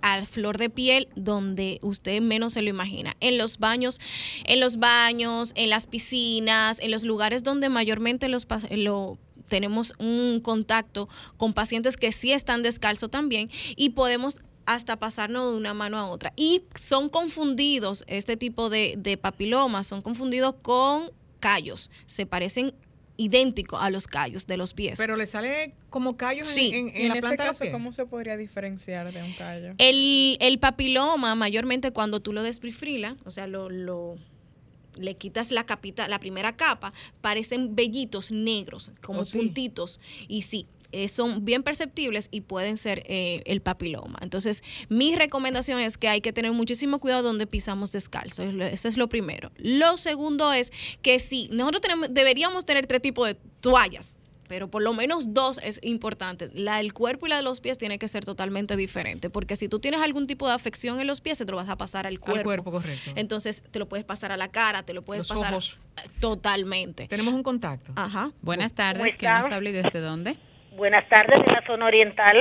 a 0.01 0.23
flor 0.25 0.59
de 0.59 0.71
piel 0.71 1.09
donde 1.17 1.79
usted 1.83 2.21
menos 2.23 2.55
se 2.55 2.63
lo 2.63 2.71
imagina. 2.71 3.17
En 3.21 3.37
los 3.39 3.59
baños, 3.59 4.01
en 4.45 4.61
los 4.61 4.79
baños, 4.79 5.53
en 5.55 5.71
las 5.71 5.87
piscinas, 5.87 6.79
en 6.81 6.91
los 6.91 7.05
lugares 7.05 7.43
donde 7.43 7.69
mayormente 7.69 8.29
lo 8.29 9.19
tenemos 9.49 9.95
un 9.99 10.41
contacto 10.41 11.09
con 11.37 11.53
pacientes 11.53 11.97
que 11.97 12.13
sí 12.13 12.33
están 12.33 12.63
descalzos 12.63 13.11
también 13.11 13.51
y 13.77 13.91
podemos 13.91 14.41
hasta 14.67 14.99
pasarnos 14.99 15.53
de 15.53 15.59
una 15.59 15.75
mano 15.75 15.99
a 15.99 16.07
otra. 16.07 16.33
Y 16.37 16.65
son 16.75 17.09
confundidos, 17.09 18.05
este 18.07 18.37
tipo 18.37 18.71
de 18.71 19.19
papilomas, 19.21 19.87
son 19.87 20.01
confundidos 20.03 20.55
con 20.63 21.11
callos. 21.41 21.91
Se 22.07 22.25
parecen 22.25 22.75
idénticos 23.17 23.81
a 23.81 23.91
los 23.91 24.07
callos 24.07 24.47
de 24.47 24.57
los 24.57 24.75
pies. 24.75 24.99
Pero 24.99 25.17
le 25.17 25.27
sale 25.27 25.73
como 25.91 26.17
callos 26.17 26.49
en- 26.49 26.55
Sí. 26.55 26.71
en, 26.75 26.89
en 26.89 26.97
Y 26.97 27.01
en 27.03 27.09
la 27.09 27.15
este 27.15 27.21
planta 27.21 27.43
de 27.45 27.49
los 27.49 27.53
caso, 27.59 27.63
pies. 27.63 27.73
¿cómo 27.73 27.93
se 27.93 28.07
podría 28.07 28.37
diferenciar 28.37 29.13
de 29.13 29.23
un 29.23 29.33
callo? 29.35 29.75
El, 29.79 30.37
el 30.41 30.59
papiloma, 30.59 31.35
mayormente 31.35 31.93
cuando 31.93 32.21
tú 32.21 32.33
lo 32.33 32.43
desprifrilas, 32.43 33.17
o 33.25 33.31
sea, 33.31 33.47
lo, 33.47 33.71
lo- 33.71 34.17
le 34.97 35.17
quitas 35.17 35.51
la 35.51 35.65
capita, 35.65 36.07
la 36.07 36.21
primera 36.21 36.57
capa, 36.57 36.93
parecen 37.21 37.75
vellitos 37.75 38.31
negros, 38.31 38.91
como 39.03 39.21
Oh, 39.21 39.25
sí. 39.25 39.39
puntitos. 39.39 40.01
Y 40.29 40.43
sí, 40.43 40.67
eh, 40.95 41.09
son 41.09 41.45
bien 41.45 41.65
perceptibles 41.65 42.29
y 42.31 42.43
pueden 42.43 42.77
ser 42.77 43.03
eh, 43.07 43.43
el 43.47 43.61
papiloma. 43.61 44.19
Entonces, 44.23 44.63
mi 44.89 45.17
recomendación 45.17 45.81
es 45.81 45.99
que 45.99 46.07
hay 46.09 46.21
que 46.21 46.33
tener 46.33 46.53
muchísimo 46.53 47.01
cuidado 47.01 47.25
donde 47.25 47.49
pisamos 47.49 47.91
descalzo. 47.91 48.45
Eso 48.45 48.87
es 48.87 48.97
lo 48.97 49.09
primero. 49.09 49.51
Lo 49.57 49.97
segundo 49.97 50.53
es 50.53 50.73
que 51.03 51.19
sí, 51.19 51.49
nosotros 51.51 51.81
tenemos, 51.81 52.09
deberíamos 52.13 52.65
tener 52.65 52.87
tres 52.87 53.03
tipos 53.03 53.27
de 53.27 53.35
toallas. 53.61 54.17
Pero 54.47 54.71
por 54.71 54.83
lo 54.83 54.93
menos 54.93 55.33
dos 55.33 55.59
es 55.65 55.81
importante. 55.83 56.51
La 56.53 56.77
del 56.77 56.93
cuerpo 56.93 57.27
y 57.27 57.31
la 57.31 57.37
de 57.37 57.43
los 57.43 57.61
pies 57.61 57.79
tiene 57.79 57.99
que 57.99 58.07
ser 58.09 58.27
totalmente 58.27 58.77
diferente. 58.77 59.31
Porque 59.31 59.57
si 59.57 59.69
tú 59.69 59.81
tienes 59.81 60.01
algún 60.01 60.27
tipo 60.27 60.47
de 60.47 60.53
afección 60.53 61.01
en 61.01 61.07
los 61.07 61.23
pies, 61.23 61.39
se 61.39 61.47
te 61.47 61.51
lo 61.51 61.57
vas 61.57 61.71
a 61.71 61.77
pasar 61.77 62.07
al 62.07 62.21
cuerpo. 62.21 62.39
Al 62.39 62.45
cuerpo, 62.45 62.71
correcto. 62.73 63.11
Entonces, 63.17 63.63
te 63.71 63.79
lo 63.79 63.89
puedes 63.89 64.05
pasar 64.05 64.33
a 64.33 64.37
la 64.37 64.49
cara, 64.49 64.83
te 64.83 64.93
lo 64.93 65.03
puedes 65.03 65.29
Los 65.29 65.39
pasar 65.39 65.55
ojos. 65.55 65.79
totalmente. 66.21 67.09
Tenemos 67.09 67.33
un 67.33 67.43
contacto. 67.43 67.93
Ajá. 67.97 68.33
Buenas 68.43 68.75
¿Cómo 68.75 68.77
tardes, 68.77 69.17
¿quién 69.17 69.33
nos 69.33 69.51
habla 69.51 69.71
y 69.71 69.73
desde 69.73 70.01
dónde? 70.01 70.37
Buenas 70.75 71.09
tardes 71.09 71.41
de 71.45 71.53
la 71.53 71.63
zona 71.67 71.87
oriental. 71.87 72.37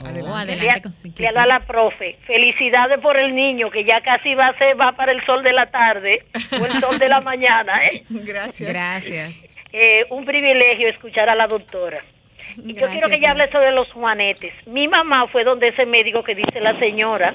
Oh, 0.00 0.10
Le- 0.10 0.20
adelante 0.20 0.88
Le 1.18 1.28
habla 1.28 1.46
la 1.46 1.60
profe. 1.60 2.16
Felicidades 2.26 2.98
por 3.00 3.16
el 3.16 3.34
niño 3.34 3.70
que 3.70 3.84
ya 3.84 4.00
casi 4.00 4.34
va 4.34 4.46
a 4.46 4.58
ser, 4.58 4.78
va 4.80 4.92
para 4.92 5.12
el 5.12 5.24
sol 5.24 5.42
de 5.42 5.52
la 5.52 5.66
tarde 5.66 6.24
o 6.60 6.64
el 6.66 6.72
sol 6.72 6.98
de 6.98 7.08
la 7.08 7.20
mañana. 7.30 7.78
¿eh? 7.86 8.02
Gracias. 8.10 8.68
Gracias. 8.68 9.46
Eh, 9.72 10.04
un 10.10 10.24
privilegio 10.24 10.88
escuchar 10.88 11.28
a 11.28 11.34
la 11.34 11.46
doctora. 11.46 12.02
Y 12.56 12.74
yo 12.74 12.86
quiero 12.88 13.08
que 13.08 13.16
ella 13.16 13.30
hable 13.32 13.50
sobre 13.50 13.72
los 13.72 13.90
juanetes. 13.92 14.52
Mi 14.66 14.86
mamá 14.86 15.26
fue 15.28 15.42
donde 15.44 15.68
ese 15.68 15.86
médico 15.86 16.22
que 16.22 16.34
dice 16.34 16.60
la 16.60 16.78
señora, 16.78 17.34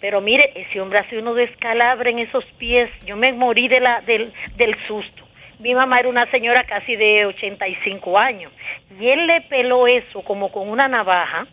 pero 0.00 0.20
mire, 0.20 0.52
ese 0.54 0.80
hombre 0.80 1.00
hace 1.00 1.18
uno 1.18 1.34
descalabra 1.34 2.08
en 2.10 2.20
esos 2.20 2.44
pies. 2.58 2.88
Yo 3.04 3.16
me 3.16 3.32
morí 3.32 3.68
de 3.68 3.80
la, 3.80 4.00
del, 4.02 4.32
del 4.56 4.74
susto. 4.86 5.27
Mi 5.58 5.74
mamá 5.74 5.98
era 5.98 6.08
una 6.08 6.30
señora 6.30 6.64
casi 6.64 6.94
de 6.94 7.26
85 7.26 8.18
años 8.18 8.52
y 9.00 9.08
él 9.08 9.26
le 9.26 9.40
peló 9.42 9.86
eso 9.86 10.22
como 10.22 10.52
con 10.52 10.68
una 10.68 10.86
navaja. 10.86 11.46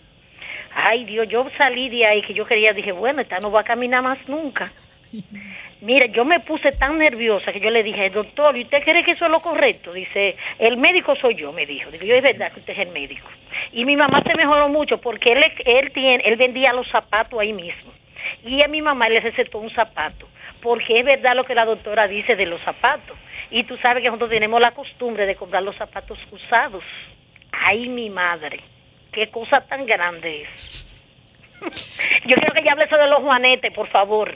Ay 0.76 1.06
Dios, 1.06 1.28
yo 1.28 1.48
salí 1.58 1.90
de 1.90 2.06
ahí 2.06 2.22
que 2.22 2.34
yo 2.34 2.46
quería, 2.46 2.74
dije, 2.74 2.92
bueno, 2.92 3.22
esta 3.22 3.40
no 3.40 3.52
va 3.52 3.62
a 3.62 3.64
caminar 3.64 4.04
más 4.04 4.20
nunca. 4.28 4.72
Mira, 5.82 6.08
yo 6.08 6.26
me 6.26 6.40
puse 6.40 6.72
tan 6.72 6.98
nerviosa 6.98 7.52
que 7.52 7.60
yo 7.60 7.70
le 7.70 7.84
dije, 7.84 8.10
doctor, 8.10 8.58
¿y 8.58 8.64
usted 8.64 8.84
cree 8.84 9.04
que 9.04 9.12
eso 9.12 9.26
es 9.26 9.32
lo 9.32 9.40
correcto? 9.42 9.94
Dice, 9.94 10.36
el 10.58 10.78
médico 10.78 11.16
soy 11.16 11.36
yo, 11.36 11.52
me 11.52 11.66
dijo. 11.66 11.92
Digo, 11.92 12.06
yo 12.06 12.16
es 12.16 12.24
verdad 12.24 12.52
que 12.52 12.60
usted 12.60 12.74
es 12.74 12.80
el 12.80 12.90
médico. 12.90 13.28
Y 13.72 13.86
mi 13.86 13.96
mamá 13.96 14.22
se 14.26 14.36
mejoró 14.36 14.70
mucho 14.70 15.00
porque 15.00 15.34
él, 15.34 15.44
él, 15.66 15.92
tiene, 15.92 16.24
él 16.26 16.38
vendía 16.38 16.74
los 16.74 16.88
zapatos 16.90 17.40
ahí 17.40 17.54
mismo. 17.54 17.92
Y 18.44 18.64
a 18.64 18.68
mi 18.68 18.82
mamá 18.82 19.08
le 19.10 19.20
recetó 19.20 19.60
un 19.60 19.70
zapato, 19.72 20.28
porque 20.62 21.00
es 21.00 21.06
verdad 21.06 21.36
lo 21.36 21.44
que 21.44 21.56
la 21.56 21.66
doctora 21.66 22.08
dice 22.08 22.36
de 22.36 22.46
los 22.46 22.62
zapatos. 22.62 23.18
Y 23.52 23.64
tú 23.66 23.78
sabes 23.78 24.02
que 24.02 24.08
nosotros 24.08 24.30
tenemos 24.30 24.60
la 24.60 24.72
costumbre 24.72 25.26
de 25.26 25.36
comprar 25.36 25.64
los 25.64 25.76
zapatos 25.78 26.18
usados. 26.32 26.84
Ay, 27.52 27.88
mi 27.88 28.10
madre, 28.10 28.60
qué 29.12 29.30
cosa 29.30 29.62
tan 29.62 29.86
grande 29.86 30.44
es. 30.44 30.86
Yo 31.62 32.36
quiero 32.36 32.54
que 32.54 32.62
ella 32.62 32.74
hable 32.74 32.90
sobre 32.90 33.08
los 33.08 33.20
juanetes, 33.20 33.74
por 33.74 33.90
favor. 33.90 34.34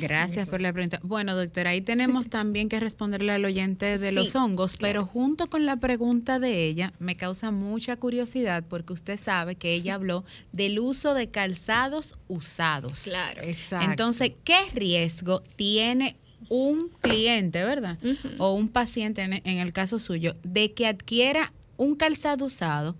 Gracias 0.00 0.48
por 0.48 0.60
la 0.60 0.72
pregunta. 0.72 0.98
Bueno, 1.02 1.34
doctora, 1.34 1.70
ahí 1.70 1.80
tenemos 1.80 2.28
también 2.30 2.68
que 2.68 2.80
responderle 2.80 3.32
al 3.32 3.44
oyente 3.44 3.98
de 3.98 4.12
los 4.12 4.36
hongos, 4.36 4.76
pero 4.78 5.04
junto 5.04 5.48
con 5.48 5.66
la 5.66 5.76
pregunta 5.76 6.38
de 6.38 6.64
ella, 6.64 6.92
me 6.98 7.16
causa 7.16 7.50
mucha 7.50 7.96
curiosidad 7.96 8.64
porque 8.68 8.92
usted 8.92 9.18
sabe 9.18 9.56
que 9.56 9.72
ella 9.72 9.94
habló 9.94 10.24
del 10.52 10.78
uso 10.78 11.14
de 11.14 11.30
calzados 11.30 12.18
usados. 12.28 13.04
Claro. 13.04 13.42
Exacto. 13.42 13.90
Entonces, 13.90 14.32
¿qué 14.44 14.58
riesgo 14.74 15.42
tiene 15.56 16.16
un 16.48 16.88
cliente, 17.00 17.62
verdad? 17.62 17.98
O 18.38 18.52
un 18.54 18.68
paciente, 18.68 19.22
en, 19.22 19.34
en 19.34 19.58
el 19.58 19.72
caso 19.72 19.98
suyo, 19.98 20.36
de 20.42 20.72
que 20.72 20.86
adquiera 20.86 21.52
un 21.76 21.94
calzado 21.94 22.46
usado 22.46 22.96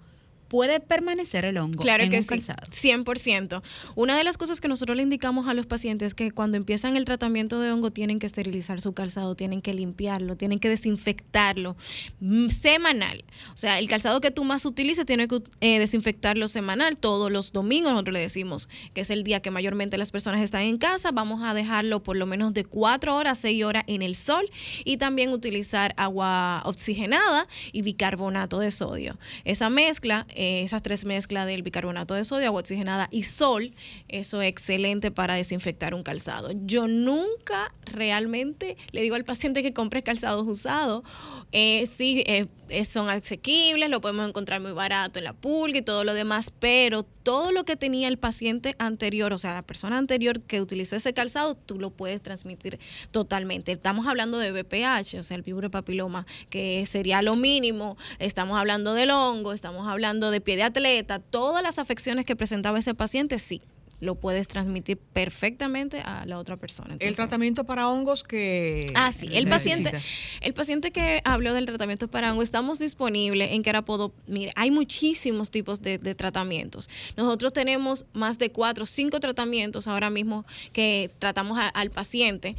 puede 0.49 0.81
permanecer 0.81 1.45
el 1.45 1.59
hongo 1.59 1.83
claro 1.83 2.05
en 2.05 2.11
que 2.11 2.17
un 2.17 2.23
sí, 2.23 2.29
calzado. 2.29 2.67
100%. 2.67 3.63
Una 3.95 4.17
de 4.17 4.25
las 4.25 4.37
cosas 4.37 4.61
que 4.61 4.69
nosotros 4.69 4.97
le 4.97 5.03
indicamos 5.03 5.47
a 5.47 5.55
los 5.55 5.67
pacientes 5.67 6.09
es 6.09 6.15
que 6.15 6.31
cuando 6.31 6.57
empiezan 6.57 6.97
el 6.97 7.05
tratamiento 7.05 7.61
de 7.61 7.71
hongo 7.71 7.91
tienen 7.91 8.19
que 8.19 8.27
esterilizar 8.27 8.81
su 8.81 8.93
calzado, 8.93 9.35
tienen 9.35 9.63
que 9.63 9.75
limpiarlo, 9.75 10.37
tienen 10.37 10.59
que 10.59 10.69
desinfectarlo 10.69 11.77
mm, 12.21 12.49
semanal. 12.49 13.25
O 13.55 13.57
sea, 13.57 13.79
el 13.79 13.89
calzado 13.89 14.21
que 14.21 14.31
tú 14.31 14.45
más 14.45 14.65
utilices 14.65 15.07
tiene 15.07 15.29
que 15.29 15.43
eh, 15.61 15.79
desinfectarlo 15.79 16.49
semanal. 16.49 16.97
Todos 16.97 17.31
los 17.31 17.53
domingos 17.53 17.93
nosotros 17.93 18.15
le 18.15 18.21
decimos 18.21 18.69
que 18.95 19.03
es 19.03 19.11
el 19.11 19.25
día 19.25 19.41
que 19.41 19.51
mayormente 19.51 19.99
las 19.99 20.11
personas 20.11 20.41
están 20.41 20.63
en 20.63 20.79
casa. 20.79 21.11
Vamos 21.13 21.43
a 21.43 21.55
dejarlo 21.55 22.03
por 22.03 22.17
lo 22.17 22.27
menos 22.27 22.55
de 22.55 22.65
4 22.65 23.15
horas, 23.15 23.39
6 23.39 23.65
horas 23.65 23.85
en 23.87 24.03
el 24.03 24.17
sol 24.17 24.49
y 24.85 24.97
también 24.97 25.31
utilizar 25.31 25.95
agua 25.97 26.63
oxigenada 26.65 27.47
y 27.73 27.83
bicarbonato 27.83 28.59
de 28.59 28.71
sodio. 28.71 29.19
Esa 29.45 29.69
mezcla 29.71 30.27
eh, 30.39 30.63
esas 30.63 30.85
tres 30.85 31.05
mezclas 31.05 31.47
del 31.47 31.65
bicarbonato 31.65 32.15
de 32.15 32.25
sodio, 32.25 32.47
agua 32.47 32.61
oxigenada 32.61 33.09
y 33.11 33.25
sol, 33.25 33.75
eso 34.07 34.41
es 34.41 34.49
excelente 34.49 35.11
para 35.11 35.35
desinfectar 35.35 35.95
un 35.95 36.05
calzado. 36.05 36.51
Yo 36.65 36.87
nunca 36.87 37.75
realmente 37.85 38.77
le 38.93 39.03
digo 39.03 39.17
al 39.17 39.25
paciente 39.25 39.65
que 39.65 39.73
compre 39.73 40.05
calzados 40.05 40.47
usados. 40.47 41.03
Eh, 41.51 41.87
sí, 41.87 42.23
eh, 42.27 42.47
eh, 42.69 42.85
son 42.85 43.09
asequibles, 43.09 43.89
lo 43.89 44.01
podemos 44.01 44.29
encontrar 44.29 44.61
muy 44.61 44.73
barato 44.73 45.19
en 45.19 45.25
la 45.25 45.33
pulga 45.33 45.79
y 45.79 45.83
todo 45.83 46.05
lo 46.05 46.13
demás, 46.13 46.53
pero 46.59 47.03
todo 47.03 47.53
lo 47.53 47.65
que 47.65 47.77
tenía 47.77 48.09
el 48.09 48.19
paciente 48.19 48.75
anterior, 48.79 49.33
o 49.33 49.39
sea, 49.39 49.55
la 49.55 49.63
persona 49.63 49.97
anterior 49.97 50.43
que 50.43 50.61
utilizó 50.61 50.97
ese 50.97 51.15
calzado, 51.15 51.55
tú 51.55 51.79
lo 51.79 51.91
puedes 51.91 52.23
transmitir 52.23 52.79
totalmente. 53.11 53.73
Estamos 53.73 54.07
hablando 54.07 54.39
de 54.39 54.53
BPH, 54.53 55.19
o 55.19 55.23
sea, 55.23 55.37
el 55.37 55.43
vibrio 55.43 55.71
papiloma, 55.71 56.27
que 56.51 56.85
sería 56.87 57.23
lo 57.23 57.37
mínimo. 57.37 57.97
Estamos 58.19 58.59
hablando 58.59 58.93
del 58.95 59.11
hongo, 59.11 59.53
estamos 59.53 59.89
hablando 59.89 60.28
de 60.31 60.41
pie 60.41 60.57
de 60.57 60.63
atleta, 60.65 61.19
todas 61.19 61.63
las 61.63 61.79
afecciones 61.79 62.25
que 62.25 62.37
presentaba 62.37 62.79
ese 62.79 62.95
paciente, 62.95 63.39
sí, 63.39 63.63
lo 64.01 64.15
puedes 64.15 64.47
transmitir 64.49 64.97
perfectamente 64.99 66.01
a 66.01 66.25
la 66.27 66.39
otra 66.39 66.57
persona. 66.57 66.97
el 67.01 67.17
tratamiento 67.17 67.65
para 67.65 67.89
hongos 67.89 68.23
que 68.25 68.87
Ah, 68.95 69.13
sí. 69.13 69.29
El 69.33 69.49
paciente, 69.49 69.93
el 70.41 70.55
paciente 70.55 70.91
que 70.93 71.21
habló 71.25 71.53
del 71.55 71.67
tratamiento 71.67 72.09
para 72.09 72.31
hongo, 72.33 72.43
estamos 72.43 72.79
disponibles 72.79 73.51
en 73.53 73.63
Querapodo. 73.63 74.13
Mire, 74.27 74.53
hay 74.57 74.71
muchísimos 74.71 75.51
tipos 75.51 75.83
de, 75.83 75.99
de 75.99 76.15
tratamientos. 76.15 76.89
Nosotros 77.17 77.53
tenemos 77.53 78.07
más 78.13 78.39
de 78.39 78.51
cuatro, 78.53 78.87
cinco 78.87 79.21
tratamientos 79.21 79.89
ahora 79.89 80.11
mismo 80.11 80.45
que 80.73 81.11
tratamos 81.19 81.59
a- 81.59 81.69
al 81.69 81.91
paciente. 81.91 82.57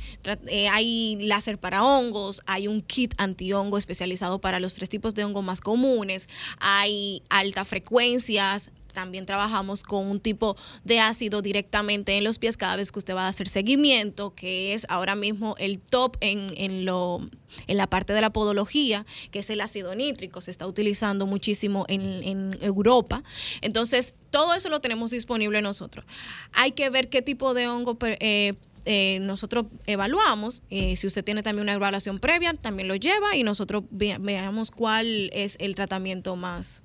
Eh, 0.47 0.67
hay 0.67 1.15
láser 1.21 1.57
para 1.57 1.83
hongos, 1.83 2.41
hay 2.45 2.67
un 2.67 2.81
kit 2.81 3.13
antihongo 3.17 3.77
especializado 3.77 4.39
para 4.39 4.59
los 4.59 4.75
tres 4.75 4.89
tipos 4.89 5.15
de 5.15 5.23
hongo 5.23 5.41
más 5.41 5.61
comunes, 5.61 6.27
hay 6.59 7.21
alta 7.29 7.65
frecuencias, 7.65 8.71
también 8.99 9.25
trabajamos 9.25 9.83
con 9.83 10.07
un 10.07 10.19
tipo 10.19 10.57
de 10.83 10.99
ácido 10.99 11.41
directamente 11.41 12.17
en 12.17 12.25
los 12.25 12.37
pies 12.37 12.57
cada 12.57 12.75
vez 12.75 12.91
que 12.91 12.99
usted 12.99 13.15
va 13.15 13.27
a 13.27 13.29
hacer 13.29 13.47
seguimiento, 13.47 14.35
que 14.35 14.73
es 14.73 14.85
ahora 14.89 15.15
mismo 15.15 15.55
el 15.57 15.79
top 15.79 16.17
en, 16.19 16.51
en 16.57 16.83
lo, 16.83 17.21
en 17.67 17.77
la 17.77 17.87
parte 17.87 18.11
de 18.11 18.19
la 18.19 18.31
podología, 18.31 19.05
que 19.31 19.39
es 19.39 19.49
el 19.49 19.61
ácido 19.61 19.95
nítrico. 19.95 20.41
Se 20.41 20.51
está 20.51 20.67
utilizando 20.67 21.25
muchísimo 21.25 21.85
en, 21.87 22.57
Europa. 22.61 23.23
Entonces, 23.61 24.15
todo 24.31 24.53
eso 24.53 24.67
lo 24.69 24.81
tenemos 24.81 25.11
disponible 25.11 25.61
nosotros. 25.61 26.03
Hay 26.51 26.73
que 26.73 26.89
ver 26.89 27.07
qué 27.07 27.21
tipo 27.21 27.53
de 27.53 27.69
hongo 27.69 27.97
eh, 28.01 28.53
eh, 28.83 29.19
nosotros 29.21 29.67
evaluamos. 29.85 30.61
Eh, 30.69 30.97
si 30.97 31.07
usted 31.07 31.23
tiene 31.23 31.41
también 31.41 31.63
una 31.63 31.73
evaluación 31.73 32.19
previa, 32.19 32.53
también 32.53 32.89
lo 32.89 32.95
lleva 32.97 33.37
y 33.37 33.43
nosotros 33.43 33.83
ve- 33.91 34.17
veamos 34.19 34.71
cuál 34.71 35.29
es 35.31 35.55
el 35.59 35.73
tratamiento 35.75 36.35
más. 36.35 36.83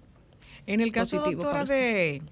En 0.67 0.81
el 0.81 0.93
caso, 0.93 1.19
doctora, 1.21 1.65
de, 1.65 2.23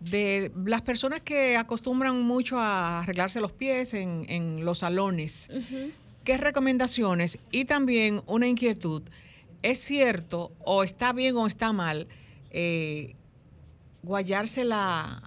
de 0.00 0.52
las 0.64 0.82
personas 0.82 1.20
que 1.20 1.56
acostumbran 1.56 2.22
mucho 2.22 2.58
a 2.58 3.00
arreglarse 3.00 3.40
los 3.40 3.52
pies 3.52 3.92
en, 3.94 4.24
en 4.28 4.64
los 4.64 4.78
salones, 4.78 5.48
¿qué 6.24 6.36
recomendaciones? 6.36 7.38
Y 7.50 7.64
también 7.64 8.22
una 8.26 8.46
inquietud, 8.46 9.02
¿es 9.62 9.80
cierto 9.80 10.52
o 10.64 10.84
está 10.84 11.12
bien 11.12 11.36
o 11.36 11.46
está 11.46 11.72
mal 11.72 12.06
eh, 12.50 13.14
guayarse 14.02 14.64
la, 14.64 15.22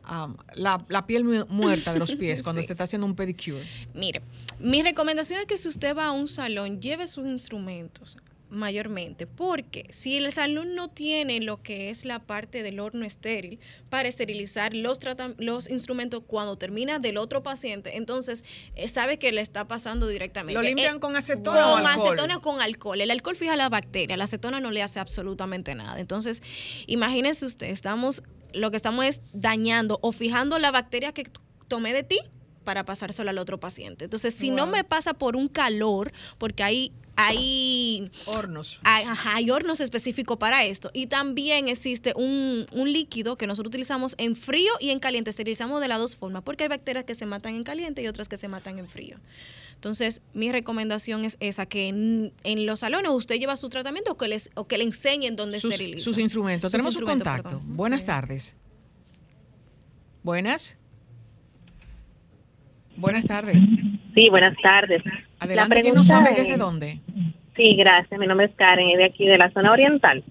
la, 0.55 0.83
la 0.87 1.05
piel 1.05 1.23
mu- 1.25 1.45
muerta 1.49 1.93
de 1.93 1.99
los 1.99 2.15
pies 2.15 2.41
cuando 2.41 2.61
Sí. 2.61 2.63
usted 2.63 2.73
está 2.73 2.85
haciendo 2.85 3.05
un 3.05 3.15
pedicure? 3.15 3.63
Mire, 3.93 4.21
mi 4.59 4.81
recomendación 4.81 5.39
es 5.41 5.45
que 5.45 5.57
si 5.57 5.67
usted 5.67 5.95
va 5.95 6.05
a 6.07 6.11
un 6.11 6.27
salón, 6.27 6.79
lleve 6.81 7.05
sus 7.05 7.27
instrumentos 7.27 8.17
mayormente, 8.53 9.27
porque 9.27 9.87
si 9.89 10.15
el 10.17 10.31
salón 10.31 10.75
no 10.75 10.87
tiene 10.89 11.41
lo 11.41 11.61
que 11.61 11.89
es 11.89 12.05
la 12.05 12.19
parte 12.19 12.63
del 12.63 12.79
horno 12.79 13.05
estéril 13.05 13.59
para 13.89 14.07
esterilizar 14.07 14.73
los, 14.73 14.99
los 15.37 15.69
instrumentos 15.69 16.23
cuando 16.25 16.57
termina 16.57 16.99
del 16.99 17.17
otro 17.17 17.43
paciente, 17.43 17.97
entonces 17.97 18.45
eh, 18.75 18.87
sabe 18.87 19.17
que 19.19 19.31
le 19.31 19.41
está 19.41 19.67
pasando 19.67 20.07
directamente. 20.07 20.53
¿Lo 20.53 20.61
limpian 20.61 20.97
Eh, 20.97 20.99
con 20.99 21.15
acetona 21.15 21.73
o 21.73 21.77
Con 21.77 21.87
alcohol? 21.87 22.07
acetona 22.13 22.39
con 22.39 22.61
alcohol. 22.61 23.01
El 23.01 23.11
alcohol 23.11 23.35
fija 23.35 23.55
la 23.55 23.69
bacteria, 23.69 24.15
la 24.17 24.25
acetona 24.25 24.59
no 24.59 24.71
le 24.71 24.81
hace 24.83 24.99
absolutamente 24.99 25.75
nada. 25.75 25.99
Entonces, 25.99 26.41
imagínese 26.87 27.45
usted, 27.45 27.67
estamos, 27.67 28.23
lo 28.53 28.69
que 28.71 28.77
estamos 28.77 29.05
es 29.05 29.21
dañando 29.33 29.99
o 30.01 30.11
fijando 30.11 30.59
la 30.59 30.71
bacteria 30.71 31.11
que 31.11 31.25
tomé 31.67 31.93
de 31.93 32.03
ti 32.03 32.19
para 32.63 32.85
pasársela 32.85 33.31
al 33.31 33.37
otro 33.39 33.59
paciente. 33.59 34.05
Entonces, 34.05 34.33
si 34.33 34.49
no 34.51 34.67
me 34.67 34.83
pasa 34.83 35.13
por 35.13 35.35
un 35.35 35.47
calor, 35.49 36.13
porque 36.37 36.63
hay 36.63 36.93
hay 37.15 38.09
hornos. 38.25 38.79
Hay, 38.83 39.05
ajá, 39.05 39.35
hay 39.35 39.49
hornos 39.51 39.79
específicos 39.79 40.37
para 40.37 40.63
esto. 40.65 40.89
Y 40.93 41.07
también 41.07 41.67
existe 41.67 42.13
un, 42.15 42.65
un 42.71 42.91
líquido 42.91 43.37
que 43.37 43.47
nosotros 43.47 43.69
utilizamos 43.69 44.15
en 44.17 44.35
frío 44.35 44.71
y 44.79 44.89
en 44.89 44.99
caliente. 44.99 45.29
Esterilizamos 45.29 45.81
de 45.81 45.87
las 45.87 45.99
dos 45.99 46.15
formas, 46.15 46.43
porque 46.43 46.63
hay 46.63 46.69
bacterias 46.69 47.05
que 47.05 47.15
se 47.15 47.25
matan 47.25 47.55
en 47.55 47.63
caliente 47.63 48.01
y 48.01 48.07
otras 48.07 48.27
que 48.29 48.37
se 48.37 48.47
matan 48.47 48.79
en 48.79 48.87
frío. 48.87 49.17
Entonces, 49.75 50.21
mi 50.33 50.49
recomendación 50.51 51.25
es 51.25 51.35
esa, 51.41 51.65
que 51.65 51.89
en, 51.89 52.31
en 52.43 52.65
los 52.65 52.79
salones 52.79 53.11
usted 53.11 53.35
lleva 53.35 53.57
su 53.57 53.67
tratamiento 53.69 54.13
o 54.13 54.17
que, 54.17 54.29
les, 54.29 54.49
o 54.55 54.65
que 54.65 54.77
le 54.77 54.85
enseñen 54.85 55.35
dónde 55.35 55.59
sus, 55.59 55.71
esteriliza. 55.73 56.03
sus 56.05 56.17
instrumentos. 56.17 56.71
Sus 56.71 56.77
Tenemos 56.77 56.95
un 56.95 57.01
instrumentos, 57.01 57.27
contacto. 57.27 57.59
perdón. 57.59 57.75
Buenas 57.75 58.05
tardes. 58.05 58.55
Buenas. 60.23 60.77
Buenas 62.95 63.25
tardes. 63.25 63.57
Sí, 64.15 64.29
buenas 64.29 64.55
tardes. 64.63 65.01
Adelante, 65.43 65.75
La 65.75 65.81
¿quién 65.81 65.95
nos 65.95 66.07
pregunta 66.07 66.25
sabe 66.29 66.41
desde 66.41 66.53
es- 66.53 66.59
dónde? 66.59 66.99
Sí, 67.55 67.75
gracias. 67.75 68.19
Mi 68.19 68.25
nombre 68.27 68.47
es 68.47 68.51
Karen, 68.55 68.89
es 68.89 68.97
de 68.97 69.05
aquí 69.05 69.25
de 69.25 69.37
la 69.37 69.51
zona 69.51 69.71
oriental. 69.71 70.23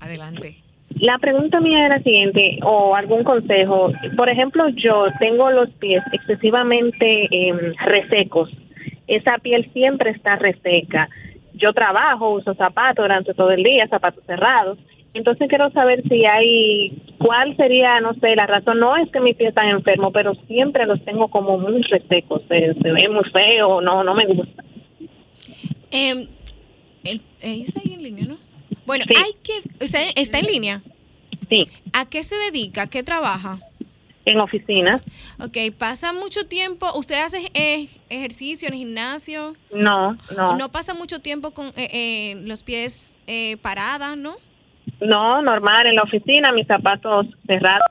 Adelante. 0.00 0.56
La 1.00 1.18
pregunta 1.18 1.60
mía 1.60 1.84
es 1.84 1.88
la 1.90 2.02
siguiente, 2.02 2.58
o 2.62 2.94
algún 2.94 3.22
consejo. 3.24 3.92
Por 4.16 4.30
ejemplo, 4.30 4.68
yo 4.70 5.06
tengo 5.20 5.50
los 5.50 5.70
pies 5.70 6.02
excesivamente 6.12 7.28
em, 7.30 7.74
resecos. 7.84 8.50
Esa 9.06 9.38
piel 9.38 9.68
siempre 9.72 10.10
está 10.10 10.36
reseca. 10.36 11.08
Yo 11.54 11.72
trabajo, 11.72 12.30
uso 12.30 12.54
zapatos 12.54 13.04
durante 13.04 13.34
todo 13.34 13.50
el 13.50 13.62
día, 13.62 13.86
zapatos 13.88 14.24
cerrados. 14.26 14.78
Entonces 15.14 15.48
quiero 15.48 15.70
saber 15.72 16.02
si 16.08 16.24
hay, 16.26 16.92
cuál 17.18 17.56
sería, 17.56 18.00
no 18.00 18.14
sé, 18.14 18.36
la 18.36 18.46
razón. 18.46 18.78
No 18.78 18.96
es 18.96 19.10
que 19.10 19.20
mis 19.20 19.34
pies 19.34 19.48
están 19.50 19.68
enfermos, 19.68 20.10
pero 20.12 20.34
siempre 20.46 20.86
los 20.86 21.02
tengo 21.04 21.28
como 21.28 21.58
muy 21.58 21.82
resecos. 21.82 22.42
Se, 22.48 22.74
se 22.74 22.92
ve 22.92 23.08
muy 23.08 23.24
feo, 23.32 23.80
no, 23.80 24.04
no 24.04 24.14
me 24.14 24.26
gusta. 24.26 24.62
Em, 25.90 26.28
el- 27.04 27.22
eh, 27.40 27.62
está 27.62 27.80
ahí 27.84 27.94
en 27.94 28.02
línea, 28.02 28.26
¿no? 28.26 28.38
Bueno, 28.86 29.04
hay 29.16 29.32
que. 29.42 29.52
¿Está, 29.84 29.98
está 30.14 30.38
en 30.38 30.46
línea? 30.46 30.82
Sí. 31.48 31.66
¿A 31.92 32.08
qué 32.08 32.22
se 32.22 32.36
dedica? 32.50 32.82
¿A 32.82 32.86
qué 32.90 33.02
trabaja? 33.02 33.58
En 34.26 34.38
oficinas. 34.40 35.00
Ok, 35.40 35.56
¿pasa 35.78 36.12
mucho 36.12 36.46
tiempo? 36.46 36.86
¿Usted 36.94 37.14
hace 37.24 37.50
eh, 37.54 37.88
ejercicio 38.10 38.68
en 38.68 38.74
el 38.74 38.80
gimnasio? 38.80 39.56
No, 39.72 40.18
no. 40.36 40.56
¿No 40.56 40.68
pasa 40.70 40.92
mucho 40.92 41.20
tiempo 41.20 41.52
con 41.52 41.68
eh, 41.68 41.88
eh, 41.92 42.34
los 42.44 42.62
pies 42.62 43.16
eh, 43.26 43.56
paradas, 43.62 44.18
no? 44.18 44.36
No, 45.00 45.42
normal, 45.42 45.86
en 45.86 45.94
la 45.94 46.02
oficina, 46.02 46.52
mis 46.52 46.66
zapatos 46.66 47.26
cerrados. 47.46 47.86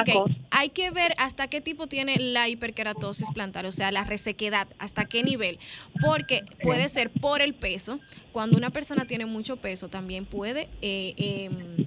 Ok, 0.00 0.30
hay 0.50 0.70
que 0.70 0.90
ver 0.90 1.12
hasta 1.18 1.48
qué 1.48 1.60
tipo 1.60 1.86
tiene 1.86 2.16
la 2.18 2.48
hiperkeratosis 2.48 3.30
plantar, 3.34 3.66
o 3.66 3.72
sea, 3.72 3.92
la 3.92 4.04
resequedad, 4.04 4.68
hasta 4.78 5.04
qué 5.04 5.22
nivel, 5.22 5.58
porque 6.00 6.44
puede 6.62 6.88
ser 6.88 7.10
por 7.10 7.42
el 7.42 7.52
peso. 7.52 8.00
Cuando 8.30 8.56
una 8.56 8.70
persona 8.70 9.04
tiene 9.06 9.26
mucho 9.26 9.56
peso, 9.56 9.88
también 9.88 10.24
puede 10.24 10.68
eh, 10.80 11.14
em, 11.18 11.86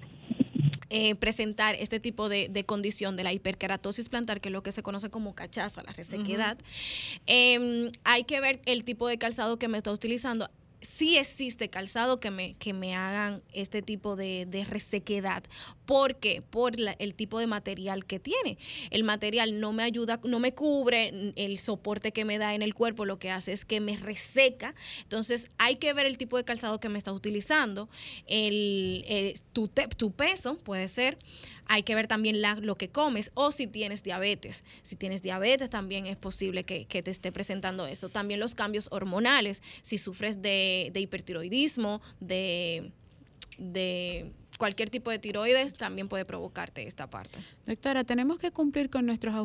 eh, 0.90 1.16
presentar 1.16 1.76
este 1.76 2.00
tipo 2.00 2.30
de, 2.30 2.48
de 2.48 2.64
condición 2.64 3.16
de 3.16 3.24
la 3.24 3.34
hiperkeratosis 3.34 4.08
plantar, 4.08 4.40
que 4.40 4.50
es 4.50 4.54
lo 4.54 4.62
que 4.62 4.72
se 4.72 4.84
conoce 4.84 5.10
como 5.10 5.34
cachaza, 5.34 5.82
la 5.84 5.94
resequedad. 5.94 6.58
Em, 7.26 7.92
hay 8.04 8.24
que 8.24 8.40
ver 8.40 8.62
el 8.66 8.84
tipo 8.84 9.08
de 9.08 9.18
calzado 9.18 9.58
que 9.58 9.68
me 9.68 9.78
está 9.78 9.92
utilizando. 9.92 10.50
Sí 10.86 11.18
existe 11.18 11.70
calzado 11.70 12.20
que 12.20 12.32
me, 12.32 12.56
que 12.56 12.74
me 12.74 12.96
hagan 12.96 13.42
este 13.54 13.82
tipo 13.82 14.16
de, 14.16 14.66
resequedad. 14.70 15.44
¿Por 15.86 16.16
qué? 16.16 16.42
Por 16.42 16.76
el 17.00 17.14
tipo 17.14 17.40
de 17.40 17.48
material 17.48 18.06
que 18.06 18.20
tiene. 18.20 18.58
El 18.90 19.04
material 19.04 19.60
no 19.60 19.74
me 19.74 19.84
ayuda, 19.84 20.20
no 20.24 20.40
me 20.40 20.54
cubre 20.54 21.34
el 21.36 21.60
soporte 21.60 22.12
que 22.12 22.26
me 22.26 22.38
da 22.38 22.56
en 22.56 22.62
el 22.62 22.74
cuerpo, 22.74 23.06
lo 23.06 23.20
que 23.20 23.32
hace 23.32 23.52
es 23.54 23.66
que 23.66 23.80
me 23.80 23.98
reseca. 23.98 24.74
Entonces 25.04 25.50
hay 25.58 25.76
que 25.76 25.94
ver 25.94 26.06
el 26.06 26.18
tipo 26.18 26.38
de 26.38 26.44
calzado 26.44 26.80
que 26.80 26.90
me 26.90 26.98
está 26.98 27.12
utilizando, 27.12 27.90
el, 28.28 29.36
tu, 29.54 29.68
tu 29.68 30.12
peso 30.12 30.58
puede 30.58 30.88
ser. 30.88 31.18
Hay 31.68 31.84
que 31.84 31.96
ver 31.96 32.08
también 32.08 32.42
lo 32.62 32.78
que 32.78 32.90
comes 32.90 33.32
o 33.34 33.52
si 33.52 33.68
tienes 33.68 34.04
diabetes. 34.04 34.64
Si 34.82 34.96
tienes 34.96 35.22
diabetes 35.22 35.70
también 35.70 36.06
es 36.06 36.16
posible 36.16 36.64
que, 36.64 36.86
te 36.86 37.12
esté 37.12 37.32
presentando 37.32 37.88
eso. 37.88 38.10
También 38.10 38.40
los 38.40 38.56
cambios 38.56 38.88
hormonales, 38.92 39.62
si 39.82 39.98
sufres 39.98 40.42
de, 40.42 40.92
de 40.94 41.00
hipertiroidismo, 41.00 42.02
de, 42.20 42.92
de 43.58 44.32
cualquier 44.58 44.90
tipo 44.90 45.12
de 45.12 45.20
tiroides 45.20 45.74
también 45.74 46.08
puede 46.08 46.26
provocarte 46.26 46.88
esta 46.88 47.10
parte. 47.10 47.40
Doctora, 47.66 48.04
tenemos 48.04 48.38
que 48.38 48.52
cumplir 48.52 48.90
con 48.90 49.06
nuestros 49.06 49.36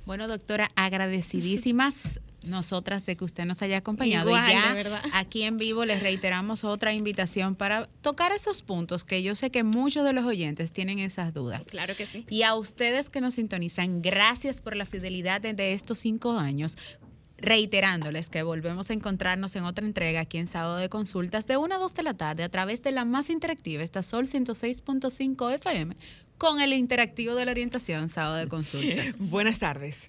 Bueno, 0.04 0.26
doctora, 0.26 0.68
agradecidísimas 0.74 2.20
nosotras 2.45 3.07
de 3.07 3.16
que 3.16 3.24
usted 3.24 3.45
nos 3.45 3.62
haya 3.62 3.78
acompañado. 3.78 4.30
y 4.30 4.32
ya 4.32 5.03
aquí 5.12 5.43
en 5.43 5.59
vivo 5.59 5.84
les 5.84 6.03
reiteramos 6.03 6.64
otra 6.64 6.93
invitación 6.93 7.55
para 7.55 7.86
tocar 8.01 8.32
esos 8.32 8.62
puntos 8.62 9.05
que 9.05 9.22
yo 9.22 9.34
sé 9.34 9.51
que 9.51 9.62
muchos 9.62 10.05
de 10.05 10.12
los 10.12 10.24
oyentes 10.24 10.72
tienen 10.72 10.99
esas 10.99 11.32
dudas. 11.34 11.62
Claro 11.66 11.97
que 11.97 12.07
sí. 12.07 12.24
Y 12.28 12.43
a 12.43 12.55
ustedes 12.55 13.11
que 13.11 13.20
nos 13.20 13.34
sintonizan, 13.34 14.03
gracias 14.03 14.61
por 14.61 14.76
la 14.76 14.86
fidelidad 14.86 15.40
de 15.40 15.72
estos 15.72 15.99
cinco 15.99 16.32
años 16.32 16.76
reiterándoles 17.43 18.30
que 18.30 18.43
volvemos 18.43 18.88
a 18.88 18.93
encontrarnos 18.95 19.55
en 19.57 19.64
otra 19.64 19.84
entrega 19.84 20.20
aquí 20.20 20.38
en 20.38 20.47
Sábado 20.47 20.76
de 20.76 20.88
Consultas 20.88 21.47
de 21.47 21.57
1 21.57 21.74
a 21.74 21.78
2 21.78 21.95
de 21.95 22.03
la 22.05 22.14
tarde 22.14 22.45
a 22.45 22.49
través 22.49 22.82
de 22.82 22.93
la 22.93 23.05
más 23.05 23.30
interactiva, 23.30 23.82
esta 23.82 24.03
Sol 24.03 24.28
106.5 24.28 25.55
FM, 25.55 25.97
con 26.38 26.61
el 26.61 26.72
interactivo 26.72 27.34
de 27.34 27.45
la 27.45 27.51
orientación 27.51 28.09
Sábado 28.09 28.36
de 28.36 28.49
Consultas. 28.49 29.16
Buenas 29.18 29.59
tardes. 29.59 30.09